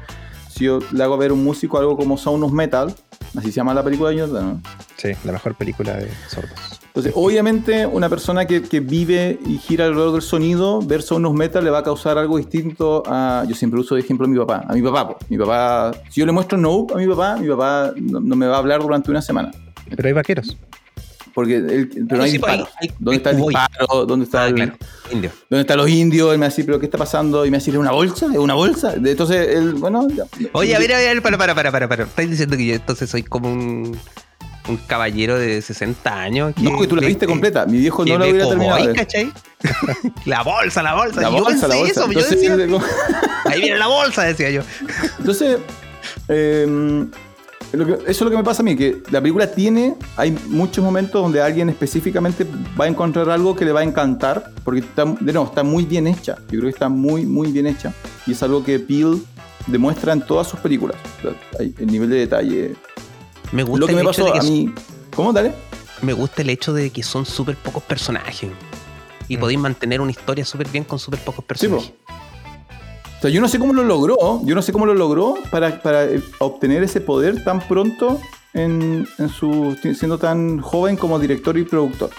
si 0.49 0.65
yo 0.65 0.79
le 0.91 1.03
hago 1.03 1.17
ver 1.17 1.32
a 1.32 1.34
un 1.34 1.43
músico 1.43 1.79
algo 1.79 1.97
como 1.97 2.17
Sound 2.17 2.43
of 2.43 2.51
Metal, 2.51 2.93
así 3.36 3.47
se 3.47 3.53
llama 3.53 3.73
la 3.73 3.84
película 3.84 4.12
de 4.12 4.17
Jonathan, 4.17 4.47
¿no? 4.47 4.62
Sí, 4.97 5.10
la 5.23 5.32
mejor 5.32 5.55
película 5.55 5.95
de 5.95 6.12
sordos. 6.27 6.79
Entonces, 6.89 7.13
obviamente, 7.15 7.86
una 7.86 8.10
persona 8.10 8.45
que, 8.45 8.62
que 8.63 8.80
vive 8.80 9.39
y 9.45 9.58
gira 9.58 9.86
alrededor 9.86 10.13
del 10.13 10.21
sonido, 10.21 10.82
ver 10.82 11.02
Sound 11.02 11.25
of 11.28 11.34
Metal 11.36 11.63
le 11.63 11.69
va 11.69 11.80
a 11.80 11.84
causar 11.84 12.17
algo 12.17 12.38
distinto 12.38 13.04
a. 13.06 13.45
Yo 13.47 13.56
siempre 13.56 13.80
uso 13.80 13.95
de 13.95 14.02
ejemplo 14.02 14.25
a 14.25 14.30
mi 14.30 14.38
papá. 14.38 14.65
A 14.67 14.73
mi 14.73 14.82
papá, 14.82 15.08
po. 15.10 15.17
mi 15.30 15.38
papá. 15.38 15.91
Si 16.10 16.19
yo 16.19 16.25
le 16.25 16.32
muestro 16.32 16.58
Nope 16.58 16.95
a 16.95 16.97
mi 16.97 17.08
papá, 17.08 17.38
mi 17.38 17.47
papá 17.47 17.93
no, 17.95 18.19
no 18.19 18.36
me 18.36 18.47
va 18.47 18.56
a 18.56 18.60
hablar 18.60 18.82
durante 18.82 19.12
una 19.12 19.21
semana. 19.21 19.52
Pero 19.95 20.08
hay 20.08 20.13
vaqueros. 20.13 20.58
Porque 21.34 21.58
él- 21.58 21.89
pero 22.08 22.17
no 22.17 22.23
hay 22.23 22.32
Sí, 22.32 22.39
pues, 22.39 22.52
disparos. 22.54 22.69
hay- 22.82 22.89
hay- 22.89 22.95
¿Dónde 22.99 23.17
está 23.17 23.30
el 23.30 23.38
disparo? 23.38 24.06
¿Dónde 24.08 24.25
está 24.25 24.43
Ah, 24.43 24.47
el- 24.47 24.56
claro. 24.56 24.73
Indio. 25.12 25.32
¿Dónde 25.49 25.62
están 25.62 25.78
los 25.78 25.89
indios? 25.89 26.32
Él 26.32 26.38
me 26.39 26.41
va 26.41 26.45
a 26.47 26.49
decir, 26.49 26.65
¿pero 26.65 26.80
qué 26.80 26.88
está 26.88 26.97
pasando? 26.97 27.45
Y 27.45 27.49
me 27.52 27.56
va 27.56 27.58
a 27.58 27.60
decir, 27.60 27.75
¿es 27.75 27.80
una 27.80 27.91
bolsa? 27.91 28.25
¿Es 28.25 28.38
una 28.39 28.56
bolsa? 28.56 28.93
Entonces, 28.95 29.47
él, 29.56 29.75
bueno. 29.75 30.08
ya. 30.10 30.23
Oye, 30.54 30.75
a 30.75 30.80
ver, 30.80 30.91
a 30.93 30.97
ver, 30.97 31.21
para, 31.21 31.38
para, 31.38 31.54
para, 31.56 31.71
para, 31.71 31.88
para. 31.88 32.04
¿Estáis 32.06 32.32
diciendo 32.32 32.58
que 32.58 32.65
yo 32.65 32.73
entonces 32.75 33.10
soy 33.10 33.21
como 33.23 33.52
un, 33.54 33.95
un 34.69 34.77
caballero 34.77 35.38
de 35.38 35.62
60 35.62 36.13
años? 36.21 36.53
No, 36.58 36.79
que 36.79 36.88
tú 36.88 36.95
la 36.95 37.05
viste 37.05 37.25
completa. 37.25 37.65
Mi 37.65 37.79
viejo 37.79 38.05
no 38.05 38.17
la 38.17 38.25
hubiera 38.27 38.47
terminado. 38.47 38.86
ver. 38.86 38.95
¿cachai? 38.95 39.32
la 40.25 40.43
bolsa, 40.43 40.82
la 40.84 40.95
bolsa. 40.95 41.21
La 41.21 41.29
yo 41.29 41.43
bolsa, 41.43 41.67
la 41.67 41.75
bolsa. 41.75 41.91
eso, 41.91 42.01
yo 42.01 42.19
Entonces, 42.19 42.32
decía, 42.39 42.55
de- 42.58 42.79
ahí 43.45 43.62
viene 43.62 43.77
la 43.77 43.88
bolsa, 43.88 44.23
decía 44.23 44.49
yo. 44.51 44.62
Entonces, 45.17 45.58
eh, 46.29 47.05
lo 47.71 47.86
que- 47.86 47.93
eso 47.93 48.05
es 48.10 48.21
lo 48.21 48.29
que 48.32 48.38
me 48.38 48.43
pasa 48.43 48.62
a 48.62 48.65
mí, 48.65 48.75
que 48.75 49.03
la 49.12 49.19
película 49.21 49.47
tiene, 49.51 49.95
hay 50.17 50.32
muchos 50.47 50.84
momentos 50.84 51.21
donde 51.21 51.41
alguien 51.41 51.69
específicamente 51.69 52.45
va 52.79 52.86
a 52.86 52.88
encontrar 52.88 53.29
algo 53.29 53.55
que 53.55 53.65
le 53.65 53.71
va 53.71 53.82
a 53.82 53.84
encantar, 53.84 54.51
porque 54.63 54.79
está, 54.82 55.05
de 55.05 55.34
nuevo, 55.34 55.45
está 55.47 55.63
muy 55.63 55.86
bien 55.86 56.08
hecha. 56.08 56.36
Yo 56.49 56.60
creo 56.60 56.63
que 56.63 56.69
está 56.69 56.89
muy, 56.89 57.25
muy 57.25 57.51
bien 57.51 57.67
hecha. 57.67 57.93
Y 58.25 58.32
es 58.32 58.41
algo 58.43 58.63
que 58.63 58.79
Peel 58.79 59.21
demuestra 59.67 60.13
en 60.13 60.21
todas 60.21 60.47
sus 60.47 60.60
películas. 60.60 60.97
El 61.60 61.88
nivel 61.88 62.10
de 62.10 62.15
detalle. 62.17 62.75
Me 63.51 63.63
gusta 63.63 63.79
Lo 63.79 63.85
que 63.88 63.93
el 63.93 63.95
me 64.03 64.09
hecho 64.09 64.23
de 64.25 64.31
pasó 64.31 64.33
que 64.33 64.47
a 64.47 64.49
mí... 64.51 64.73
¿Cómo? 65.15 65.33
Dale. 65.33 65.53
me 66.01 66.13
gusta 66.13 66.41
el 66.43 66.49
hecho 66.49 66.71
de 66.73 66.91
que 66.91 67.03
son 67.03 67.25
súper 67.25 67.55
pocos 67.57 67.83
personajes. 67.83 68.49
Y 69.27 69.38
Mm. 69.38 69.39
podéis 69.39 69.59
mantener 69.59 70.01
una 70.01 70.12
historia 70.12 70.45
súper 70.45 70.69
bien 70.69 70.83
con 70.83 70.97
súper 70.99 71.19
pocos 71.19 71.43
personajes. 71.45 71.91
O 73.17 73.21
sea, 73.21 73.29
yo 73.29 73.41
no 73.41 73.49
sé 73.49 73.59
cómo 73.59 73.73
lo 73.73 73.83
logró, 73.83 74.41
yo 74.45 74.55
no 74.55 74.62
sé 74.62 74.71
cómo 74.71 74.85
lo 74.85 74.93
logró 74.93 75.35
para, 75.51 75.81
para 75.81 76.05
eh, 76.05 76.21
obtener 76.39 76.83
ese 76.83 77.01
poder 77.01 77.43
tan 77.43 77.59
pronto 77.59 78.19
en, 78.53 79.05
en 79.17 79.29
su 79.29 79.75
siendo 79.81 80.17
tan 80.17 80.59
joven 80.62 80.95
como 80.95 81.19
director 81.19 81.57
y 81.57 81.63
productor. 81.63 82.12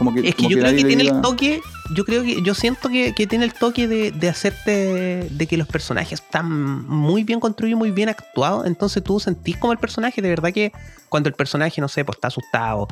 Como 0.00 0.14
que, 0.14 0.20
es 0.20 0.34
que 0.34 0.42
como 0.44 0.48
yo 0.48 0.56
creo 0.56 0.70
que 0.70 0.84
tiene 0.88 1.02
el 1.02 1.20
toque, 1.20 1.60
yo 1.94 2.04
creo 2.06 2.22
que, 2.22 2.40
yo 2.42 2.54
siento 2.54 2.88
que, 2.88 3.14
que 3.14 3.26
tiene 3.26 3.44
el 3.44 3.52
toque 3.52 3.86
de, 3.86 4.10
de 4.12 4.28
hacerte, 4.30 5.28
de 5.30 5.46
que 5.46 5.58
los 5.58 5.68
personajes 5.68 6.20
están 6.20 6.50
muy 6.88 7.22
bien 7.22 7.38
construidos, 7.38 7.78
muy 7.78 7.90
bien 7.90 8.08
actuados, 8.08 8.66
entonces 8.66 9.04
tú 9.04 9.20
sentís 9.20 9.58
como 9.58 9.74
el 9.74 9.78
personaje, 9.78 10.22
de 10.22 10.30
verdad 10.30 10.52
que 10.54 10.72
cuando 11.10 11.28
el 11.28 11.34
personaje, 11.34 11.82
no 11.82 11.88
sé, 11.88 12.02
pues 12.06 12.16
está 12.16 12.28
asustado, 12.28 12.88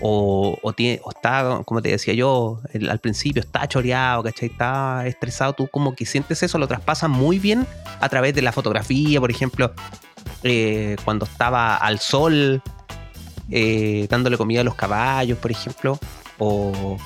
o, 0.00 0.58
o, 0.62 0.72
tiene, 0.72 0.98
o 1.04 1.10
está, 1.10 1.60
como 1.66 1.82
te 1.82 1.90
decía 1.90 2.14
yo, 2.14 2.60
el- 2.72 2.88
al 2.88 3.00
principio 3.00 3.40
está 3.42 3.66
choreado, 3.68 4.22
¿cachai? 4.22 4.48
Está 4.48 5.06
estresado, 5.06 5.52
tú 5.52 5.68
como 5.68 5.94
que 5.94 6.06
sientes 6.06 6.42
eso, 6.42 6.56
lo 6.56 6.66
traspasas 6.66 7.10
muy 7.10 7.38
bien 7.38 7.66
a 8.00 8.08
través 8.08 8.34
de 8.34 8.40
la 8.40 8.52
fotografía, 8.52 9.20
por 9.20 9.30
ejemplo, 9.30 9.72
eh, 10.42 10.96
cuando 11.04 11.26
estaba 11.26 11.76
al 11.76 11.98
sol, 11.98 12.62
eh, 13.50 14.06
dándole 14.10 14.36
comida 14.36 14.62
a 14.62 14.64
los 14.64 14.74
caballos, 14.74 15.38
por 15.38 15.50
ejemplo, 15.50 15.98
o, 16.38 16.96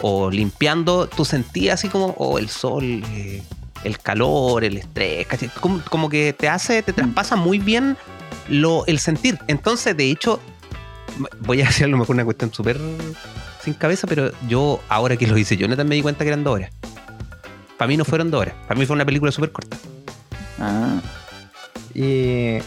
o 0.00 0.30
limpiando, 0.30 1.06
tú 1.06 1.24
sentías 1.24 1.74
así 1.74 1.88
como, 1.88 2.14
oh, 2.18 2.38
el 2.38 2.48
sol, 2.48 2.84
eh, 2.84 3.42
el 3.84 3.98
calor, 3.98 4.64
el 4.64 4.78
estrés. 4.78 5.26
Como, 5.60 5.82
como 5.88 6.08
que 6.08 6.32
te 6.32 6.48
hace, 6.48 6.82
te 6.82 6.92
traspasa 6.92 7.36
muy 7.36 7.58
bien 7.58 7.96
lo, 8.48 8.84
el 8.86 8.98
sentir. 8.98 9.38
Entonces, 9.48 9.96
de 9.96 10.10
hecho, 10.10 10.40
voy 11.40 11.62
a 11.62 11.66
decir 11.66 11.84
a 11.84 11.88
lo 11.88 11.96
mejor 11.96 12.14
una 12.14 12.24
cuestión 12.24 12.52
súper 12.52 12.78
sin 13.62 13.74
cabeza, 13.74 14.06
pero 14.06 14.32
yo, 14.48 14.80
ahora 14.88 15.16
que 15.16 15.26
lo 15.26 15.38
hice 15.38 15.56
yo, 15.56 15.68
neta 15.68 15.84
me 15.84 15.94
di 15.94 16.02
cuenta 16.02 16.24
que 16.24 16.28
eran 16.28 16.42
dos 16.42 16.54
horas. 16.54 16.72
Para 17.76 17.88
mí 17.88 17.96
no 17.96 18.04
fueron 18.04 18.30
dos 18.30 18.40
horas, 18.40 18.54
para 18.66 18.78
mí 18.78 18.86
fue 18.86 18.94
una 18.94 19.04
película 19.04 19.30
súper 19.32 19.52
corta. 19.52 19.76
Ah, 20.58 21.00
Y 21.94 22.58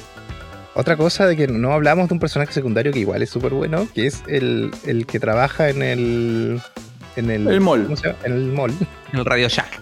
otra 0.76 0.96
cosa 0.98 1.26
de 1.26 1.36
que 1.36 1.48
no 1.48 1.72
hablamos 1.74 2.08
de 2.10 2.14
un 2.14 2.20
personaje 2.20 2.54
secundario 2.54 2.92
que 2.92 3.00
igual 3.00 3.22
es 3.24 3.30
súper 3.30 3.54
bueno, 3.54 3.88
que 3.96 4.06
es 4.08 4.22
el, 4.28 4.72
el 4.86 5.06
que 5.08 5.20
trabaja 5.20 5.70
en 5.70 5.82
el. 5.82 6.62
En 7.16 7.32
el, 7.32 7.48
El 7.48 7.62
mall. 7.62 7.84
¿cómo 7.86 7.96
se 7.96 8.08
llama? 8.08 8.20
En 8.26 8.34
el 8.34 8.52
mall, 8.52 8.74
En 9.14 9.20
el 9.20 9.26
Radio 9.26 9.48
Shack. 9.48 9.80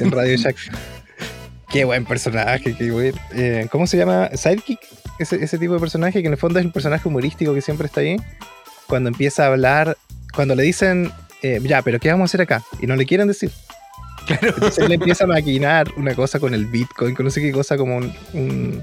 en 0.00 0.10
Radio 0.10 0.36
Shack. 0.36 0.56
Qué 1.70 1.84
buen 1.84 2.04
personaje, 2.04 2.74
qué 2.76 2.90
buen. 2.90 3.14
eh, 3.32 3.68
¿Cómo 3.70 3.86
se 3.86 3.96
llama? 3.96 4.28
Sidekick. 4.34 4.80
Ese, 5.20 5.36
ese 5.44 5.56
tipo 5.56 5.74
de 5.74 5.78
personaje 5.78 6.20
que 6.20 6.26
en 6.26 6.32
el 6.32 6.38
fondo 6.38 6.58
es 6.58 6.64
el 6.64 6.72
personaje 6.72 7.06
humorístico 7.06 7.54
que 7.54 7.60
siempre 7.60 7.86
está 7.86 8.00
ahí. 8.00 8.16
Cuando 8.88 9.08
empieza 9.08 9.44
a 9.44 9.46
hablar, 9.48 9.96
cuando 10.34 10.56
le 10.56 10.64
dicen, 10.64 11.12
eh, 11.42 11.60
ya, 11.62 11.82
pero 11.82 12.00
¿qué 12.00 12.10
vamos 12.10 12.24
a 12.24 12.28
hacer 12.30 12.40
acá? 12.40 12.64
Y 12.80 12.88
no 12.88 12.96
le 12.96 13.06
quieren 13.06 13.28
decir. 13.28 13.52
Claro. 14.26 14.48
Entonces 14.48 14.84
él 14.84 14.90
empieza 14.90 15.24
a 15.24 15.26
maquinar 15.28 15.92
una 15.96 16.14
cosa 16.16 16.40
con 16.40 16.54
el 16.54 16.66
Bitcoin, 16.66 17.14
con 17.14 17.24
no 17.24 17.30
sé 17.30 17.40
qué 17.40 17.52
cosa 17.52 17.76
como 17.76 17.98
un... 17.98 18.12
un- 18.32 18.82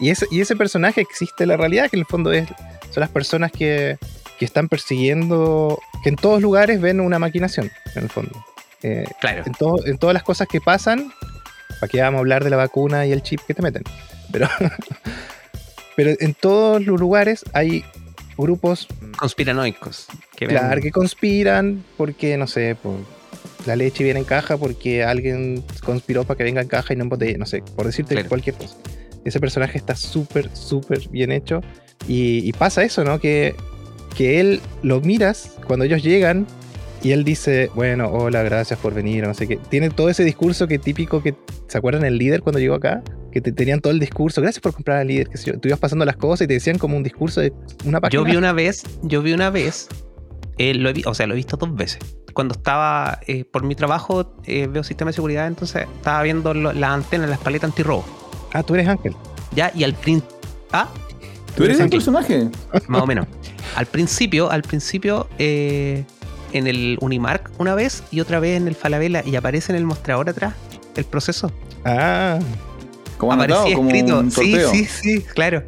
Y, 0.00 0.10
ese, 0.10 0.26
y 0.30 0.40
ese 0.40 0.54
personaje 0.56 1.00
existe 1.00 1.44
en 1.44 1.48
la 1.48 1.56
realidad, 1.56 1.90
que 1.90 1.96
en 1.96 2.00
el 2.00 2.06
fondo 2.06 2.32
es 2.32 2.46
son 2.90 3.00
las 3.00 3.10
personas 3.10 3.52
que, 3.52 3.98
que 4.38 4.44
están 4.44 4.68
persiguiendo, 4.68 5.78
que 6.02 6.08
en 6.10 6.16
todos 6.16 6.40
lugares 6.40 6.80
ven 6.80 7.00
una 7.00 7.18
maquinación, 7.18 7.70
en 7.94 8.04
el 8.04 8.08
fondo. 8.08 8.44
Eh, 8.82 9.04
Claro. 9.20 9.42
en, 9.44 9.52
todo- 9.52 9.84
en 9.86 9.98
todas 9.98 10.14
las 10.14 10.22
cosas 10.22 10.46
que 10.48 10.60
pasan, 10.60 11.12
¿para 11.80 11.90
qué 11.90 12.00
vamos 12.00 12.18
a 12.18 12.20
hablar 12.20 12.44
de 12.44 12.50
la 12.50 12.56
vacuna 12.56 13.06
y 13.06 13.12
el 13.12 13.22
chip 13.22 13.40
que 13.46 13.54
te 13.54 13.62
meten? 13.62 13.82
Pero, 14.32 14.48
pero 15.96 16.12
en 16.20 16.34
todos 16.34 16.84
los 16.84 16.98
lugares 17.00 17.44
hay 17.52 17.84
grupos 18.36 18.86
Conspiranoicos. 19.16 20.06
Que 20.36 20.46
ven- 20.46 20.56
claro, 20.56 20.80
que 20.80 20.92
conspiran 20.92 21.84
porque, 21.96 22.36
no 22.36 22.46
sé, 22.46 22.76
por 22.80 22.94
la 23.66 23.74
leche 23.76 24.04
viene 24.04 24.20
en 24.20 24.24
caja 24.24 24.56
porque 24.56 25.02
alguien 25.04 25.64
conspiró 25.84 26.24
para 26.24 26.38
que 26.38 26.44
venga 26.44 26.60
en 26.62 26.68
caja 26.68 26.94
y 26.94 26.96
no 26.96 27.02
en 27.02 27.08
botella, 27.08 27.36
no 27.38 27.46
sé, 27.46 27.62
por 27.76 27.86
decirte 27.86 28.14
Claro. 28.14 28.28
cualquier 28.28 28.54
cosa. 28.56 28.76
Ese 29.28 29.40
personaje 29.40 29.78
está 29.78 29.94
súper, 29.94 30.50
súper 30.54 31.08
bien 31.10 31.30
hecho 31.32 31.60
y, 32.06 32.48
y 32.48 32.52
pasa 32.52 32.82
eso, 32.82 33.04
¿no? 33.04 33.18
Que, 33.20 33.54
que 34.16 34.40
él 34.40 34.60
lo 34.82 35.00
miras 35.00 35.56
cuando 35.66 35.84
ellos 35.84 36.02
llegan 36.02 36.46
y 37.02 37.12
él 37.12 37.22
dice, 37.22 37.70
bueno, 37.74 38.08
hola, 38.10 38.42
gracias 38.42 38.78
por 38.80 38.92
venir, 38.92 39.24
no 39.24 39.32
sé 39.34 39.46
qué. 39.46 39.56
Tiene 39.56 39.90
todo 39.90 40.08
ese 40.08 40.24
discurso 40.24 40.66
que 40.66 40.78
típico 40.78 41.22
que, 41.22 41.34
¿se 41.68 41.78
acuerdan 41.78 42.04
el 42.04 42.18
líder 42.18 42.42
cuando 42.42 42.58
llegó 42.58 42.74
acá? 42.74 43.02
Que 43.30 43.40
te 43.40 43.52
tenían 43.52 43.80
todo 43.80 43.92
el 43.92 44.00
discurso, 44.00 44.40
gracias 44.40 44.60
por 44.60 44.72
comprar 44.72 44.98
al 44.98 45.06
líder, 45.06 45.28
que 45.28 45.36
sé 45.38 45.52
yo. 45.52 45.60
Tú 45.60 45.68
ibas 45.68 45.78
pasando 45.78 46.04
las 46.04 46.16
cosas 46.16 46.46
y 46.46 46.48
te 46.48 46.54
decían 46.54 46.78
como 46.78 46.96
un 46.96 47.04
discurso 47.04 47.40
de 47.40 47.52
una 47.84 48.00
página. 48.00 48.20
Yo 48.20 48.24
vi 48.24 48.34
una 48.36 48.52
vez, 48.52 48.82
yo 49.02 49.22
vi 49.22 49.32
una 49.32 49.50
vez, 49.50 49.86
eh, 50.56 50.74
lo 50.74 50.88
he 50.90 50.94
o 51.04 51.14
sea, 51.14 51.26
lo 51.28 51.34
he 51.34 51.36
visto 51.36 51.56
dos 51.56 51.72
veces. 51.76 52.00
Cuando 52.32 52.54
estaba 52.54 53.20
eh, 53.28 53.44
por 53.44 53.62
mi 53.64 53.74
trabajo, 53.76 54.34
eh, 54.46 54.66
veo 54.68 54.82
sistema 54.82 55.10
de 55.10 55.14
seguridad, 55.14 55.46
entonces 55.46 55.86
estaba 55.98 56.22
viendo 56.22 56.52
lo- 56.54 56.72
las 56.72 56.90
antenas, 56.90 57.28
las 57.30 57.38
paletas 57.38 57.70
antirrobo. 57.70 58.04
Ah, 58.52 58.62
tú 58.62 58.74
eres 58.74 58.88
Ángel. 58.88 59.14
Ya, 59.54 59.70
y 59.74 59.84
al 59.84 59.94
principio. 59.94 60.36
Ah, 60.72 60.88
¿Tú 61.56 61.64
eres 61.64 61.80
el 61.80 61.90
personaje? 61.90 62.48
más 62.86 63.02
o 63.02 63.06
menos. 63.06 63.26
Al 63.76 63.86
principio, 63.86 64.50
al 64.50 64.62
principio, 64.62 65.28
eh, 65.38 66.04
en 66.52 66.66
el 66.66 66.98
Unimark 67.00 67.50
una 67.58 67.74
vez 67.74 68.02
y 68.10 68.20
otra 68.20 68.40
vez 68.40 68.56
en 68.56 68.68
el 68.68 68.74
Falabella 68.74 69.22
y 69.26 69.36
aparece 69.36 69.72
en 69.72 69.76
el 69.76 69.84
mostrador 69.84 70.28
atrás 70.28 70.54
el 70.96 71.04
proceso. 71.04 71.50
Ah, 71.84 72.38
Como 73.18 73.32
Aparecía 73.32 73.74
como 73.74 73.88
escrito. 73.90 74.20
un 74.20 74.30
Sí, 74.30 74.56
sí, 74.72 74.84
sí, 74.84 75.22
claro. 75.34 75.64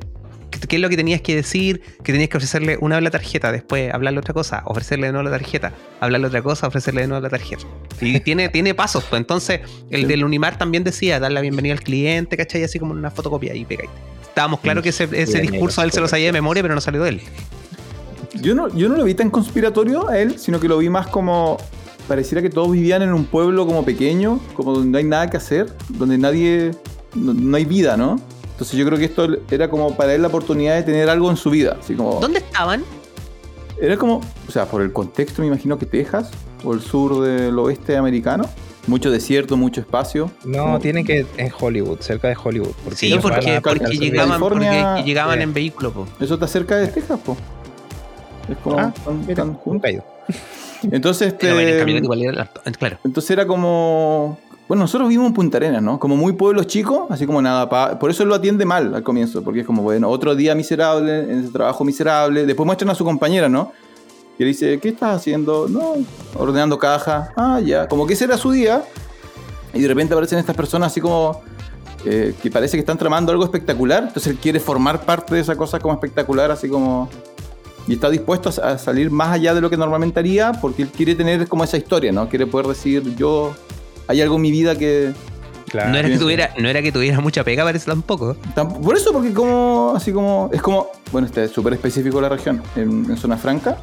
¿Qué, 0.68 0.76
es 0.76 0.82
lo 0.82 0.88
que 0.88 0.96
tenías 0.96 1.20
que 1.20 1.34
decir? 1.34 1.82
Que 2.02 2.12
tenías 2.12 2.28
que 2.28 2.36
ofrecerle 2.36 2.78
una 2.80 2.96
vez 2.96 3.04
la 3.04 3.10
tarjeta, 3.10 3.52
después 3.52 3.92
hablarle 3.92 4.20
otra 4.20 4.34
cosa, 4.34 4.62
ofrecerle 4.66 5.06
de 5.06 5.12
nuevo 5.12 5.28
la 5.28 5.36
tarjeta, 5.36 5.72
hablarle 6.00 6.26
otra 6.26 6.42
cosa, 6.42 6.66
ofrecerle 6.66 7.02
de 7.02 7.08
nuevo 7.08 7.22
la 7.22 7.30
tarjeta. 7.30 7.64
Y 8.00 8.20
tiene, 8.24 8.48
tiene 8.48 8.74
pasos, 8.74 9.04
pues 9.08 9.20
entonces 9.20 9.60
el 9.90 10.06
del 10.06 10.24
Unimar 10.24 10.58
también 10.58 10.84
decía 10.84 11.20
dar 11.20 11.32
la 11.32 11.40
bienvenida 11.40 11.72
al 11.72 11.80
cliente, 11.80 12.36
¿cachai? 12.36 12.64
Así 12.64 12.78
como 12.78 12.92
una 12.92 13.10
fotocopia 13.10 13.54
y 13.54 13.64
pegáis. 13.64 13.90
Estábamos 14.22 14.60
claros 14.60 14.82
que 14.82 14.90
ese, 14.90 15.08
ese 15.12 15.40
discurso 15.40 15.80
a 15.80 15.84
él 15.84 15.90
se 15.90 16.00
lo 16.00 16.08
sabía 16.08 16.26
de 16.26 16.32
memoria, 16.32 16.62
pero 16.62 16.74
no 16.74 16.80
salió 16.80 17.02
de 17.02 17.10
él. 17.10 17.22
Yo 18.40 18.54
no, 18.54 18.74
yo 18.74 18.88
no 18.88 18.96
lo 18.96 19.04
vi 19.04 19.14
tan 19.14 19.30
conspiratorio 19.30 20.08
a 20.08 20.18
él, 20.18 20.38
sino 20.38 20.60
que 20.60 20.68
lo 20.68 20.78
vi 20.78 20.88
más 20.88 21.08
como. 21.08 21.58
Pareciera 22.06 22.42
que 22.42 22.50
todos 22.50 22.72
vivían 22.72 23.02
en 23.02 23.12
un 23.12 23.24
pueblo 23.24 23.66
como 23.66 23.84
pequeño, 23.84 24.40
como 24.54 24.72
donde 24.72 24.90
no 24.90 24.98
hay 24.98 25.04
nada 25.04 25.30
que 25.30 25.36
hacer, 25.36 25.72
donde 25.88 26.18
nadie. 26.18 26.72
No, 27.14 27.34
no 27.34 27.56
hay 27.56 27.64
vida, 27.64 27.96
¿no? 27.96 28.20
Entonces 28.60 28.78
yo 28.78 28.84
creo 28.84 28.98
que 28.98 29.06
esto 29.06 29.26
era 29.50 29.70
como 29.70 29.96
para 29.96 30.14
él 30.14 30.20
la 30.20 30.28
oportunidad 30.28 30.74
de 30.74 30.82
tener 30.82 31.08
algo 31.08 31.30
en 31.30 31.38
su 31.38 31.48
vida. 31.48 31.78
Así 31.80 31.94
como. 31.94 32.20
¿Dónde 32.20 32.40
estaban? 32.40 32.84
Era 33.80 33.96
como. 33.96 34.20
O 34.46 34.52
sea, 34.52 34.66
por 34.66 34.82
el 34.82 34.92
contexto 34.92 35.40
me 35.40 35.48
imagino 35.48 35.78
que 35.78 35.86
Texas 35.86 36.30
o 36.62 36.74
el 36.74 36.82
sur 36.82 37.22
del 37.22 37.58
oeste 37.58 37.96
americano. 37.96 38.44
Mucho 38.86 39.10
desierto, 39.10 39.56
mucho 39.56 39.80
espacio. 39.80 40.30
no, 40.44 40.58
Como- 40.64 40.78
tienen 40.78 41.06
que 41.06 41.24
en 41.38 41.50
Hollywood, 41.58 42.00
cerca 42.00 42.28
de 42.28 42.36
Hollywood. 42.42 42.72
Sí, 42.94 43.16
porque, 43.22 43.40
llegaban, 43.40 43.62
porque 43.62 43.80
California- 44.14 45.02
llegaban 45.04 45.38
Sí. 45.38 45.42
en 45.44 45.54
vehículo. 45.54 45.92
po. 45.92 46.06
Eso 46.20 46.34
está 46.34 46.46
cerca 46.46 46.76
de 46.76 46.88
Texas, 46.88 47.18
po. 47.24 47.38
Es 48.46 48.58
como. 48.58 48.78
Ah, 48.78 48.92
tan- 49.02 49.20
mira, 49.20 49.34
tan 49.36 49.46
nunca 49.48 49.60
junto. 49.62 49.86
he 49.86 49.92
ido. 49.92 50.04
Entonces, 50.82 51.28
en 51.28 51.34
este. 51.34 51.48
igual 52.02 52.22
era 52.22 52.46
Claro. 52.78 52.98
Entonces 53.04 53.30
era 53.30 53.46
como. 53.46 54.38
Bueno, 54.70 54.84
nosotros 54.84 55.08
vivimos 55.08 55.26
en 55.26 55.34
Punta 55.34 55.56
Arenas, 55.56 55.82
¿no? 55.82 55.98
Como 55.98 56.16
muy 56.16 56.32
pueblo 56.32 56.62
chico, 56.62 57.08
así 57.10 57.26
como 57.26 57.42
nada. 57.42 57.98
Por 57.98 58.08
eso 58.08 58.24
lo 58.24 58.36
atiende 58.36 58.64
mal 58.64 58.94
al 58.94 59.02
comienzo, 59.02 59.42
porque 59.42 59.62
es 59.62 59.66
como, 59.66 59.82
bueno, 59.82 60.08
otro 60.08 60.36
día 60.36 60.54
miserable, 60.54 61.24
en 61.24 61.40
ese 61.40 61.48
trabajo 61.48 61.82
miserable. 61.82 62.46
Después 62.46 62.64
muestran 62.64 62.88
a 62.90 62.94
su 62.94 63.04
compañera, 63.04 63.48
¿no? 63.48 63.72
Y 64.38 64.44
él 64.44 64.48
dice, 64.50 64.78
¿qué 64.78 64.90
estás 64.90 65.16
haciendo? 65.16 65.66
No, 65.68 65.94
ordenando 66.36 66.78
caja. 66.78 67.32
Ah, 67.34 67.58
ya. 67.58 67.88
Como 67.88 68.06
que 68.06 68.12
ese 68.12 68.26
era 68.26 68.36
su 68.36 68.52
día. 68.52 68.84
Y 69.74 69.80
de 69.80 69.88
repente 69.88 70.14
aparecen 70.14 70.38
estas 70.38 70.54
personas 70.54 70.92
así 70.92 71.00
como. 71.00 71.42
eh, 72.04 72.32
que 72.40 72.48
parece 72.48 72.76
que 72.76 72.80
están 72.82 72.96
tramando 72.96 73.32
algo 73.32 73.42
espectacular. 73.42 74.04
Entonces 74.04 74.28
él 74.28 74.38
quiere 74.40 74.60
formar 74.60 75.04
parte 75.04 75.34
de 75.34 75.40
esa 75.40 75.56
cosa 75.56 75.80
como 75.80 75.94
espectacular, 75.94 76.48
así 76.52 76.68
como. 76.68 77.08
Y 77.88 77.94
está 77.94 78.08
dispuesto 78.08 78.50
a 78.62 78.78
salir 78.78 79.10
más 79.10 79.32
allá 79.32 79.52
de 79.52 79.62
lo 79.62 79.68
que 79.68 79.76
normalmente 79.76 80.20
haría 80.20 80.52
porque 80.52 80.82
él 80.82 80.90
quiere 80.90 81.16
tener 81.16 81.48
como 81.48 81.64
esa 81.64 81.76
historia, 81.76 82.12
¿no? 82.12 82.28
Quiere 82.28 82.46
poder 82.46 82.68
decir, 82.68 83.16
yo. 83.16 83.52
Hay 84.10 84.20
algo 84.20 84.36
en 84.36 84.42
mi 84.42 84.50
vida 84.50 84.76
que. 84.76 85.12
Claro. 85.68 85.90
No 85.90 85.98
era, 85.98 86.08
que 86.08 86.18
tuviera, 86.18 86.50
no 86.58 86.68
era 86.68 86.82
que 86.82 86.90
tuviera 86.90 87.20
mucha 87.20 87.44
pega, 87.44 87.62
parece 87.62 87.86
tampoco. 87.86 88.36
Tamp- 88.56 88.80
Por 88.80 88.96
eso, 88.96 89.12
porque 89.12 89.32
como. 89.32 89.92
Así 89.94 90.12
como. 90.12 90.50
Es 90.52 90.60
como. 90.60 90.88
Bueno, 91.12 91.26
este 91.26 91.44
es 91.44 91.52
súper 91.52 91.74
específico 91.74 92.20
la 92.20 92.28
región. 92.28 92.60
En, 92.76 93.06
en 93.08 93.16
Zona 93.16 93.36
Franca. 93.36 93.78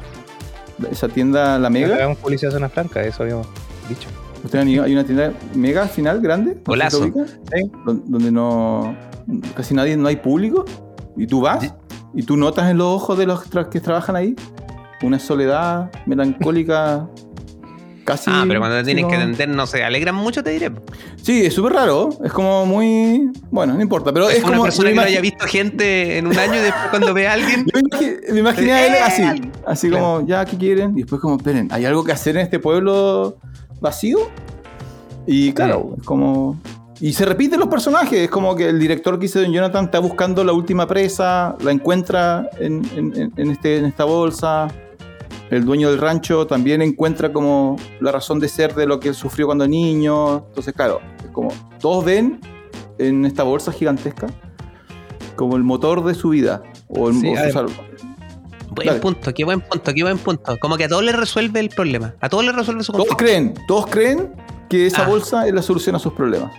Esa 0.90 1.08
tienda, 1.08 1.58
la 1.58 1.70
Mega. 1.70 1.94
Hagamos 1.96 2.18
publicidad 2.18 2.52
zona 2.52 2.68
franca, 2.68 3.02
eso 3.02 3.22
habíamos 3.24 3.46
dicho. 3.88 4.08
Ustedes 4.44 4.62
han 4.62 4.68
ido- 4.68 4.84
hay 4.84 4.92
una 4.92 5.02
tienda 5.04 5.32
Mega 5.54 5.82
al 5.82 5.88
final, 5.88 6.20
grande. 6.20 6.56
Golazo. 6.64 7.02
Sí. 7.04 7.12
Donde 7.84 8.30
no. 8.30 8.94
Casi 9.56 9.74
nadie, 9.74 9.96
no 9.96 10.08
hay 10.08 10.16
público. 10.16 10.64
Y 11.16 11.26
tú 11.26 11.40
vas. 11.40 11.64
Sí. 11.64 11.70
Y 12.14 12.22
tú 12.22 12.36
notas 12.36 12.70
en 12.70 12.78
los 12.78 12.86
ojos 12.86 13.18
de 13.18 13.26
los 13.26 13.50
tra- 13.50 13.68
que 13.68 13.80
trabajan 13.80 14.14
ahí. 14.14 14.36
Una 15.02 15.18
soledad 15.18 15.90
melancólica. 16.06 17.08
Casi. 18.08 18.30
Ah, 18.32 18.44
pero 18.48 18.58
cuando 18.60 18.78
te 18.78 18.84
tienes 18.84 19.04
que 19.04 19.16
atender, 19.16 19.48
no 19.50 19.66
se 19.66 19.84
alegran 19.84 20.14
mucho, 20.14 20.42
te 20.42 20.48
diré. 20.50 20.70
Sí, 21.22 21.44
es 21.44 21.52
súper 21.52 21.74
raro. 21.74 22.08
Es 22.24 22.32
como 22.32 22.64
muy. 22.64 23.30
Bueno, 23.50 23.74
no 23.74 23.82
importa. 23.82 24.12
Pero 24.14 24.30
es, 24.30 24.38
Es 24.38 24.42
una 24.44 24.52
como. 24.52 24.62
persona 24.64 24.88
que 24.88 24.94
no 24.94 25.02
haya 25.02 25.20
visto 25.20 25.44
gente 25.46 26.16
en 26.16 26.26
un 26.26 26.38
año 26.38 26.54
y 26.54 26.58
después 26.60 26.86
cuando 26.88 27.12
ve 27.12 27.28
a 27.28 27.34
alguien. 27.34 27.66
yo 27.66 27.72
me 27.74 27.82
imagi- 27.82 28.32
me 28.32 28.40
imaginé 28.40 28.72
a 28.72 28.86
él 28.86 28.94
¡Eh! 28.94 28.98
así. 29.04 29.50
Así 29.66 29.90
como, 29.90 30.26
ya, 30.26 30.44
¿qué 30.46 30.56
quieren? 30.56 30.92
Y 30.96 31.02
después, 31.02 31.20
como, 31.20 31.36
esperen, 31.36 31.68
¿hay 31.70 31.84
algo 31.84 32.02
que 32.02 32.12
hacer 32.12 32.36
en 32.36 32.42
este 32.44 32.58
pueblo 32.58 33.36
vacío? 33.80 34.18
Y 35.26 35.52
claro, 35.52 35.94
es 35.98 36.04
como. 36.04 36.58
Y 37.00 37.12
se 37.12 37.24
repiten 37.26 37.60
los 37.60 37.68
personajes. 37.68 38.18
Es 38.20 38.30
como 38.30 38.56
que 38.56 38.70
el 38.70 38.78
director 38.80 39.18
que 39.18 39.26
hizo 39.26 39.40
Don 39.40 39.52
Jonathan 39.52 39.84
está 39.84 39.98
buscando 39.98 40.42
la 40.42 40.52
última 40.52 40.86
presa, 40.88 41.54
la 41.60 41.70
encuentra 41.72 42.48
en, 42.58 42.82
en- 42.96 43.14
en- 43.20 43.32
en 43.36 43.50
este, 43.50 43.76
en 43.76 43.84
esta 43.84 44.04
bolsa. 44.04 44.68
El 45.50 45.64
dueño 45.64 45.90
del 45.90 45.98
rancho 45.98 46.46
también 46.46 46.82
encuentra 46.82 47.32
como 47.32 47.76
la 48.00 48.12
razón 48.12 48.38
de 48.38 48.48
ser 48.48 48.74
de 48.74 48.86
lo 48.86 49.00
que 49.00 49.08
él 49.08 49.14
sufrió 49.14 49.46
cuando 49.46 49.66
niño. 49.66 50.46
Entonces, 50.48 50.74
claro, 50.74 51.00
es 51.24 51.30
como 51.30 51.48
todos 51.80 52.04
ven 52.04 52.40
en 52.98 53.24
esta 53.24 53.42
bolsa 53.44 53.72
gigantesca 53.72 54.26
como 55.36 55.56
el 55.56 55.62
motor 55.62 56.04
de 56.04 56.14
su 56.14 56.30
vida. 56.30 56.62
O 56.88 57.08
el, 57.08 57.14
Sí, 57.20 57.28
o 57.28 57.50
su 57.50 57.72
Buen 58.70 58.86
Dale. 58.88 59.00
punto, 59.00 59.32
qué 59.34 59.44
buen 59.44 59.60
punto, 59.60 59.94
qué 59.94 60.02
buen 60.02 60.18
punto. 60.18 60.56
Como 60.60 60.76
que 60.76 60.84
a 60.84 60.88
todos 60.88 61.02
les 61.02 61.16
resuelve 61.16 61.58
el 61.60 61.70
problema. 61.70 62.14
A 62.20 62.28
todos 62.28 62.44
les 62.44 62.54
resuelve 62.54 62.84
su 62.84 62.92
Todos 62.92 63.08
conflicto. 63.08 63.24
creen, 63.24 63.54
todos 63.66 63.86
creen 63.86 64.30
que 64.68 64.86
esa 64.86 65.04
Ah. 65.04 65.08
bolsa 65.08 65.48
es 65.48 65.54
la 65.54 65.62
solución 65.62 65.96
a 65.96 65.98
sus 65.98 66.12
problemas. 66.12 66.52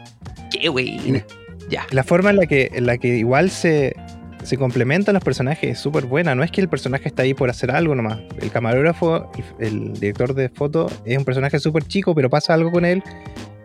Qué 0.52 0.68
buena. 0.70 1.24
Ya. 1.70 1.86
La 1.92 2.04
forma 2.04 2.32
en 2.32 2.38
la 2.38 2.46
que, 2.48 2.72
en 2.74 2.88
la 2.88 2.98
que 2.98 3.18
igual 3.18 3.52
se, 3.52 3.96
se 4.44 4.58
complementan 4.58 5.14
los 5.14 5.24
personajes 5.24 5.72
es 5.72 5.80
súper 5.80 6.06
buena. 6.06 6.36
No 6.36 6.44
es 6.44 6.52
que 6.52 6.62
el 6.62 6.70
personaje 6.70 7.08
está 7.08 7.24
ahí 7.24 7.34
por 7.34 7.50
hacer 7.50 7.72
algo 7.72 7.96
nomás. 7.96 8.20
El 8.42 8.52
camarógrafo, 8.52 9.32
el, 9.60 9.94
director 9.94 10.34
de 10.34 10.50
foto, 10.50 10.90
es 11.06 11.18
un 11.18 11.26
personaje 11.26 11.60
súper 11.60 11.84
chico, 11.84 12.16
pero 12.16 12.30
pasa 12.30 12.54
algo 12.54 12.72
con 12.72 12.86
él. 12.86 13.04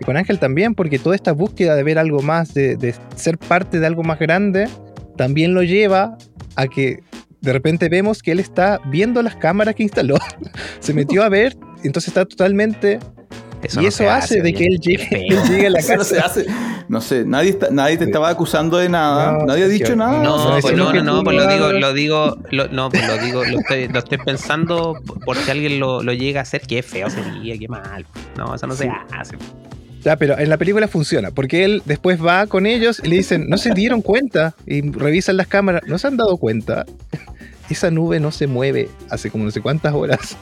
Y 0.00 0.04
con 0.04 0.16
Ángel 0.16 0.38
también, 0.38 0.74
porque 0.74 0.98
toda 0.98 1.14
esta 1.14 1.32
búsqueda 1.32 1.76
de 1.76 1.82
ver 1.82 1.98
algo 1.98 2.20
más, 2.22 2.54
de, 2.54 2.76
de 2.76 2.94
ser 3.16 3.38
parte 3.38 3.78
de 3.78 3.86
algo 3.86 4.02
más 4.02 4.18
grande, 4.18 4.68
también 5.16 5.54
lo 5.54 5.62
lleva 5.62 6.18
a 6.56 6.66
que 6.66 7.00
de 7.40 7.52
repente 7.52 7.88
vemos 7.88 8.22
que 8.22 8.32
él 8.32 8.40
está 8.40 8.80
viendo 8.86 9.22
las 9.22 9.36
cámaras 9.36 9.74
que 9.74 9.82
instaló. 9.82 10.16
se 10.80 10.94
metió 10.94 11.22
a 11.22 11.28
ver, 11.28 11.56
entonces 11.82 12.08
está 12.08 12.24
totalmente... 12.24 12.98
y 13.72 13.76
no 13.76 13.82
eso 13.88 14.10
hace 14.10 14.40
de 14.40 14.52
que 14.52 14.64
él 14.66 14.78
llegue, 14.80 15.08
él 15.28 15.42
llegue 15.48 15.66
a 15.66 15.70
la 15.70 15.78
Eso 15.78 15.96
no 15.96 16.04
se 16.04 16.16
casa. 16.16 16.26
hace. 16.26 16.46
No 16.88 17.00
sé, 17.00 17.24
nadie, 17.24 17.50
está- 17.50 17.70
nadie 17.70 17.96
te 17.96 18.04
estaba 18.04 18.28
acusando 18.28 18.76
de 18.76 18.88
nada, 18.88 19.32
No, 19.32 19.46
nadie 19.46 19.64
ha 19.64 19.68
dicho 19.68 19.96
nada. 19.96 20.22
No, 20.22 20.34
o 20.34 20.52
sea, 20.52 20.60
pues 20.60 20.76
no, 20.76 20.92
no, 20.92 21.02
no, 21.02 21.24
pues 21.24 21.36
no 21.36 21.44
lo 21.44 21.52
digo, 21.52 21.72
lo 21.72 21.92
digo, 21.94 22.36
lo- 22.50 22.68
no, 22.68 22.90
pues 22.90 23.06
lo 23.06 23.18
digo, 23.18 23.44
lo 23.44 23.58
estoy, 23.60 23.88
lo 23.88 23.98
estoy 24.00 24.18
pensando 24.18 24.96
por 25.24 25.36
si 25.36 25.50
alguien 25.50 25.80
lo, 25.80 26.02
lo 26.02 26.12
llega 26.12 26.40
a 26.40 26.42
hacer, 26.42 26.60
qué 26.62 26.82
feo 26.82 27.08
sería, 27.10 27.56
qué 27.58 27.68
mal. 27.68 28.04
No, 28.36 28.54
eso 28.54 28.66
no 28.66 28.74
se 28.74 28.90
hace. 29.12 29.36
Ya, 30.04 30.16
pero 30.16 30.38
en 30.38 30.50
la 30.50 30.58
película 30.58 30.86
funciona, 30.86 31.30
porque 31.30 31.64
él 31.64 31.80
después 31.86 32.22
va 32.22 32.46
con 32.46 32.66
ellos 32.66 33.00
y 33.02 33.08
le 33.08 33.16
dicen, 33.16 33.48
no 33.48 33.56
se 33.56 33.70
dieron 33.72 34.02
cuenta, 34.02 34.54
y 34.66 34.82
revisan 34.90 35.38
las 35.38 35.46
cámaras, 35.46 35.80
no 35.86 35.96
se 35.98 36.06
han 36.06 36.18
dado 36.18 36.36
cuenta. 36.36 36.84
Esa 37.70 37.90
nube 37.90 38.20
no 38.20 38.30
se 38.30 38.46
mueve 38.46 38.90
hace 39.08 39.30
como 39.30 39.44
no 39.44 39.50
sé 39.50 39.62
cuántas 39.62 39.94
horas. 39.94 40.36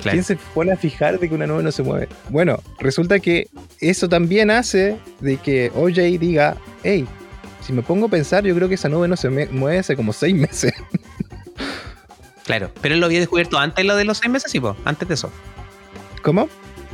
Claro. 0.00 0.14
¿Quién 0.14 0.24
se 0.24 0.36
pone 0.54 0.72
a 0.72 0.76
fijar 0.76 1.18
de 1.18 1.28
que 1.28 1.34
una 1.34 1.46
nube 1.46 1.62
no 1.62 1.72
se 1.72 1.82
mueve? 1.82 2.08
Bueno, 2.28 2.60
resulta 2.78 3.18
que 3.18 3.48
eso 3.80 4.08
también 4.08 4.50
hace 4.50 4.96
de 5.20 5.36
que 5.38 5.72
OJ 5.74 6.18
diga, 6.18 6.56
hey, 6.84 7.06
si 7.60 7.72
me 7.72 7.82
pongo 7.82 8.06
a 8.06 8.08
pensar, 8.08 8.44
yo 8.44 8.54
creo 8.54 8.68
que 8.68 8.76
esa 8.76 8.88
nube 8.88 9.08
no 9.08 9.16
se 9.16 9.28
mueve 9.28 9.78
hace 9.78 9.96
como 9.96 10.12
seis 10.12 10.34
meses. 10.34 10.72
Claro, 12.48 12.70
pero 12.80 12.94
él 12.94 13.00
lo 13.00 13.04
había 13.04 13.18
descubierto 13.18 13.58
antes 13.58 13.84
lo 13.84 13.94
de 13.94 14.06
los 14.06 14.16
seis 14.16 14.30
meses, 14.30 14.50
sí, 14.50 14.58
po, 14.58 14.74
antes 14.86 15.06
de 15.06 15.12
eso. 15.12 15.30
¿Cómo? 16.22 16.48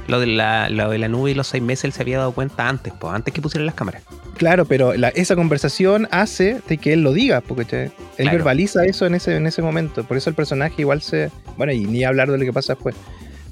Lo 0.08 0.18
de, 0.18 0.26
la, 0.26 0.68
lo 0.68 0.90
de 0.90 0.98
la 0.98 1.06
nube 1.06 1.30
y 1.30 1.34
los 1.34 1.46
seis 1.46 1.62
meses 1.62 1.84
él 1.84 1.92
se 1.92 2.02
había 2.02 2.18
dado 2.18 2.32
cuenta 2.32 2.68
antes, 2.68 2.92
po, 2.92 3.10
antes 3.10 3.32
que 3.32 3.40
pusieran 3.40 3.64
las 3.64 3.76
cámaras. 3.76 4.02
Claro, 4.36 4.64
pero 4.64 4.94
la- 4.94 5.08
esa 5.10 5.36
conversación 5.36 6.08
hace 6.10 6.60
de 6.68 6.78
que 6.78 6.92
él 6.92 7.02
lo 7.02 7.12
diga, 7.12 7.40
porque 7.40 7.84
él 7.84 7.92
Claro. 8.16 8.32
verbaliza 8.38 8.84
eso 8.84 9.06
en 9.06 9.14
ese, 9.14 9.36
en 9.36 9.46
ese 9.46 9.62
momento. 9.62 10.04
Por 10.04 10.16
eso 10.16 10.28
el 10.30 10.36
personaje 10.36 10.74
igual 10.82 11.02
se. 11.02 11.30
Bueno, 11.56 11.72
y 11.72 11.84
ni 11.84 12.04
hablar 12.04 12.30
de 12.30 12.38
lo 12.38 12.44
que 12.44 12.52
pasa 12.52 12.74
después. 12.74 12.94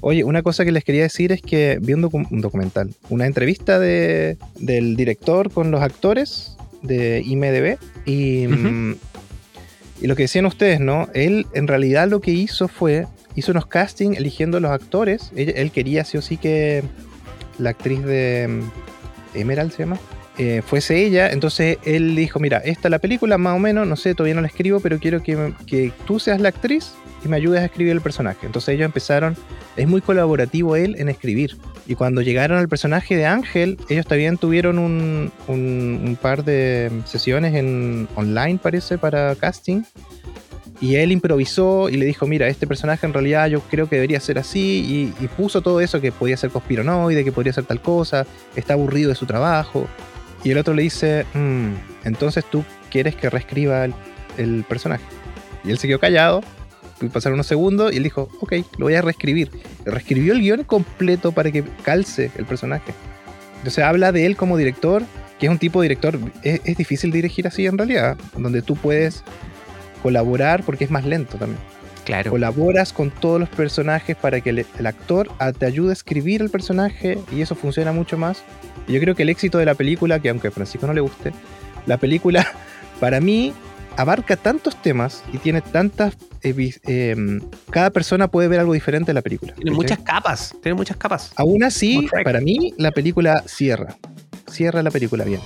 Oye, 0.01 0.23
una 0.25 0.43
cosa 0.43 0.65
que 0.65 0.73
les 0.73 0.83
quería 0.83 1.03
decir 1.03 1.31
es 1.31 1.41
que 1.41 1.77
vi 1.81 1.93
un, 1.93 2.03
docu- 2.03 2.27
un 2.29 2.41
documental, 2.41 2.93
una 3.09 3.25
entrevista 3.25 3.79
de, 3.79 4.37
del 4.59 4.97
director 4.97 5.49
con 5.49 5.71
los 5.71 5.81
actores 5.81 6.57
de 6.81 7.21
IMDB 7.25 7.77
y, 8.05 8.45
mm, 8.47 8.95
y 10.01 10.07
lo 10.07 10.15
que 10.17 10.23
decían 10.23 10.45
ustedes, 10.45 10.81
¿no? 10.81 11.07
Él 11.13 11.47
en 11.53 11.67
realidad 11.69 12.09
lo 12.09 12.19
que 12.19 12.31
hizo 12.31 12.67
fue, 12.67 13.07
hizo 13.35 13.53
unos 13.53 13.65
castings 13.67 14.17
eligiendo 14.17 14.59
los 14.59 14.71
actores. 14.71 15.31
Él, 15.37 15.53
él 15.55 15.71
quería 15.71 16.03
sí 16.03 16.17
o 16.17 16.21
sí 16.21 16.35
que 16.35 16.83
la 17.57 17.69
actriz 17.69 18.03
de 18.03 18.47
mm, 18.49 19.37
Emerald 19.39 19.71
se 19.71 19.83
llama, 19.83 19.97
eh, 20.37 20.61
fuese 20.65 21.05
ella. 21.05 21.29
Entonces 21.29 21.77
él 21.83 22.15
dijo, 22.15 22.39
mira, 22.39 22.57
esta 22.57 22.87
es 22.87 22.91
la 22.91 22.99
película 22.99 23.37
más 23.37 23.55
o 23.55 23.59
menos, 23.59 23.87
no 23.87 23.95
sé, 23.95 24.15
todavía 24.15 24.35
no 24.35 24.41
la 24.41 24.47
escribo, 24.47 24.79
pero 24.79 24.99
quiero 24.99 25.21
que, 25.21 25.53
que 25.65 25.91
tú 26.05 26.19
seas 26.19 26.41
la 26.41 26.49
actriz 26.49 26.93
y 27.23 27.27
me 27.27 27.37
ayudes 27.37 27.61
a 27.61 27.65
escribir 27.65 27.93
el 27.93 28.01
personaje. 28.01 28.45
Entonces 28.45 28.75
ellos 28.75 28.85
empezaron, 28.85 29.35
es 29.77 29.87
muy 29.87 30.01
colaborativo 30.01 30.75
él 30.75 30.95
en 30.97 31.09
escribir. 31.09 31.57
Y 31.85 31.95
cuando 31.95 32.21
llegaron 32.21 32.57
al 32.57 32.69
personaje 32.69 33.15
de 33.15 33.25
Ángel, 33.25 33.77
ellos 33.89 34.05
también 34.05 34.37
tuvieron 34.37 34.79
un 34.79 36.17
par 36.21 36.43
de 36.43 36.91
sesiones 37.05 37.53
en 37.55 38.07
online, 38.15 38.59
parece, 38.61 38.97
para 38.97 39.35
casting. 39.35 39.83
Y 40.81 40.95
él 40.95 41.11
improvisó 41.11 41.87
y 41.87 41.95
le 41.95 42.05
dijo, 42.05 42.25
mira, 42.25 42.47
este 42.47 42.67
personaje 42.67 43.05
en 43.05 43.13
realidad 43.13 43.47
yo 43.47 43.61
creo 43.61 43.87
que 43.87 43.95
debería 43.95 44.19
ser 44.19 44.37
así. 44.37 45.13
Y, 45.19 45.23
y 45.23 45.27
puso 45.27 45.61
todo 45.61 45.79
eso, 45.79 46.01
que 46.01 46.11
podía 46.11 46.35
ser 46.35 46.49
conspiranoide, 46.49 47.23
que 47.23 47.31
podría 47.31 47.53
ser 47.53 47.65
tal 47.65 47.81
cosa, 47.81 48.25
está 48.55 48.73
aburrido 48.73 49.09
de 49.09 49.15
su 49.15 49.25
trabajo. 49.25 49.87
Y 50.43 50.51
el 50.51 50.57
otro 50.57 50.73
le 50.73 50.83
dice, 50.83 51.25
"Mm, 51.33 51.73
entonces 52.03 52.43
tú 52.49 52.63
quieres 52.93 53.15
que 53.15 53.29
reescriba 53.29 53.85
el, 53.85 54.63
personaje. 54.67 55.03
Y 55.63 55.71
él 55.71 55.77
se 55.77 55.87
quedó 55.87 55.99
callado, 55.99 56.41
pasaron 57.11 57.35
unos 57.35 57.47
segundos 57.47 57.91
y 57.91 57.97
él 57.97 58.03
dijo, 58.03 58.29
ok, 58.39 58.53
lo 58.77 58.85
voy 58.85 58.95
a 58.95 59.01
reescribir. 59.01 59.49
Reescribió 59.83 60.33
el 60.33 60.41
guion 60.41 60.63
completo 60.63 61.31
para 61.31 61.51
que 61.51 61.63
calce 61.83 62.31
el 62.37 62.45
personaje. 62.45 62.93
Entonces 63.57 63.83
habla 63.83 64.11
de 64.11 64.25
él 64.25 64.35
como 64.35 64.57
director, 64.57 65.03
que 65.39 65.47
es 65.47 65.51
un 65.51 65.57
tipo 65.57 65.81
de 65.81 65.85
director, 65.85 66.19
es, 66.43 66.61
es 66.63 66.77
difícil 66.77 67.11
dirigir 67.11 67.47
así 67.47 67.65
en 67.65 67.77
realidad, 67.77 68.17
donde 68.37 68.61
tú 68.61 68.75
puedes 68.75 69.23
colaborar 70.03 70.63
porque 70.63 70.83
es 70.83 70.91
más 70.91 71.05
lento 71.05 71.37
también. 71.37 71.72
Claro. 72.05 72.31
Colaboras 72.31 72.91
con 72.93 73.11
todos 73.11 73.39
los 73.39 73.49
personajes 73.49 74.15
para 74.15 74.41
que 74.41 74.49
el, 74.49 74.65
el 74.77 74.85
actor 74.85 75.29
a- 75.39 75.53
te 75.53 75.65
ayude 75.65 75.91
a 75.91 75.93
escribir 75.93 76.41
el 76.41 76.49
personaje 76.49 77.17
y 77.31 77.41
eso 77.41 77.55
funciona 77.55 77.91
mucho 77.91 78.17
más. 78.17 78.43
Y 78.87 78.93
yo 78.93 78.99
creo 78.99 79.15
que 79.15 79.23
el 79.23 79.29
éxito 79.29 79.57
de 79.57 79.65
la 79.65 79.75
película, 79.75 80.19
que 80.19 80.29
aunque 80.29 80.49
a 80.49 80.51
Francisco 80.51 80.85
no 80.87 80.93
le 80.93 81.01
guste, 81.01 81.31
la 81.85 81.97
película 81.97 82.45
para 82.99 83.19
mí 83.21 83.53
abarca 83.95 84.35
tantos 84.35 84.75
temas 84.81 85.23
y 85.31 85.37
tiene 85.37 85.61
tantas... 85.61 86.17
eh, 86.41 86.71
em, 86.85 87.39
cada 87.69 87.89
persona 87.91 88.27
puede 88.27 88.47
ver 88.47 88.59
algo 88.59 88.73
diferente 88.73 89.07
de 89.11 89.13
la 89.13 89.21
película. 89.21 89.53
Tiene 89.53 89.71
muchas 89.71 89.99
capas, 89.99 90.53
tiene 90.61 90.75
muchas 90.75 90.97
capas. 90.97 91.31
Aún 91.35 91.63
así, 91.63 92.07
para 92.23 92.41
mí, 92.41 92.73
la 92.77 92.91
película 92.91 93.43
cierra. 93.45 93.95
Cierra 94.51 94.83
la 94.83 94.91
película 94.91 95.23
bien. 95.23 95.39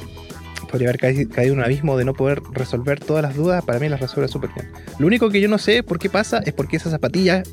Podría 0.70 0.90
haber 0.90 1.00
caído, 1.00 1.30
caído 1.30 1.54
en 1.54 1.60
un 1.60 1.66
abismo 1.66 1.98
de 1.98 2.06
no 2.06 2.14
poder 2.14 2.42
resolver 2.52 3.00
todas 3.00 3.24
las 3.24 3.36
dudas. 3.36 3.64
Para 3.64 3.80
mí 3.80 3.90
las 3.90 4.00
resuelve 4.00 4.28
súper 4.28 4.50
bien. 4.54 4.70
Lo 5.00 5.08
único 5.08 5.30
que 5.30 5.40
yo 5.40 5.48
no 5.48 5.58
sé 5.58 5.84
por 5.84 6.00
qué 6.00 6.10
pasa 6.10 6.42
es 6.46 6.54
porque 6.54 6.78
esa 6.78 6.90
zapatilla. 6.90 7.44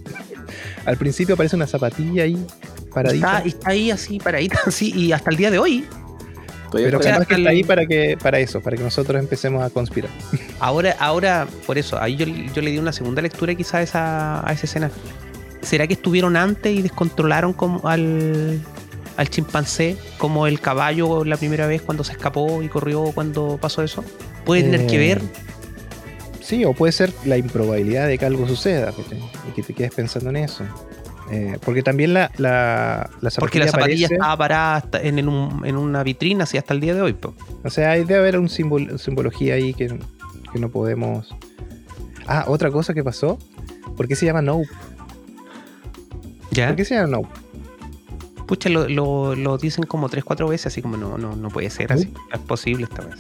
Al 0.85 0.97
principio 0.97 1.35
aparece 1.35 1.57
una 1.57 1.67
zapatilla 1.67 2.25
ahí 2.25 2.47
paradita. 2.95 3.39
Está, 3.39 3.49
está 3.49 3.71
ahí 3.71 3.91
así, 3.91 4.19
paradita, 4.19 4.59
así, 4.67 4.93
y 4.95 5.13
hasta 5.13 5.31
el 5.31 5.37
día 5.37 5.51
de 5.51 5.59
hoy. 5.59 5.85
Pero 6.73 6.99
capaz 6.99 7.27
que 7.27 7.35
está 7.35 7.51
ahí 7.51 7.63
para, 7.63 7.87
que, 7.87 8.17
para 8.21 8.39
eso, 8.39 8.61
para 8.61 8.77
que 8.77 8.83
nosotros 8.83 9.21
empecemos 9.21 9.63
a 9.63 9.71
conspirar. 9.71 10.11
Ahora, 10.61 10.97
ahora, 10.99 11.47
por 11.67 11.77
eso, 11.79 12.01
ahí 12.01 12.17
yo, 12.17 12.27
yo 12.27 12.63
le 12.63 12.71
di 12.71 12.79
una 12.79 12.93
segunda 12.93 13.21
lectura 13.21 13.55
quizá 13.55 13.79
a 13.79 13.83
esa, 13.83 14.49
a 14.49 14.53
esa 14.53 14.67
escena. 14.67 14.91
¿Será 15.61 15.87
que 15.87 15.95
estuvieron 15.95 16.37
antes 16.37 16.75
y 16.75 16.83
descontrolaron 16.83 17.53
como 17.53 17.87
al, 17.87 18.61
al 19.17 19.31
chimpancé 19.31 19.97
como 20.19 20.47
el 20.47 20.61
caballo 20.61 21.25
la 21.25 21.37
primera 21.37 21.67
vez 21.67 21.83
cuando 21.83 22.05
se 22.05 22.13
escapó 22.13 22.63
y 22.63 22.69
corrió 22.69 23.05
cuando 23.15 23.59
pasó 23.61 23.83
eso? 23.83 24.05
¿Puede 24.45 24.63
tener 24.65 24.87
que 24.87 24.97
Eh, 24.97 24.99
ver? 25.15 25.23
Sí, 26.41 26.65
o 26.65 26.75
puede 26.75 26.93
ser 26.93 27.13
la 27.25 27.37
improbabilidad 27.39 28.07
de 28.07 28.19
que 28.19 28.27
algo 28.27 28.47
suceda 28.47 28.93
y 29.49 29.53
que 29.53 29.63
te 29.63 29.73
quedes 29.73 29.95
pensando 29.95 30.31
en 30.31 30.37
eso. 30.37 30.65
Eh, 31.31 31.57
porque 31.65 31.83
también 31.83 32.13
la, 32.13 32.31
la, 32.37 33.09
la 33.23 33.31
zapatilla 33.31 33.41
Porque 33.41 33.59
la 33.61 33.67
zapatilla 33.69 34.07
aparece- 34.09 34.15
estaba 34.15 34.37
parada 34.37 34.77
hasta 34.77 35.01
en, 35.01 35.19
en 35.19 35.29
un- 35.31 35.65
en 35.65 35.77
una 35.79 36.03
vitrina 36.03 36.45
así 36.45 36.59
hasta 36.59 36.75
el 36.75 36.81
día 36.81 36.95
de 36.95 37.01
hoy. 37.01 37.15
po. 37.15 37.35
O 37.63 37.71
sea, 37.71 37.93
hay 37.93 38.01
debe 38.05 38.21
haber 38.21 38.39
un 38.39 38.51
símbolo, 38.51 38.99
simbología 38.99 39.55
ahí 39.55 39.73
que, 39.73 39.87
que 40.53 40.59
no 40.59 40.69
podemos. 40.69 41.35
Ah, 42.27 42.45
otra 42.47 42.71
cosa 42.71 42.93
que 42.93 43.03
pasó. 43.03 43.39
¿Por 43.97 44.07
qué 44.07 44.17
se 44.17 44.27
llama 44.27 44.43
Nope? 44.43 44.69
¿Ya? 46.51 46.67
¿Por 46.69 46.77
qué 46.77 46.85
se 46.85 46.95
llama 46.95 47.09
Nope? 47.09 47.29
Pucha, 48.47 48.69
lo, 48.69 48.89
lo- 48.89 49.35
lo 49.35 49.59
dicen 49.59 49.85
como 49.85 50.09
tres, 50.09 50.25
cuatro 50.25 50.49
veces, 50.49 50.67
así 50.67 50.83
como 50.83 50.97
no, 50.97 51.17
no, 51.19 51.35
no 51.37 51.49
puede 51.49 51.71
ser 51.71 51.93
así. 51.93 52.07
No 52.07 52.35
es 52.35 52.41
posible 52.41 52.85
esta 52.85 53.03
vez. 53.05 53.17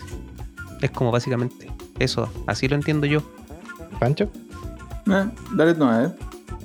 Es 0.82 0.90
como 0.90 1.10
básicamente 1.10 1.70
eso, 1.98 2.30
así 2.46 2.68
lo 2.68 2.76
entiendo 2.76 3.06
yo. 3.06 3.22
¿Pancho? 3.98 4.30
Eh, 5.06 5.24
dale 5.54 5.74
no, 5.74 6.04
eh. 6.04 6.10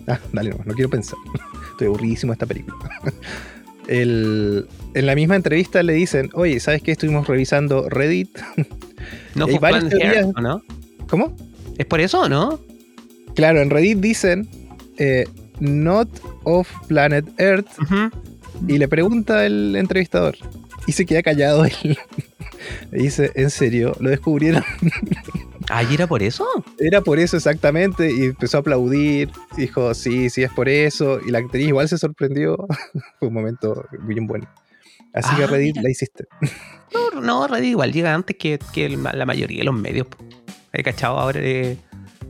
Ah, 0.07 0.19
dale, 0.33 0.49
no, 0.51 0.57
no 0.65 0.73
quiero 0.73 0.89
pensar. 0.89 1.17
Estoy 1.71 1.87
aburridísimo 1.87 2.31
de 2.31 2.35
esta 2.35 2.45
película. 2.45 2.77
El- 3.87 4.67
en 4.93 5.05
la 5.05 5.15
misma 5.15 5.35
entrevista 5.35 5.81
le 5.83 5.93
dicen, 5.93 6.29
oye, 6.33 6.59
¿sabes 6.59 6.81
qué? 6.83 6.91
Estuvimos 6.91 7.27
revisando 7.27 7.87
Reddit. 7.89 8.37
No 9.35 9.45
Hay 9.45 9.51
fue 9.51 9.59
varias 9.59 9.85
Planet 9.85 10.01
Earth, 10.03 10.13
teorías. 10.13 10.35
¿o 10.35 10.41
no? 10.41 10.61
¿Cómo? 11.09 11.35
¿Es 11.77 11.85
por 11.85 11.99
eso 12.01 12.21
o 12.21 12.29
no? 12.29 12.59
Claro, 13.35 13.61
en 13.61 13.69
Reddit 13.69 13.99
dicen, 13.99 14.49
eh, 14.97 15.25
not 15.59 16.09
of 16.43 16.67
planet 16.87 17.25
Earth. 17.37 17.67
Ujú. 17.79 18.09
Y 18.67 18.77
le 18.77 18.87
pregunta 18.87 19.45
el 19.45 19.75
entrevistador. 19.75 20.35
Y 20.87 20.91
se 20.91 21.05
queda 21.05 21.21
callado 21.23 21.65
él. 21.65 21.97
Le 22.91 23.03
dice, 23.03 23.31
¿en 23.35 23.49
serio? 23.49 23.95
¿Lo 23.99 24.09
descubrieron? 24.09 24.63
Ah, 25.71 25.83
¿y 25.83 25.93
era 25.93 26.07
por 26.07 26.23
eso? 26.23 26.47
Era 26.79 27.01
por 27.01 27.19
eso 27.19 27.37
exactamente. 27.37 28.11
Y 28.11 28.23
empezó 28.23 28.57
a 28.57 28.61
aplaudir. 28.61 29.29
Dijo, 29.55 29.93
sí, 29.93 30.31
sí, 30.31 30.41
es 30.41 30.51
por 30.51 30.67
eso. 30.67 31.19
Y 31.23 31.29
la 31.29 31.37
actriz 31.37 31.67
igual 31.67 31.87
se 31.87 31.99
sorprendió. 31.99 32.57
Fue 33.19 33.27
un 33.27 33.35
momento 33.35 33.85
bien 34.01 34.25
bueno. 34.25 34.49
Así 35.13 35.35
que 35.35 35.43
Ah, 35.43 35.47
Reddit 35.47 35.75
mira. 35.75 35.83
la 35.83 35.91
hiciste. 35.91 36.25
No, 36.91 37.21
no, 37.21 37.45
Reddit 37.47 37.69
igual 37.69 37.93
llega 37.93 38.15
antes 38.15 38.35
que, 38.35 38.59
que 38.73 38.89
la 38.89 39.25
mayoría 39.27 39.59
de 39.59 39.65
los 39.65 39.75
medios. 39.75 40.07
He 40.73 40.81
cachado 40.81 41.19
ahora, 41.19 41.39
eh, 41.39 41.77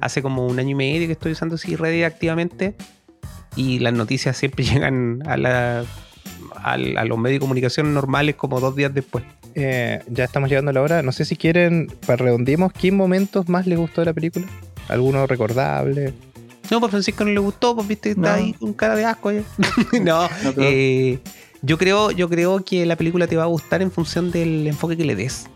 hace 0.02 0.22
como 0.22 0.46
un 0.46 0.60
año 0.60 0.72
y 0.72 0.76
medio 0.76 1.08
que 1.08 1.14
estoy 1.14 1.32
usando 1.32 1.58
sí 1.58 1.78
Reddit 1.78 2.04
activamente. 2.04 2.76
Y 3.56 3.80
las 3.80 3.94
noticias 3.94 4.36
siempre 4.36 4.66
llegan 4.66 5.22
a, 5.26 5.38
la, 5.38 5.86
al- 6.64 6.98
a 6.98 7.06
los 7.06 7.18
medios 7.18 7.36
de 7.38 7.40
comunicación 7.42 7.94
normales 7.94 8.36
como 8.36 8.60
dos 8.60 8.76
días 8.76 8.94
después. 8.94 9.24
Eh, 9.56 10.02
ya 10.08 10.24
estamos 10.26 10.50
llegando 10.50 10.72
a 10.72 10.74
la 10.74 10.82
hora. 10.82 11.02
No 11.02 11.12
sé 11.12 11.26
si 11.26 11.36
quieren, 11.36 11.92
para 12.06 12.24
redondeemos, 12.24 12.72
¿qué 12.74 12.92
momentos 12.92 13.50
más 13.50 13.66
les 13.68 13.78
gustó 13.78 14.02
de 14.02 14.06
la 14.06 14.14
película? 14.14 14.46
¿Alguno 14.88 15.26
recordable? 15.28 16.14
No, 16.72 16.80
pues 16.80 16.92
Francisco 16.92 17.26
no 17.26 17.32
le 17.32 17.40
gustó, 17.40 17.76
pues 17.76 17.88
viste, 17.88 18.12
está 18.12 18.22
No. 18.22 18.30
ahí 18.30 18.54
con 18.54 18.74
cara 18.74 18.96
de 18.96 19.06
asco. 19.06 19.32
ya. 19.32 19.42
no, 20.02 20.24
No, 20.24 20.30
pero- 20.56 20.62
eh, 20.62 21.20
yo 21.62 21.78
creo, 21.78 22.12
yo 22.12 22.30
creo 22.30 22.64
que 22.64 22.86
la 22.86 22.96
película 22.96 23.28
te 23.28 23.36
va 23.36 23.44
a 23.44 23.48
gustar 23.48 23.82
en 23.82 23.92
función 23.92 24.32
del 24.32 24.66
enfoque 24.68 24.96
que 24.96 25.04
le 25.04 25.16
des. 25.16 25.48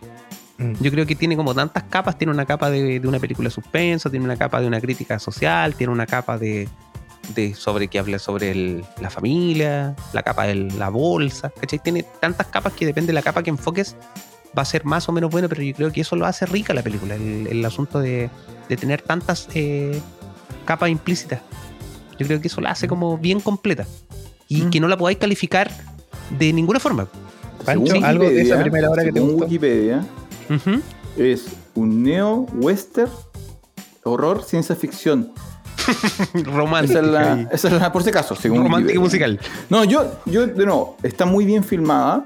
Mm. 0.57 0.73
Yo 0.81 0.91
creo 0.91 1.05
que 1.05 1.15
tiene 1.15 1.35
como 1.37 1.53
tantas 1.55 1.83
capas. 1.83 2.17
Tiene 2.17 2.33
una 2.33 2.45
capa 2.45 2.69
de, 2.69 2.99
de 2.99 3.07
una 3.07 3.19
película 3.19 3.47
de 3.49 3.53
suspenso, 3.55 4.09
tiene 4.09 4.25
una 4.25 4.35
capa 4.37 4.59
de 4.59 4.67
una 4.67 4.81
crítica 4.81 5.17
social, 5.19 5.75
tiene 5.75 5.93
una 5.93 6.05
capa 6.05 6.37
de, 6.37 6.67
de 7.35 7.53
sobre 7.55 7.87
que 7.87 7.99
habla 7.99 8.19
sobre 8.19 8.51
el- 8.51 8.83
la 9.01 9.09
familia, 9.09 9.95
la 10.13 10.23
capa 10.23 10.45
de 10.45 10.55
la 10.55 10.89
bolsa, 10.89 11.51
¿cachai? 11.59 11.79
Tiene 11.79 12.03
tantas 12.19 12.47
capas 12.47 12.73
que 12.73 12.85
depende 12.85 13.07
de 13.07 13.13
la 13.13 13.21
capa 13.21 13.43
que 13.43 13.49
enfoques, 13.49 13.95
va 14.57 14.61
a 14.61 14.65
ser 14.65 14.83
más 14.85 15.07
o 15.09 15.11
menos 15.11 15.31
bueno, 15.31 15.47
pero 15.49 15.61
yo 15.63 15.73
creo 15.73 15.91
que 15.91 16.01
eso 16.01 16.15
lo 16.15 16.25
hace 16.25 16.45
rica 16.45 16.73
la 16.73 16.83
película, 16.83 17.15
el, 17.15 17.47
el 17.47 17.65
asunto 17.65 17.99
de, 17.99 18.29
de 18.69 18.77
tener 18.77 19.01
tantas 19.01 19.47
eh, 19.55 19.99
capas 20.65 20.89
implícitas. 20.89 21.41
Yo 22.19 22.27
creo 22.27 22.39
que 22.41 22.47
eso 22.49 22.61
la 22.61 22.71
hace 22.71 22.87
como 22.87 23.17
bien 23.17 23.39
completa 23.39 23.87
y 24.47 24.63
Mm. 24.63 24.69
que 24.69 24.79
no 24.79 24.87
la 24.87 24.97
podáis 24.97 25.17
calificar 25.17 25.71
de 26.37 26.53
ninguna 26.53 26.79
forma. 26.79 27.07
Pancho, 27.65 27.93
Según 27.93 28.03
algo 28.05 28.23
de 28.25 28.41
esa 28.41 28.55
Wikipedia- 28.57 28.61
primera 28.61 28.89
hora 28.91 29.03
que 29.03 29.11
te 29.11 29.19
según 29.19 29.31
gustó. 29.31 29.45
Wikipedia, 29.45 30.05
es 31.17 31.45
un 31.75 32.03
neo-western 32.03 33.09
horror 34.03 34.43
ciencia 34.43 34.75
ficción. 34.75 35.31
Romántica. 36.43 36.99
Esa 36.99 37.05
es 37.07 37.11
la, 37.13 37.35
y- 37.41 37.47
esa 37.51 37.67
es 37.67 37.73
la- 37.73 37.91
por 37.91 38.03
si 38.03 38.09
acaso, 38.09 38.35
según 38.35 38.63
romántica 38.63 38.93
y 38.93 38.97
musical. 38.99 39.39
No, 39.69 39.83
yo, 39.83 40.19
yo, 40.25 40.47
de 40.47 40.65
nuevo, 40.65 40.97
está 41.03 41.25
muy 41.25 41.45
bien 41.45 41.63
filmada. 41.63 42.25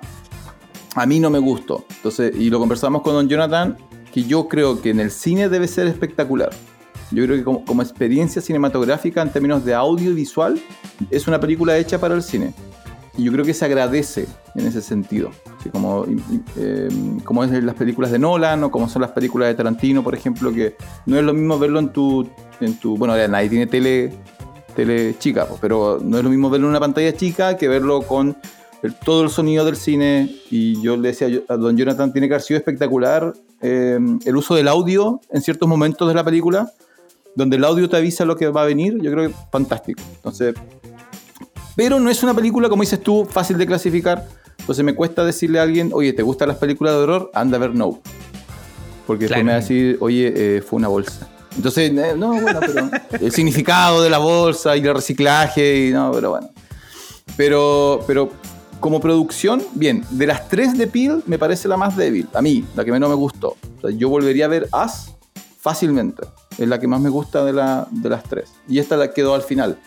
A 0.96 1.06
mí 1.06 1.20
no 1.20 1.30
me 1.30 1.40
gustó. 1.40 1.86
Entonces, 1.98 2.34
y 2.36 2.50
lo 2.50 2.60
conversamos 2.60 3.02
con 3.04 3.14
Don 3.14 3.28
Jonathan, 3.30 3.78
que 4.12 4.24
yo 4.24 4.48
creo 4.48 4.82
que 4.82 4.90
en 4.90 5.00
el 5.00 5.12
cine 5.12 5.48
debe 5.50 5.68
ser 5.68 5.88
espectacular. 5.88 6.50
Yo 7.12 7.24
creo 7.24 7.38
que 7.38 7.44
como, 7.44 7.64
como 7.64 7.82
experiencia 7.82 8.42
cinematográfica 8.42 9.22
en 9.22 9.30
términos 9.32 9.64
de 9.64 9.74
audio 9.74 10.12
y 10.12 10.14
visual, 10.16 10.60
es 11.12 11.28
una 11.28 11.40
película 11.40 11.78
hecha 11.78 12.00
para 12.00 12.16
el 12.16 12.24
cine. 12.24 12.54
Y 13.18 13.24
yo 13.24 13.32
creo 13.32 13.44
que 13.44 13.54
se 13.54 13.66
agradece 13.66 14.28
en 14.56 14.68
ese 14.68 14.82
sentido. 14.82 15.32
Así 15.60 15.70
como, 15.70 16.06
eh, 16.56 16.88
como 17.24 17.44
es 17.44 17.52
en 17.52 17.66
las 17.66 17.76
películas 17.76 18.12
de 18.12 18.20
Nolan 18.20 18.64
o 18.64 18.72
como 18.72 18.88
son 18.88 19.02
las 19.02 19.12
películas 19.12 19.48
de 19.50 19.56
Tarantino, 19.56 20.04
por 20.04 20.14
ejemplo, 20.14 20.54
que 20.54 20.76
no 21.08 21.18
es 21.18 21.24
lo 21.24 21.34
mismo 21.34 21.58
verlo 21.58 21.80
en 21.80 21.90
tu. 21.90 22.30
En 22.60 22.76
tu 22.80 22.96
bueno, 22.96 23.16
nadie 23.28 23.50
tiene 23.50 23.68
tele, 23.68 24.12
tele 24.76 25.16
chica, 25.18 25.48
pero 25.62 26.00
no 26.04 26.18
es 26.18 26.24
lo 26.24 26.30
mismo 26.30 26.50
verlo 26.50 26.68
en 26.68 26.72
una 26.72 26.80
pantalla 26.80 27.12
chica 27.16 27.58
que 27.58 27.68
verlo 27.68 28.02
con 28.04 28.38
el- 28.84 28.94
todo 28.94 29.24
el 29.24 29.30
sonido 29.32 29.66
del 29.66 29.76
cine. 29.76 30.36
Y 30.52 30.80
yo 30.82 30.96
le 30.96 31.10
decía 31.10 31.28
a 31.50 31.58
Don 31.58 31.76
Jonathan, 31.76 32.12
tiene 32.14 32.28
que 32.28 32.36
haber 32.36 32.44
sido 32.44 32.60
espectacular 32.60 33.34
eh, 33.62 33.98
el 34.26 34.38
uso 34.38 34.54
del 34.54 34.68
audio 34.68 35.20
en 35.32 35.42
ciertos 35.42 35.68
momentos 35.68 36.08
de 36.08 36.14
la 36.14 36.24
película, 36.24 36.72
donde 37.36 37.58
el 37.58 37.64
audio 37.64 37.90
te 37.90 37.98
avisa 37.98 38.26
lo 38.26 38.36
que 38.36 38.48
va 38.50 38.62
a 38.62 38.66
venir. 38.66 39.00
Yo 39.02 39.12
creo 39.12 39.28
que 39.30 39.36
fantástico. 39.52 40.02
Entonces, 40.16 40.54
pero 41.78 42.00
no 42.00 42.10
es 42.10 42.24
una 42.24 42.34
película, 42.34 42.68
como 42.70 42.82
dices 42.82 43.02
tú, 43.02 43.24
fácil 43.24 43.58
de 43.58 43.68
clasificar. 43.68 44.28
Entonces 44.60 44.84
me 44.84 44.96
cuesta 44.96 45.24
decirle 45.24 45.60
a 45.60 45.62
alguien, 45.62 45.92
oye, 45.94 46.12
¿te 46.12 46.24
gustan 46.24 46.48
las 46.50 46.58
películas 46.58 46.96
de 46.96 47.00
horror? 47.02 47.32
Anda 47.36 47.58
a 47.58 47.60
ver 47.60 47.76
No. 47.76 48.02
Porque 49.06 49.26
después 49.26 49.28
Claro. 49.30 49.46
me 49.46 49.52
va 49.52 49.58
a 49.58 49.62
decir, 49.62 49.98
oye, 50.02 50.34
eh, 50.36 50.62
fue 50.62 50.78
una 50.78 50.88
bolsa. 50.90 51.30
Entonces, 51.56 51.92
eh, 51.92 52.14
no, 52.18 52.30
bueno, 52.42 52.60
pero 52.60 52.90
el 53.22 53.32
significado 53.32 54.02
de 54.02 54.10
la 54.10 54.18
bolsa 54.18 54.76
y 54.76 54.82
el 54.82 54.94
reciclaje, 54.96 55.88
y 55.88 55.92
no, 55.94 56.12
pero 56.12 56.32
bueno. 56.32 56.50
Pero, 57.38 58.04
pero 58.08 58.32
como 58.80 59.00
producción, 59.00 59.64
bien, 59.74 60.04
de 60.10 60.28
las 60.28 60.50
tres 60.50 60.78
de 60.78 60.88
Peel 60.88 61.24
me 61.28 61.38
parece 61.38 61.68
la 61.68 61.78
más 61.78 61.96
débil, 61.96 62.28
a 62.34 62.42
mí, 62.42 62.66
la 62.76 62.84
que 62.84 62.92
menos 62.92 63.08
me 63.10 63.16
gustó. 63.16 63.56
O 63.78 63.82
sea, 63.82 63.92
yo 63.92 64.10
volvería 64.10 64.46
a 64.46 64.50
ver 64.50 64.68
Us 64.74 65.14
fácilmente. 65.60 66.24
Es 66.58 66.68
la 66.68 66.80
que 66.80 66.88
más 66.88 67.00
me 67.00 67.10
gusta 67.10 67.46
de, 67.46 67.54
la, 67.54 67.88
de 67.92 68.10
las 68.10 68.24
tres. 68.24 68.50
Y 68.68 68.80
esta 68.80 68.98
la 68.98 69.12
quedó 69.12 69.36
al 69.36 69.44
final. 69.44 69.78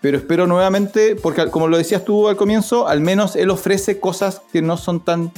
Pero 0.00 0.16
espero 0.16 0.46
nuevamente, 0.46 1.16
porque 1.16 1.50
como 1.50 1.66
lo 1.66 1.76
decías 1.76 2.04
tú 2.04 2.28
al 2.28 2.36
comienzo, 2.36 2.86
al 2.86 3.00
menos 3.00 3.34
él 3.36 3.50
ofrece 3.50 3.98
cosas 3.98 4.42
que 4.52 4.62
no 4.62 4.76
son 4.76 5.04
tan 5.04 5.32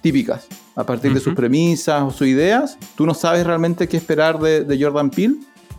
típicas. 0.00 0.46
A 0.76 0.84
partir 0.86 1.12
de 1.12 1.18
sus 1.18 1.34
premisas 1.34 2.02
o 2.02 2.10
sus 2.12 2.28
ideas, 2.28 2.78
tú 2.94 3.04
no 3.04 3.12
sabes 3.12 3.44
realmente 3.44 3.88
qué 3.88 3.96
esperar 3.96 4.38
de, 4.38 4.62
de 4.62 4.82
Jordan 4.82 5.10
Peele 5.10 5.34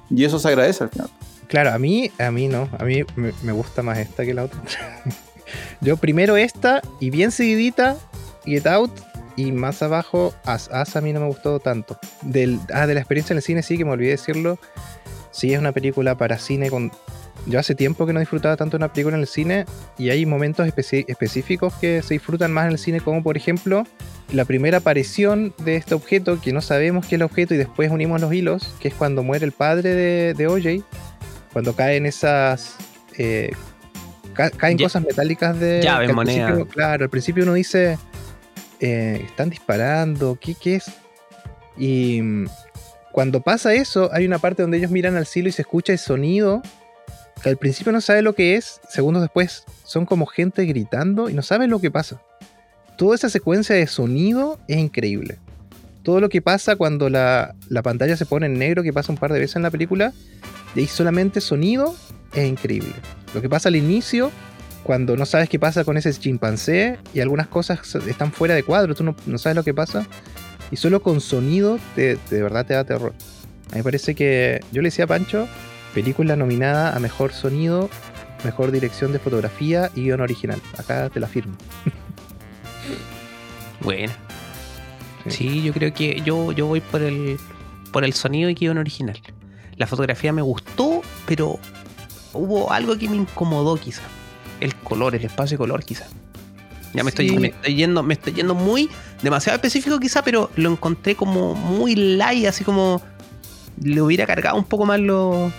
y 0.09 0.25
eso 0.25 0.39
se 0.39 0.49
agradece 0.49 0.83
al 0.83 0.89
final. 0.89 1.09
Claro, 1.47 1.71
a 1.71 1.79
mí, 1.79 2.11
a 2.19 2.29
mí 2.31 2.49
no. 2.49 2.67
A 2.77 2.83
mí 2.83 3.03
me, 3.15 3.31
me 3.41 3.51
gusta 3.53 3.81
más 3.81 3.97
esta 3.97 4.25
que 4.25 4.33
la 4.33 4.43
otra. 4.43 4.61
Yo 5.81 5.97
primero 5.97 6.37
esta 6.37 6.81
y 6.99 7.09
bien 7.09 7.31
seguidita, 7.31 7.97
Get 8.45 8.67
Out. 8.67 8.91
Y 9.35 9.53
más 9.53 9.81
abajo, 9.81 10.33
As. 10.43 10.69
As 10.69 10.97
a 10.97 11.01
mí 11.01 11.13
no 11.13 11.21
me 11.21 11.27
gustó 11.27 11.61
tanto. 11.61 11.97
Del, 12.21 12.59
ah, 12.73 12.85
de 12.87 12.93
la 12.93 12.99
experiencia 12.99 13.33
en 13.33 13.37
el 13.37 13.43
cine, 13.43 13.63
sí, 13.63 13.77
que 13.77 13.85
me 13.85 13.91
olvidé 13.91 14.11
decirlo. 14.11 14.59
Sí, 15.31 15.53
es 15.53 15.59
una 15.59 15.71
película 15.71 16.15
para 16.15 16.37
cine 16.37 16.69
con. 16.69 16.91
Yo 17.45 17.59
hace 17.59 17.73
tiempo 17.73 18.05
que 18.05 18.13
no 18.13 18.19
disfrutaba 18.19 18.55
tanto 18.57 18.77
de 18.77 18.83
una 18.83 18.93
película 18.93 19.15
en 19.15 19.21
el 19.21 19.27
cine 19.27 19.65
y 19.97 20.09
hay 20.11 20.25
momentos 20.25 20.67
específicos 20.67 21.73
que 21.75 22.01
se 22.03 22.13
disfrutan 22.15 22.51
más 22.51 22.65
en 22.65 22.73
el 22.73 22.77
cine, 22.77 23.01
como 23.01 23.23
por 23.23 23.37
ejemplo 23.37 23.85
la 24.33 24.45
primera 24.45 24.77
aparición 24.79 25.53
de 25.63 25.75
este 25.75 25.95
objeto 25.95 26.39
que 26.39 26.53
no 26.53 26.61
sabemos 26.61 27.05
qué 27.07 27.15
es 27.15 27.19
el 27.19 27.23
objeto 27.23 27.55
y 27.55 27.57
después 27.57 27.89
unimos 27.91 28.21
los 28.21 28.31
hilos, 28.33 28.73
que 28.79 28.89
es 28.89 28.93
cuando 28.93 29.23
muere 29.23 29.45
el 29.45 29.51
padre 29.51 29.95
de, 29.95 30.33
de 30.35 30.47
OJ, 30.47 30.83
cuando 31.53 31.73
caen 31.75 32.05
esas... 32.05 32.75
eh, 33.17 33.51
ca- 34.33 34.51
caen 34.51 34.77
Ya- 34.77 34.85
cosas 34.85 35.03
metálicas 35.03 35.59
de... 35.59 35.79
al 35.95 36.07
moneda. 36.13 36.47
Claro, 36.67 37.03
al 37.05 37.09
principio 37.09 37.43
uno 37.43 37.53
dice, 37.55 37.97
eh, 38.79 39.21
están 39.25 39.49
disparando, 39.49 40.37
¿qué, 40.39 40.53
qué 40.53 40.75
es? 40.75 40.85
Y 41.77 42.21
mm, 42.21 42.47
cuando 43.11 43.41
pasa 43.41 43.73
eso, 43.73 44.09
hay 44.13 44.27
una 44.27 44.37
parte 44.37 44.61
donde 44.61 44.77
ellos 44.77 44.91
miran 44.91 45.15
al 45.15 45.25
cielo 45.25 45.49
y 45.49 45.51
se 45.53 45.63
escucha 45.63 45.93
el 45.93 45.99
sonido 45.99 46.61
que 47.43 47.49
al 47.49 47.57
principio 47.57 47.91
no 47.91 48.01
sabe 48.01 48.21
lo 48.21 48.33
que 48.35 48.55
es, 48.55 48.81
segundos 48.89 49.21
después 49.21 49.63
son 49.85 50.05
como 50.05 50.25
gente 50.25 50.65
gritando 50.65 51.29
y 51.29 51.33
no 51.33 51.41
saben 51.41 51.69
lo 51.69 51.79
que 51.79 51.91
pasa. 51.91 52.21
Toda 52.97 53.15
esa 53.15 53.29
secuencia 53.29 53.75
de 53.75 53.87
sonido 53.87 54.59
es 54.67 54.77
increíble. 54.77 55.37
Todo 56.03 56.19
lo 56.19 56.29
que 56.29 56.41
pasa 56.41 56.75
cuando 56.75 57.09
la, 57.09 57.55
la 57.69 57.81
pantalla 57.81 58.17
se 58.17 58.25
pone 58.25 58.45
en 58.47 58.57
negro, 58.57 58.83
que 58.83 58.91
pasa 58.93 59.11
un 59.11 59.17
par 59.17 59.31
de 59.31 59.39
veces 59.39 59.55
en 59.55 59.61
la 59.61 59.71
película, 59.71 60.11
y 60.75 60.85
solamente 60.87 61.39
sonido, 61.41 61.95
es 62.33 62.47
increíble. 62.47 62.93
Lo 63.33 63.41
que 63.41 63.49
pasa 63.49 63.69
al 63.69 63.75
inicio, 63.75 64.31
cuando 64.83 65.15
no 65.15 65.25
sabes 65.25 65.49
qué 65.49 65.59
pasa 65.59 65.83
con 65.83 65.97
ese 65.97 66.11
chimpancé 66.13 66.97
y 67.13 67.19
algunas 67.19 67.47
cosas 67.47 67.95
están 68.07 68.31
fuera 68.31 68.55
de 68.55 68.63
cuadro, 68.63 68.95
tú 68.95 69.03
no, 69.03 69.15
no 69.25 69.37
sabes 69.37 69.55
lo 69.55 69.63
que 69.63 69.73
pasa, 69.73 70.07
y 70.71 70.75
solo 70.77 71.01
con 71.01 71.21
sonido 71.21 71.79
te- 71.95 72.17
de 72.29 72.41
verdad 72.41 72.65
te 72.65 72.73
da 72.73 72.83
terror. 72.83 73.13
A 73.67 73.71
mí 73.73 73.77
me 73.77 73.83
parece 73.83 74.15
que, 74.15 74.61
yo 74.71 74.81
le 74.81 74.87
decía 74.87 75.05
a 75.05 75.07
Pancho, 75.07 75.47
película 75.93 76.35
nominada 76.35 76.95
a 76.95 76.99
mejor 76.99 77.33
sonido, 77.33 77.89
mejor 78.43 78.71
dirección 78.71 79.11
de 79.11 79.19
fotografía 79.19 79.91
y 79.95 80.03
guion 80.03 80.21
original. 80.21 80.61
Acá 80.77 81.09
te 81.09 81.19
la 81.19 81.27
firmo. 81.27 81.55
Bueno. 83.81 84.11
Sí. 85.25 85.31
Sí, 85.31 85.63
yo 85.63 85.73
creo 85.73 85.93
que 85.93 86.21
yo, 86.25 86.51
yo 86.51 86.65
voy 86.67 86.81
por 86.81 87.01
el, 87.01 87.37
por 87.91 88.03
el 88.03 88.13
sonido 88.13 88.49
y 88.49 88.53
guion 88.55 88.77
original. 88.77 89.19
La 89.77 89.87
fotografía 89.87 90.33
me 90.33 90.41
gustó, 90.41 91.01
pero 91.25 91.59
hubo 92.33 92.71
algo 92.71 92.97
que 92.97 93.07
me 93.07 93.15
incomodó 93.15 93.77
quizá. 93.77 94.01
El 94.59 94.75
color, 94.75 95.15
el 95.15 95.23
espacio 95.23 95.55
de 95.55 95.59
color 95.59 95.83
quizá. 95.83 96.07
Ya 96.93 97.03
me, 97.03 97.11
Sí. 97.11 97.23
estoy, 97.23 97.37
me 97.39 97.47
estoy 97.49 97.75
yendo, 97.75 98.03
me 98.03 98.15
estoy 98.15 98.33
yendo 98.33 98.55
muy, 98.55 98.89
demasiado 99.21 99.55
específico 99.55 99.99
quizá, 99.99 100.23
pero 100.23 100.49
lo 100.55 100.71
encontré 100.71 101.15
como 101.15 101.53
muy 101.55 101.95
light, 101.95 102.47
así 102.47 102.63
como 102.63 103.01
le 103.81 104.01
hubiera 104.01 104.25
cargado 104.25 104.57
un 104.57 104.65
poco 104.65 104.85
más 104.85 104.99
los, 104.99 105.51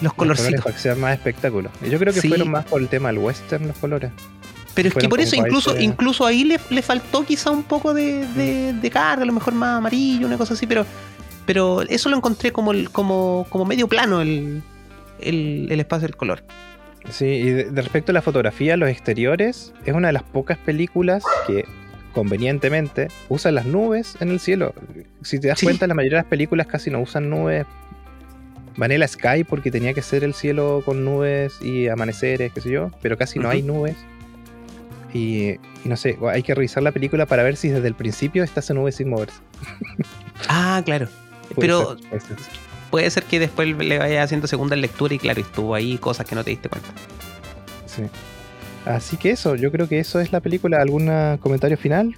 los 0.00 0.02
Los 0.04 0.14
colores 0.14 0.38
colorcitos. 0.40 0.64
para 0.64 0.76
que 0.76 0.82
sea 0.82 0.94
más 0.94 1.12
espectáculo. 1.14 1.70
Yo 1.88 1.98
creo 1.98 2.12
que 2.12 2.20
Sí. 2.20 2.28
fueron 2.28 2.50
más 2.50 2.64
por 2.64 2.80
el 2.80 2.88
tema 2.88 3.08
del 3.08 3.18
western 3.18 3.66
los 3.68 3.76
colores. 3.78 4.10
Pero 4.74 4.88
es 4.90 4.94
que 4.94 5.08
por 5.08 5.20
eso, 5.20 5.34
incluso, 5.34 5.76
incluso 5.78 6.24
ahí 6.24 6.44
le, 6.44 6.60
le 6.70 6.82
faltó 6.82 7.24
quizá 7.24 7.50
un 7.50 7.64
poco 7.64 7.94
de, 7.94 8.24
de, 8.34 8.72
de 8.74 8.90
carga, 8.90 9.22
a 9.24 9.26
lo 9.26 9.32
mejor 9.32 9.54
más 9.54 9.78
amarillo, 9.78 10.26
una 10.26 10.38
cosa 10.38 10.54
así, 10.54 10.68
pero, 10.68 10.86
pero 11.46 11.82
eso 11.82 12.08
lo 12.08 12.16
encontré 12.16 12.52
como, 12.52 12.70
el- 12.72 12.90
como, 12.90 13.46
como 13.50 13.64
medio 13.64 13.88
plano 13.88 14.20
el, 14.20 14.62
el, 15.20 15.66
el 15.70 15.80
espacio 15.80 16.06
del 16.06 16.16
color. 16.16 16.44
Sí, 17.10 17.24
y 17.26 17.50
de, 17.50 17.70
respecto 17.82 18.12
a 18.12 18.14
la 18.14 18.22
fotografía, 18.22 18.76
los 18.76 18.88
exteriores, 18.88 19.72
es 19.84 19.94
una 19.94 20.08
de 20.08 20.12
las 20.12 20.22
pocas 20.22 20.58
películas 20.58 21.24
que 21.48 21.64
convenientemente 22.12 23.08
usan 23.28 23.54
las 23.54 23.64
nubes 23.66 24.16
en 24.20 24.28
el 24.30 24.40
cielo. 24.40 24.74
Si 25.22 25.38
te 25.40 25.48
das 25.48 25.58
Sí. 25.58 25.66
cuenta, 25.66 25.86
la 25.86 25.94
mayoría 25.94 26.18
de 26.18 26.22
las 26.22 26.30
películas 26.30 26.66
casi 26.66 26.90
no 26.90 27.00
usan 27.00 27.30
nubes. 27.30 27.64
Vanilla 28.78 29.06
Sky 29.06 29.44
porque 29.44 29.70
tenía 29.70 29.92
que 29.92 30.00
ser 30.02 30.24
el 30.24 30.32
cielo 30.32 30.82
con 30.84 31.04
nubes 31.04 31.60
y 31.60 31.88
amaneceres, 31.88 32.52
qué 32.52 32.60
sé 32.60 32.70
yo, 32.70 32.90
pero 33.02 33.18
casi 33.18 33.38
no 33.38 33.50
hay 33.50 33.62
nubes. 33.62 33.96
Y, 35.12 35.50
y 35.50 35.58
no 35.84 35.96
sé, 35.96 36.16
hay 36.30 36.42
que 36.42 36.54
revisar 36.54 36.82
la 36.82 36.92
película 36.92 37.26
para 37.26 37.42
ver 37.42 37.56
si 37.56 37.68
desde 37.68 37.88
el 37.88 37.94
principio 37.94 38.44
está 38.44 38.60
esa 38.60 38.74
nube 38.74 38.92
sin 38.92 39.10
moverse. 39.10 39.38
Ah, 40.48 40.80
claro. 40.84 41.08
Puede 41.54 41.60
Pero 41.66 41.96
ser, 41.98 42.08
puede 42.08 42.20
ser. 42.20 42.36
puede 42.90 43.10
ser 43.10 43.22
que 43.24 43.40
después 43.40 43.76
le 43.76 43.98
vaya 43.98 44.22
haciendo 44.22 44.46
segunda 44.46 44.76
lectura 44.76 45.12
y 45.12 45.18
claro, 45.18 45.40
estuvo 45.40 45.74
ahí 45.74 45.98
cosas 45.98 46.26
que 46.26 46.36
no 46.36 46.44
te 46.44 46.50
diste 46.50 46.68
cuenta. 46.68 46.88
Sí. 47.86 48.02
Así 48.84 49.16
que 49.16 49.30
eso, 49.32 49.56
yo 49.56 49.72
creo 49.72 49.88
que 49.88 49.98
eso 49.98 50.20
es 50.20 50.30
la 50.30 50.38
película. 50.38 50.80
¿Algún 50.80 51.10
comentario 51.40 51.76
final? 51.76 52.16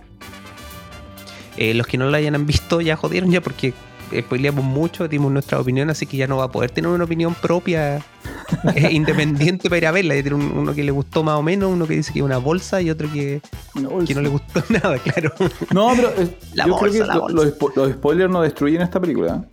Eh, 1.56 1.72
los 1.72 1.86
que 1.86 1.96
no 1.96 2.11
la 2.11 2.18
hayan 2.18 2.44
visto 2.46 2.82
ya 2.82 2.94
jodieron 2.94 3.30
ya 3.30 3.40
porque 3.40 3.72
spoileamos 4.18 4.64
mucho, 4.64 5.06
dimos 5.08 5.30
nuestra 5.32 5.58
opinión, 5.61 5.90
así 5.90 6.06
que 6.06 6.16
ya 6.16 6.26
no 6.26 6.36
va 6.38 6.44
a 6.44 6.50
poder 6.50 6.70
tener 6.70 6.90
una 6.90 7.04
opinión 7.04 7.34
propia 7.34 7.96
eh, 8.74 8.88
independiente 8.92 9.68
para 9.68 9.78
ir 9.78 9.86
a 9.86 9.92
verla. 9.92 10.14
Ya 10.16 10.22
tiene 10.22 10.36
un- 10.36 10.58
uno 10.58 10.74
que 10.74 10.82
le 10.84 10.90
gustó 10.90 11.22
más 11.22 11.36
o 11.38 11.42
menos, 11.42 11.70
uno 11.70 11.86
que 11.86 11.94
dice 11.94 12.12
que 12.12 12.18
es 12.20 12.24
una 12.24 12.38
bolsa 12.38 12.80
y 12.82 12.90
otro 12.90 13.11
que, 13.12 13.40
No, 13.74 14.04
que 14.04 14.14
no 14.14 14.20
le 14.22 14.28
gustó 14.28 14.62
nada, 14.70 14.98
claro. 14.98 15.32
No, 15.72 15.92
pero 15.94 16.08
eh, 16.16 16.36
La 16.54 16.66
yo 16.66 16.76
creo 16.76 16.90
bolsa, 16.90 16.98
que 17.02 17.06
la 17.06 17.14
lo- 17.14 17.20
bolsa. 17.22 17.36
los, 17.36 17.58
spo- 17.58 17.72
los 17.76 17.92
spoilers 17.92 18.30
no 18.32 18.42
destruyen 18.42 18.82
esta 18.82 19.00
película. 19.00 19.44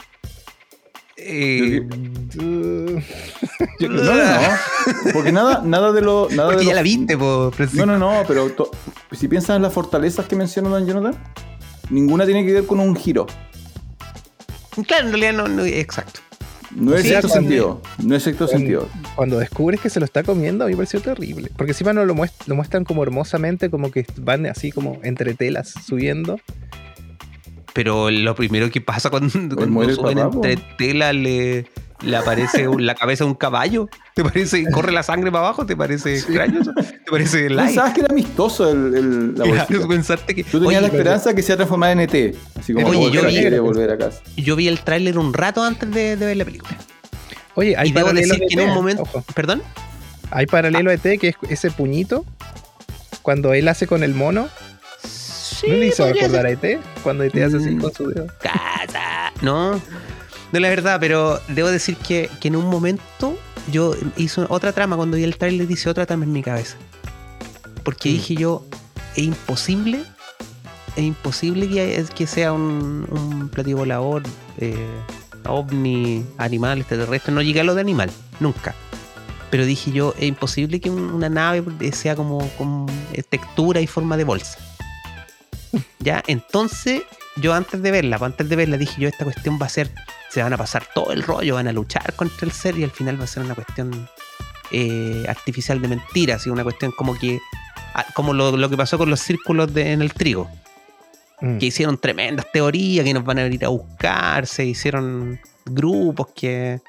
Eh, 1.20 1.82
Yo- 3.80 3.90
no, 3.90 4.04
no, 4.04 4.14
no. 4.14 5.12
Porque 5.14 5.32
nada, 5.32 5.62
nada 5.66 5.92
de 5.92 6.02
lo. 6.02 6.28
Nada 6.32 6.50
porque 6.50 6.60
de 6.62 6.66
ya 6.66 6.72
lo- 6.72 6.76
la 6.76 6.82
viste, 6.84 7.18
po. 7.18 7.52
No, 7.74 7.86
no, 7.86 7.98
no, 7.98 8.24
pero 8.28 8.50
to- 8.52 8.70
si 9.12 9.28
piensas 9.28 9.56
en 9.56 9.64
las 9.64 9.74
fortalezas 9.74 10.26
que 10.28 10.36
menciona 10.36 10.70
Don 10.70 10.86
Jonathan, 10.86 11.16
ninguna 11.90 12.26
tiene 12.26 12.46
que 12.46 12.54
ver 12.54 12.66
con 12.66 12.80
un 12.80 12.96
giro. 12.96 13.26
Claro, 14.86 15.06
en 15.08 15.12
realidad 15.14 15.34
no, 15.34 15.48
no- 15.48 15.66
exacto. 15.66 16.20
No 16.76 16.94
es 16.96 17.04
Sí, 17.04 17.10
sexto 17.10 17.30
cuando- 17.30 17.48
sentido. 17.50 17.82
No 18.04 18.16
es 18.16 18.24
sexto 18.24 18.46
cuando- 18.46 18.58
sentido. 18.60 18.90
cuando 19.16 19.40
descubres 19.40 19.80
que 19.80 19.90
se 19.90 20.00
lo 20.00 20.06
está 20.06 20.24
comiendo, 20.24 20.66
a 20.66 20.68
mí 20.68 20.74
me 20.74 20.78
pareció 20.78 21.00
terrible. 21.02 21.50
Porque 21.56 21.72
encima 21.72 21.94
no 21.94 22.06
lo, 22.06 22.14
muest- 22.14 22.46
lo 22.46 22.56
muestran 22.56 22.84
como 22.84 23.04
hermosamente, 23.04 23.70
como 23.70 23.90
que 23.90 24.06
van 24.18 24.46
así 24.46 24.72
como 24.72 25.00
entre 25.04 25.34
telas 25.34 25.74
subiendo. 25.86 26.40
Pero 27.74 28.10
lo 28.12 28.36
primero 28.36 28.70
que 28.72 28.82
pasa 28.82 29.10
cuando, 29.10 29.32
cuando 29.32 29.68
muere 29.68 29.92
el 29.92 29.98
suben 29.98 30.18
entre 30.20 30.58
telas 30.78 31.16
le, 31.16 31.68
le 32.02 32.16
aparece 32.18 32.68
un- 32.68 32.86
la 32.86 32.96
cabeza 32.96 33.24
de 33.24 33.30
un 33.32 33.36
caballo. 33.36 33.90
¿Te 34.14 34.24
parece 34.24 34.64
corre 34.72 34.92
la 34.92 35.04
sangre 35.04 35.32
para 35.32 35.46
abajo? 35.46 35.66
¿Te 35.66 35.76
parece 35.76 36.16
extraño? 36.16 36.62
¿Te 36.64 37.12
parece 37.12 37.50
light? 37.50 37.68
Pensabas 37.70 37.94
que 37.94 38.00
era 38.02 38.10
amistoso 38.12 38.70
el, 38.72 38.96
el- 38.96 39.28
la 39.36 39.44
Claro, 39.46 39.66
bolsita. 39.68 39.88
pensaste 39.88 40.36
que. 40.36 40.44
Tú 40.44 40.60
tenías 40.60 40.68
Oye, 40.68 40.82
la 40.82 40.88
esperanza 40.88 41.34
que 41.34 41.42
se 41.42 41.48
iba 41.52 41.54
a 41.56 41.58
transformar 41.58 41.92
en 41.92 42.00
ET. 42.02 42.36
Así 42.60 42.74
como 42.74 42.88
Oye, 42.88 42.98
volver 43.00 43.14
yo 43.14 43.22
a 43.24 43.28
vi- 43.30 43.38
quiere 43.40 43.60
volver 43.60 43.92
a 43.92 43.98
casa. 43.98 44.22
yo 44.36 44.56
vi 44.56 44.68
el 44.68 44.80
tráiler 44.82 45.18
un 45.18 45.34
rato 45.34 45.64
antes 45.64 45.90
de, 45.92 46.16
de 46.18 46.26
ver 46.26 46.38
la 46.38 46.46
película. 46.46 46.78
Oye, 47.56 47.76
hay 47.76 47.90
y 47.90 47.92
debo 47.92 48.14
decir 48.14 48.40
que 48.48 48.56
de 48.56 48.62
en 48.64 48.70
un 48.70 48.70
ET, 48.70 48.76
momento. 48.76 49.02
ojo. 49.04 49.24
¿Perdón? 49.34 49.64
Hay 50.30 50.46
paralelo 50.46 50.92
a 50.92 50.94
ET 50.94 51.18
que 51.20 51.30
es 51.30 51.36
ese 51.50 51.72
puñito. 51.72 52.26
Cuando 53.24 53.54
él 53.54 53.68
hace 53.68 53.88
con 53.88 54.04
el 54.04 54.14
mono. 54.14 54.48
Sí, 55.04 55.68
¿No 55.68 55.74
le 55.76 55.88
hizo 55.88 56.04
podría 56.04 56.22
recordar 56.24 56.46
a 56.46 56.50
ET? 56.52 56.80
Cuando 57.04 57.24
ET 57.24 57.36
hace 57.44 57.58
así 57.58 57.72
Mm. 57.72 57.82
con 57.82 57.94
su 57.94 58.08
dedo. 58.10 58.28
casa. 58.42 59.32
No, 59.42 59.82
no 60.52 60.60
la 60.60 60.70
verdad, 60.70 60.98
pero 61.00 61.40
debo 61.50 61.70
decir 61.70 61.96
que, 61.98 62.30
que 62.40 62.48
en 62.48 62.56
un 62.56 62.66
momento 62.66 63.38
yo 63.72 63.96
hice 64.16 64.42
otra 64.50 64.72
trama, 64.72 64.96
cuando 64.96 65.18
vi 65.18 65.24
el 65.24 65.38
trailer 65.38 65.70
hice 65.70 65.90
otra 65.90 66.06
trama 66.06 66.24
en 66.24 66.32
mi 66.32 66.42
cabeza. 66.44 66.78
Porque 67.84 68.10
Mm. 68.10 68.14
dije 68.14 68.36
yo, 68.36 68.66
es 69.16 69.24
imposible, 69.24 70.04
es 70.96 71.04
imposible 71.04 71.68
que, 71.70 72.06
que 72.16 72.28
sea 72.28 72.54
un, 72.54 73.08
un 73.10 73.50
platillo 73.50 73.78
volador, 73.78 74.24
eh, 74.58 74.76
ovni, 75.46 76.26
animal, 76.38 76.80
extraterrestre, 76.80 77.34
no 77.34 77.42
llegué 77.42 77.62
a 77.62 77.64
lo 77.64 77.76
de 77.76 77.82
animal, 77.82 78.10
nunca. 78.40 78.74
Pero 79.50 79.66
dije 79.66 79.92
yo, 79.92 80.14
es 80.18 80.24
imposible 80.28 80.82
que 80.82 80.90
un- 80.90 81.10
una 81.12 81.30
nave 81.30 81.64
sea 81.94 82.16
como 82.16 82.40
con 82.58 82.86
textura 83.30 83.80
y 83.80 83.88
forma 83.88 84.18
de 84.18 84.26
bolsa. 84.26 84.58
Ya, 86.00 86.24
entonces 86.28 87.04
yo 87.38 87.54
antes 87.54 87.82
de 87.82 87.92
verla, 87.92 88.18
antes 88.22 88.50
de 88.50 88.56
verla 88.56 88.78
dije 88.78 89.00
yo, 89.02 89.08
esta 89.08 89.24
cuestión 89.24 89.58
va 89.62 89.66
a 89.68 89.70
ser, 89.70 89.92
se 90.38 90.44
van 90.44 90.54
a 90.54 90.58
pasar 90.58 90.88
todo 90.94 91.12
el 91.14 91.24
rollo, 91.24 91.56
van 91.56 91.68
a 91.68 91.74
luchar 91.74 92.14
contra 92.14 92.46
el 92.46 92.52
ser 92.52 92.78
y 92.78 92.84
al 92.84 92.92
final 92.92 93.20
va 93.20 93.24
a 93.24 93.28
ser 93.28 93.42
una 93.42 93.56
cuestión 93.56 94.08
eh, 94.70 95.26
artificial 95.28 95.82
de 95.82 95.88
mentiras 95.88 96.46
y 96.46 96.52
una 96.52 96.62
cuestión 96.64 96.92
como 96.92 97.18
que, 97.18 97.40
ah, 97.96 98.06
como 98.14 98.34
lo, 98.34 98.56
lo 98.56 98.70
que 98.70 98.78
pasó 98.78 99.00
con 99.00 99.10
los 99.10 99.20
círculos 99.20 99.74
de- 99.74 99.94
en 99.94 100.02
el 100.04 100.14
trigo, 100.14 100.48
Mm. 101.42 101.58
que 101.60 101.66
hicieron 101.68 101.98
tremendas 101.98 102.46
teorías 102.52 103.04
que 103.06 103.14
nos 103.16 103.24
van 103.24 103.40
a 103.40 103.44
venir 103.44 103.64
a 103.66 103.70
buscar, 103.70 104.46
se 104.48 104.66
hicieron 104.66 105.40
grupos 105.66 106.28
que 106.36 106.82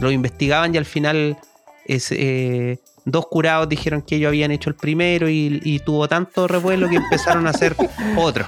lo 0.00 0.10
investigaban 0.10 0.74
y 0.74 0.78
al 0.78 0.84
final 0.84 1.36
es, 1.84 2.08
eh, 2.12 2.78
dos 3.10 3.26
curados 3.30 3.68
dijeron 3.68 4.02
que 4.02 4.16
ellos 4.16 4.28
habían 4.28 4.50
hecho 4.50 4.70
el 4.70 4.76
primero 4.76 5.28
y, 5.28 5.60
y 5.64 5.78
tuvo 5.80 6.08
tanto 6.08 6.46
revuelo 6.48 6.88
que 6.88 6.96
empezaron 6.96 7.46
a 7.46 7.50
hacer 7.50 7.74
otro. 8.16 8.46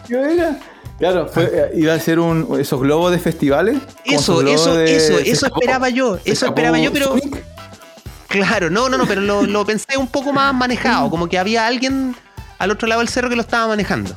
Claro, 0.98 1.28
fue- 1.28 1.50
eh, 1.52 1.70
iba 1.76 1.94
a 1.94 1.98
ser 2.00 2.18
un, 2.18 2.58
esos 2.60 2.80
globos 2.80 3.10
de 3.12 3.18
festivales. 3.18 3.78
Eso, 4.04 4.42
eso, 4.46 4.74
de- 4.76 4.96
eso, 4.96 5.18
eso 5.18 5.46
escapó- 5.46 5.60
esperaba 5.60 5.88
yo, 5.88 6.18
eso 6.24 6.46
esperaba 6.46 6.78
yo, 6.78 6.92
pero 6.92 7.06
Sonic. 7.06 7.42
claro, 8.28 8.68
no, 8.70 8.88
no, 8.88 8.98
no, 8.98 9.06
pero 9.06 9.20
lo, 9.22 9.42
lo 9.44 9.64
pensé 9.64 9.96
un 9.96 10.08
poco 10.08 10.32
más 10.32 10.52
manejado, 10.54 11.08
como 11.10 11.26
que 11.28 11.38
había 11.38 11.66
alguien 11.66 12.14
al 12.58 12.70
otro 12.70 12.86
lado 12.86 13.00
del 13.00 13.08
cerro 13.08 13.28
que 13.30 13.36
lo 13.36 13.42
estaba 13.42 13.66
manejando. 13.68 14.14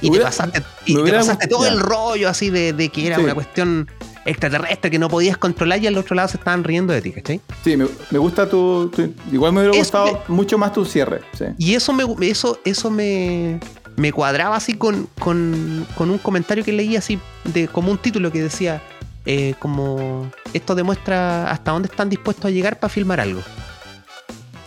Y 0.00 0.10
te 0.10 0.20
pasaste, 0.20 0.62
y 0.86 0.94
te 1.02 1.12
pasaste 1.12 1.48
todo 1.48 1.66
el 1.66 1.80
rollo 1.80 2.28
así 2.28 2.50
de, 2.50 2.72
de 2.72 2.88
que 2.90 3.06
era 3.06 3.16
Sí. 3.16 3.22
una 3.22 3.34
cuestión 3.34 3.90
extraterrestre 4.28 4.90
que 4.90 4.98
no 4.98 5.08
podías 5.08 5.36
controlar 5.36 5.82
y 5.82 5.86
al 5.86 5.96
otro 5.96 6.14
lado 6.14 6.28
se 6.28 6.36
estaban 6.36 6.62
riendo 6.64 6.92
de 6.92 7.02
ti, 7.02 7.12
¿cachai? 7.12 7.40
Sí, 7.64 7.76
me, 7.76 7.86
me 8.10 8.18
gusta 8.18 8.48
tu, 8.48 8.90
tu- 8.94 9.12
Igual 9.32 9.52
me 9.52 9.60
hubiera 9.60 9.76
Eso 9.76 9.80
gustado 10.04 10.22
mucho 10.28 10.58
más 10.58 10.72
tu 10.72 10.84
cierre. 10.84 11.20
Sí. 11.36 11.44
Y 11.58 11.74
eso 11.74 11.92
me, 11.92 12.04
eso, 12.28 12.60
eso 12.64 12.90
me, 12.90 13.58
me 13.96 14.12
cuadraba 14.12 14.56
así 14.56 14.74
con, 14.74 15.08
con, 15.18 15.86
con 15.96 16.10
un 16.10 16.18
comentario 16.18 16.64
que 16.64 16.72
leí 16.72 16.96
así, 16.96 17.18
de, 17.44 17.68
como 17.68 17.90
un 17.90 17.98
título 17.98 18.30
que 18.30 18.42
decía, 18.42 18.82
eh, 19.26 19.54
como 19.58 20.30
esto 20.52 20.74
demuestra 20.74 21.50
hasta 21.50 21.72
dónde 21.72 21.88
están 21.88 22.08
dispuestos 22.08 22.44
a 22.46 22.50
llegar 22.50 22.78
para 22.78 22.88
filmar 22.92 23.20
algo. 23.20 23.40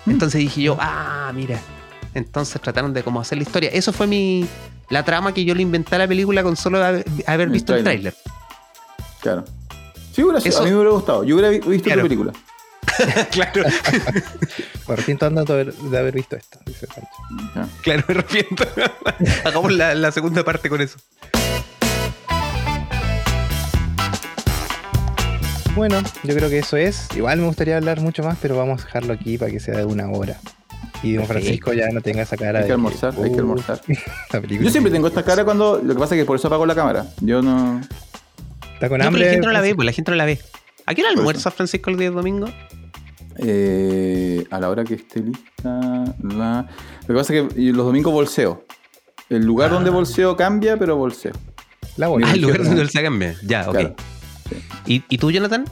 Entonces 0.07 0.39
dije 0.39 0.62
yo, 0.64 0.78
ah, 0.80 1.32
mira. 1.34 1.59
Entonces 2.14 2.59
trataron 2.62 2.93
de 2.93 3.03
como 3.03 3.22
hacer 3.22 3.38
la 3.38 3.43
historia. 3.43 3.70
Eso 3.72 3.93
fue 3.93 4.07
mi 4.07 4.45
la 4.89 5.03
trama 5.05 5.34
que 5.34 5.45
yo 5.45 5.55
le 5.55 5.62
inventé 5.62 5.95
a 5.95 5.99
la 5.99 6.07
película 6.07 6.43
con 6.43 6.57
solo 6.57 6.84
haber, 6.84 7.49
visto 7.49 7.74
el 7.76 7.84
tráiler. 7.84 8.14
Claro. 9.22 9.45
Sí, 10.13 10.24
hubiera 10.24 10.39
sido- 10.41 10.49
Eso- 10.53 10.61
a 10.61 10.65
mí 10.65 10.69
me 10.72 10.76
hubiera 10.78 10.91
gustado. 10.91 11.24
Yo 11.24 11.36
hubiera 11.36 11.49
vi- 11.49 11.59
visto 11.59 11.86
Claro. 11.86 12.01
película. 12.03 12.34
claro, 13.32 13.63
Me 14.88 14.93
arrepiento 14.93 15.26
tanto 15.32 15.53
de 15.55 15.61
haber, 15.61 15.74
de 15.74 15.97
haber 15.97 16.13
visto 16.13 16.36
esto. 16.36 16.59
dice 16.65 16.88
Pancho. 16.88 17.69
Claro, 17.82 18.03
me 18.07 18.13
arrepiento. 18.15 18.65
Hagamos 19.45 19.72
la, 19.72 19.95
la 19.95 20.11
segunda 20.11 20.43
parte 20.43 20.69
con 20.69 20.82
eso. 20.82 20.97
Bueno, 25.76 26.01
yo 26.24 26.36
creo 26.36 26.49
que 26.49 26.59
eso 26.59 26.76
es. 26.76 27.07
Igual 27.15 27.39
me 27.39 27.47
gustaría 27.47 27.78
hablar 27.78 28.01
mucho 28.01 28.24
más, 28.24 28.38
pero 28.41 28.57
vamos 28.57 28.82
a 28.82 28.86
dejarlo 28.86 29.13
aquí 29.13 29.38
para 29.38 29.51
que 29.51 29.59
sea 29.59 29.78
de 29.78 29.86
una 29.86 30.09
hora. 30.11 30.38
Y 31.01 31.13
don. 31.13 31.26
Francisco 31.26 31.72
ya 31.74 31.88
no 31.91 32.01
tenga 32.01 32.22
esa 32.24 32.36
cara 32.38 32.59
Hay 32.59 32.63
de 32.63 32.67
que 32.67 32.74
almorzar, 32.74 33.13
hay 33.15 33.24
que 33.32 33.38
"Uh, 33.38 33.39
almorzar. 33.39 33.82
la 34.34 34.41
película". 34.41 34.65
Yo 34.65 34.69
siempre 34.72 34.91
tengo 34.91 35.07
esta 35.07 35.24
cara 35.24 35.45
cuando. 35.45 35.80
Lo 35.82 35.93
que 35.93 35.99
pasa 35.99 36.15
es 36.15 36.22
que 36.22 36.26
por 36.26 36.36
eso 36.36 36.47
apago 36.47 36.65
la 36.65 36.76
cámara. 36.76 37.05
Yo 37.22 37.41
no. 37.41 37.80
Está 38.82 38.89
con 38.89 38.97
No, 38.97 39.03
pero 39.03 39.07
hambre. 39.09 39.25
la 39.25 39.32
gente 39.32 39.45
no 39.47 39.53
la 39.53 39.61
ve, 39.61 39.75
pues 39.75 39.86
la 39.86 39.91
gente 39.91 40.09
no 40.11 40.17
la 40.17 40.25
ve. 40.25 40.39
¿A 40.88 40.95
qué 40.95 41.01
hora 41.01 41.11
almuerza 41.11 41.51
Francisco 41.51 41.91
el 41.91 41.97
día 41.97 42.09
de 42.09 42.15
domingo? 42.15 42.47
eh, 43.38 44.43
a 44.51 44.59
la 44.59 44.69
hora 44.69 44.84
que 44.84 44.95
esté 44.95 45.21
lista. 45.21 45.79
la- 46.21 46.67
Lo 47.01 47.07
que 47.07 47.13
pasa 47.13 47.34
es 47.34 47.53
que 47.53 47.61
los 47.71 47.86
domingos 47.86 48.11
bolseo. 48.13 48.65
El 49.29 49.45
lugar 49.45 49.69
Ah. 49.71 49.75
donde 49.75 49.89
bolseo 49.89 50.36
cambia, 50.36 50.77
pero 50.77 50.95
bolseo. 50.97 51.32
La 51.97 52.07
Ah, 52.07 52.09
bolsa. 52.09 52.27
Ah, 52.29 52.34
el 52.34 52.41
lugar 52.41 52.63
donde 52.63 52.88
se 52.88 53.01
cambia. 53.03 53.36
Ya, 53.43 53.67
ok. 53.69 53.71
Claro. 53.73 53.95
¿Y, 54.86 55.03
¿Y 55.09 55.17
tú, 55.17 55.32
Jonathan? 55.32 55.65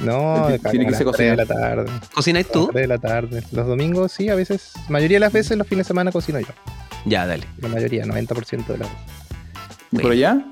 No, 0.00 0.48
Tiene 0.70 0.86
que 0.86 0.94
ser 0.94 1.06
las 1.06 1.16
3 1.16 1.30
de 1.32 1.36
la 1.36 1.46
tarde. 1.46 1.90
¿Cocináis 2.14 2.48
tú? 2.50 2.68
3 2.72 2.82
de 2.82 2.88
la 2.88 2.98
tarde. 2.98 3.42
Los 3.52 3.66
domingos 3.66 4.12
sí, 4.12 4.28
a 4.28 4.34
veces. 4.34 4.72
Mayoría 4.88 5.16
de 5.16 5.20
las 5.20 5.32
veces 5.32 5.56
los 5.58 5.66
fines 5.66 5.84
de 5.86 5.88
semana 5.88 6.10
cocino 6.12 6.40
yo. 6.40 6.48
Ya, 7.04 7.26
dale. 7.26 7.44
La 7.58 7.68
mayoría, 7.68 8.04
90% 8.06 8.72
de 8.72 8.78
las 8.78 8.88
veces. 8.88 9.04
¿Y 9.92 9.98
por 9.98 10.12
allá? 10.12 10.44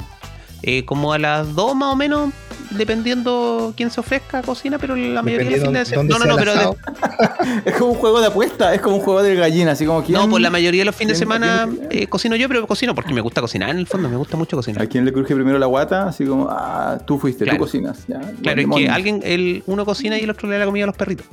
Eh, 0.63 0.85
como 0.85 1.13
a 1.13 1.19
las 1.19 1.55
2 1.55 1.75
más 1.75 1.93
o 1.93 1.97
menos, 1.97 2.31
dependiendo 2.71 3.75
quién 3.77 3.91
se 3.91 4.01
ofrezca, 4.01 4.43
cocina, 4.43 4.79
pero 4.79 4.95
la 4.95 5.21
mayoría 5.23 5.51
de 5.51 5.57
los 5.65 5.73
Dependiendo 5.73 5.85
fines 5.87 5.89
de 5.89 5.97
semana. 5.97 6.09
No, 6.09 6.19
no, 6.19 6.27
no, 6.27 6.37
pero 6.37 6.55
de-. 6.55 7.63
Es 7.71 7.77
como 7.77 7.93
un 7.93 7.99
juego 7.99 8.21
de 8.21 8.27
apuesta, 8.29 8.73
es 8.75 8.81
como 8.81 8.97
un 8.97 9.03
juego 9.03 9.23
de 9.23 9.35
gallina, 9.35 9.73
así 9.73 9.85
como 9.87 10.03
quién. 10.03 10.19
no, 10.19 10.29
pues 10.29 10.43
la 10.43 10.51
mayoría 10.51 10.83
de 10.83 10.85
los 10.87 10.95
fines 10.95 11.19
de 11.19 11.27
¿quién- 11.27 11.41
semana 11.41 11.69
eh, 11.91 12.07
cocino 12.07 12.37
yo, 12.37 12.49
pero 12.49 12.67
cocino 12.67 12.95
porque 12.95 13.13
me 13.13 13.21
gusta 13.21 13.41
cocinar 13.41 13.71
en 13.71 13.79
el 13.79 13.87
fondo, 13.87 14.09
me 14.09 14.17
gusta 14.17 14.37
mucho 14.37 14.57
cocinar. 14.57 14.83
¿A 14.83 14.87
quién 14.87 15.05
le 15.05 15.13
cruje 15.13 15.35
primero 15.35 15.59
la 15.59 15.67
guata? 15.67 16.07
Así 16.09 16.25
como, 16.25 16.47
ah, 16.49 16.99
tú 17.07 17.19
fuiste, 17.19 17.45
Claro. 17.45 17.59
tú 17.59 17.65
cocinas. 17.65 18.05
Ya, 18.07 18.21
Claro, 18.43 18.61
es 18.61 18.69
que 18.69 18.89
alguien, 18.89 19.21
el, 19.25 19.63
uno 19.67 19.85
cocina 19.85 20.19
y 20.19 20.23
el 20.23 20.31
otro 20.31 20.49
le 20.49 20.55
da 20.55 20.61
la 20.61 20.67
comida 20.67 20.85
a 20.85 20.87
los 20.87 20.97
perritos. 20.97 21.27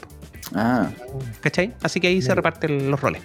Ah. 0.55 0.87
¿Cachai? 1.41 1.73
Así 1.83 1.99
que 1.99 2.07
ahí 2.07 2.21
se 2.23 2.33
reparten 2.33 2.89
los 2.89 2.99
roles. 2.99 3.21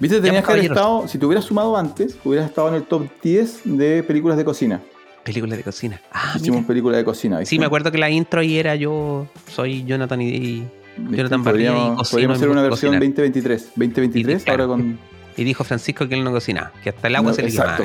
Viste, 0.00 0.20
tenías 0.20 0.44
que 0.44 0.52
haber 0.52 0.64
estado, 0.64 1.06
si 1.06 1.18
te 1.18 1.24
hubieras 1.24 1.44
sumado 1.44 1.76
antes, 1.76 2.16
hubieras 2.24 2.48
estado 2.48 2.68
en 2.68 2.74
el 2.74 2.82
top 2.82 3.06
10 3.22 3.60
de 3.64 4.02
películas 4.02 4.36
de 4.36 4.44
cocina. 4.44 4.80
Películas 5.24 5.56
de 5.56 5.64
cocina. 5.64 6.00
Ah, 6.12 6.34
Hicimos 6.36 6.58
mira. 6.60 6.68
películas 6.68 6.98
de 6.98 7.04
cocina. 7.04 7.38
¿viste? 7.38 7.50
Sí, 7.50 7.58
me 7.58 7.66
acuerdo 7.66 7.90
que 7.90 7.98
la 7.98 8.10
intro 8.10 8.40
ahí 8.40 8.58
era 8.58 8.74
yo, 8.76 9.26
soy 9.50 9.84
Jonathan 9.84 10.20
y. 10.22 10.64
Jonathan 11.10 11.40
y 11.40 11.44
Podríamos, 11.44 12.10
podríamos 12.10 12.36
hacer 12.36 12.48
una 12.50 12.62
versión 12.62 12.92
cocinar. 12.92 13.00
2023. 13.00 13.62
2023, 13.74 14.42
Y- 14.42 14.44
claro. 14.44 14.62
ahora 14.64 14.74
con. 14.76 14.98
y 15.36 15.44
dijo 15.44 15.64
Francisco 15.64 16.06
que 16.08 16.14
él 16.14 16.22
no 16.24 16.30
cocinaba, 16.30 16.72
que 16.82 16.90
hasta 16.90 17.08
el 17.08 17.16
agua 17.16 17.30
No, 17.30 17.34
se 17.34 17.42
le 17.42 17.50
quemaba. 17.50 17.76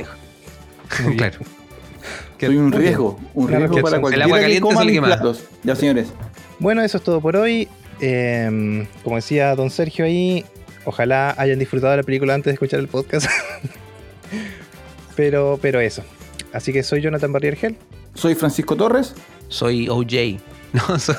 claro. 1.17 1.39
Que- 2.37 2.45
Soy 2.47 2.57
un 2.57 2.71
riesgo, 2.71 3.19
un 3.33 3.47
riesgo 3.47 3.81
para 3.81 3.99
cualquiera 3.99 4.15
El 4.15 4.21
agua 4.23 4.37
que 4.37 4.43
caliente 4.43 4.61
coma 4.61 4.79
se 4.81 4.85
le 4.85 4.91
mis 4.91 4.97
quema. 5.01 5.07
platos. 5.07 5.43
Ya, 5.63 5.75
señores. 5.75 6.07
Bueno, 6.59 6.81
eso 6.83 6.97
es 6.97 7.03
todo 7.03 7.19
por 7.21 7.35
hoy. 7.37 7.67
Eh, 8.01 8.85
como 9.03 9.15
decía 9.15 9.55
don 9.55 9.69
Sergio 9.69 10.05
ahí, 10.05 10.45
ojalá 10.85 11.33
hayan 11.37 11.57
disfrutado 11.57 11.91
de 11.91 11.97
la 11.97 12.03
película 12.03 12.33
antes 12.33 12.45
de 12.45 12.53
escuchar 12.53 12.79
el 12.79 12.87
podcast. 12.89 13.27
pero, 15.15 15.57
pero 15.61 15.79
eso. 15.79 16.03
Así 16.54 16.74
que 16.74 16.84
soy 16.84 17.02
Jonathan 17.02 17.32
Barrier 17.32 17.56
Gel. 17.56 17.78
Soy 18.14 18.36
Francisco 18.36 18.76
Torres. 18.76 19.14
Soy 19.47 19.88
OJ. 19.89 20.39
No, 20.72 21.00
soy 21.00 21.16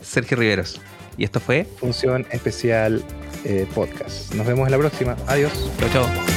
Sergio 0.00 0.38
Riveros. 0.38 0.80
Y 1.18 1.24
esto 1.24 1.38
fue. 1.38 1.66
Función 1.78 2.26
especial 2.30 3.04
eh, 3.44 3.66
podcast. 3.74 4.32
Nos 4.34 4.46
vemos 4.46 4.66
en 4.66 4.72
la 4.72 4.78
próxima. 4.78 5.16
Adiós. 5.26 5.52
Chao, 5.78 5.88
chao. 5.92 6.35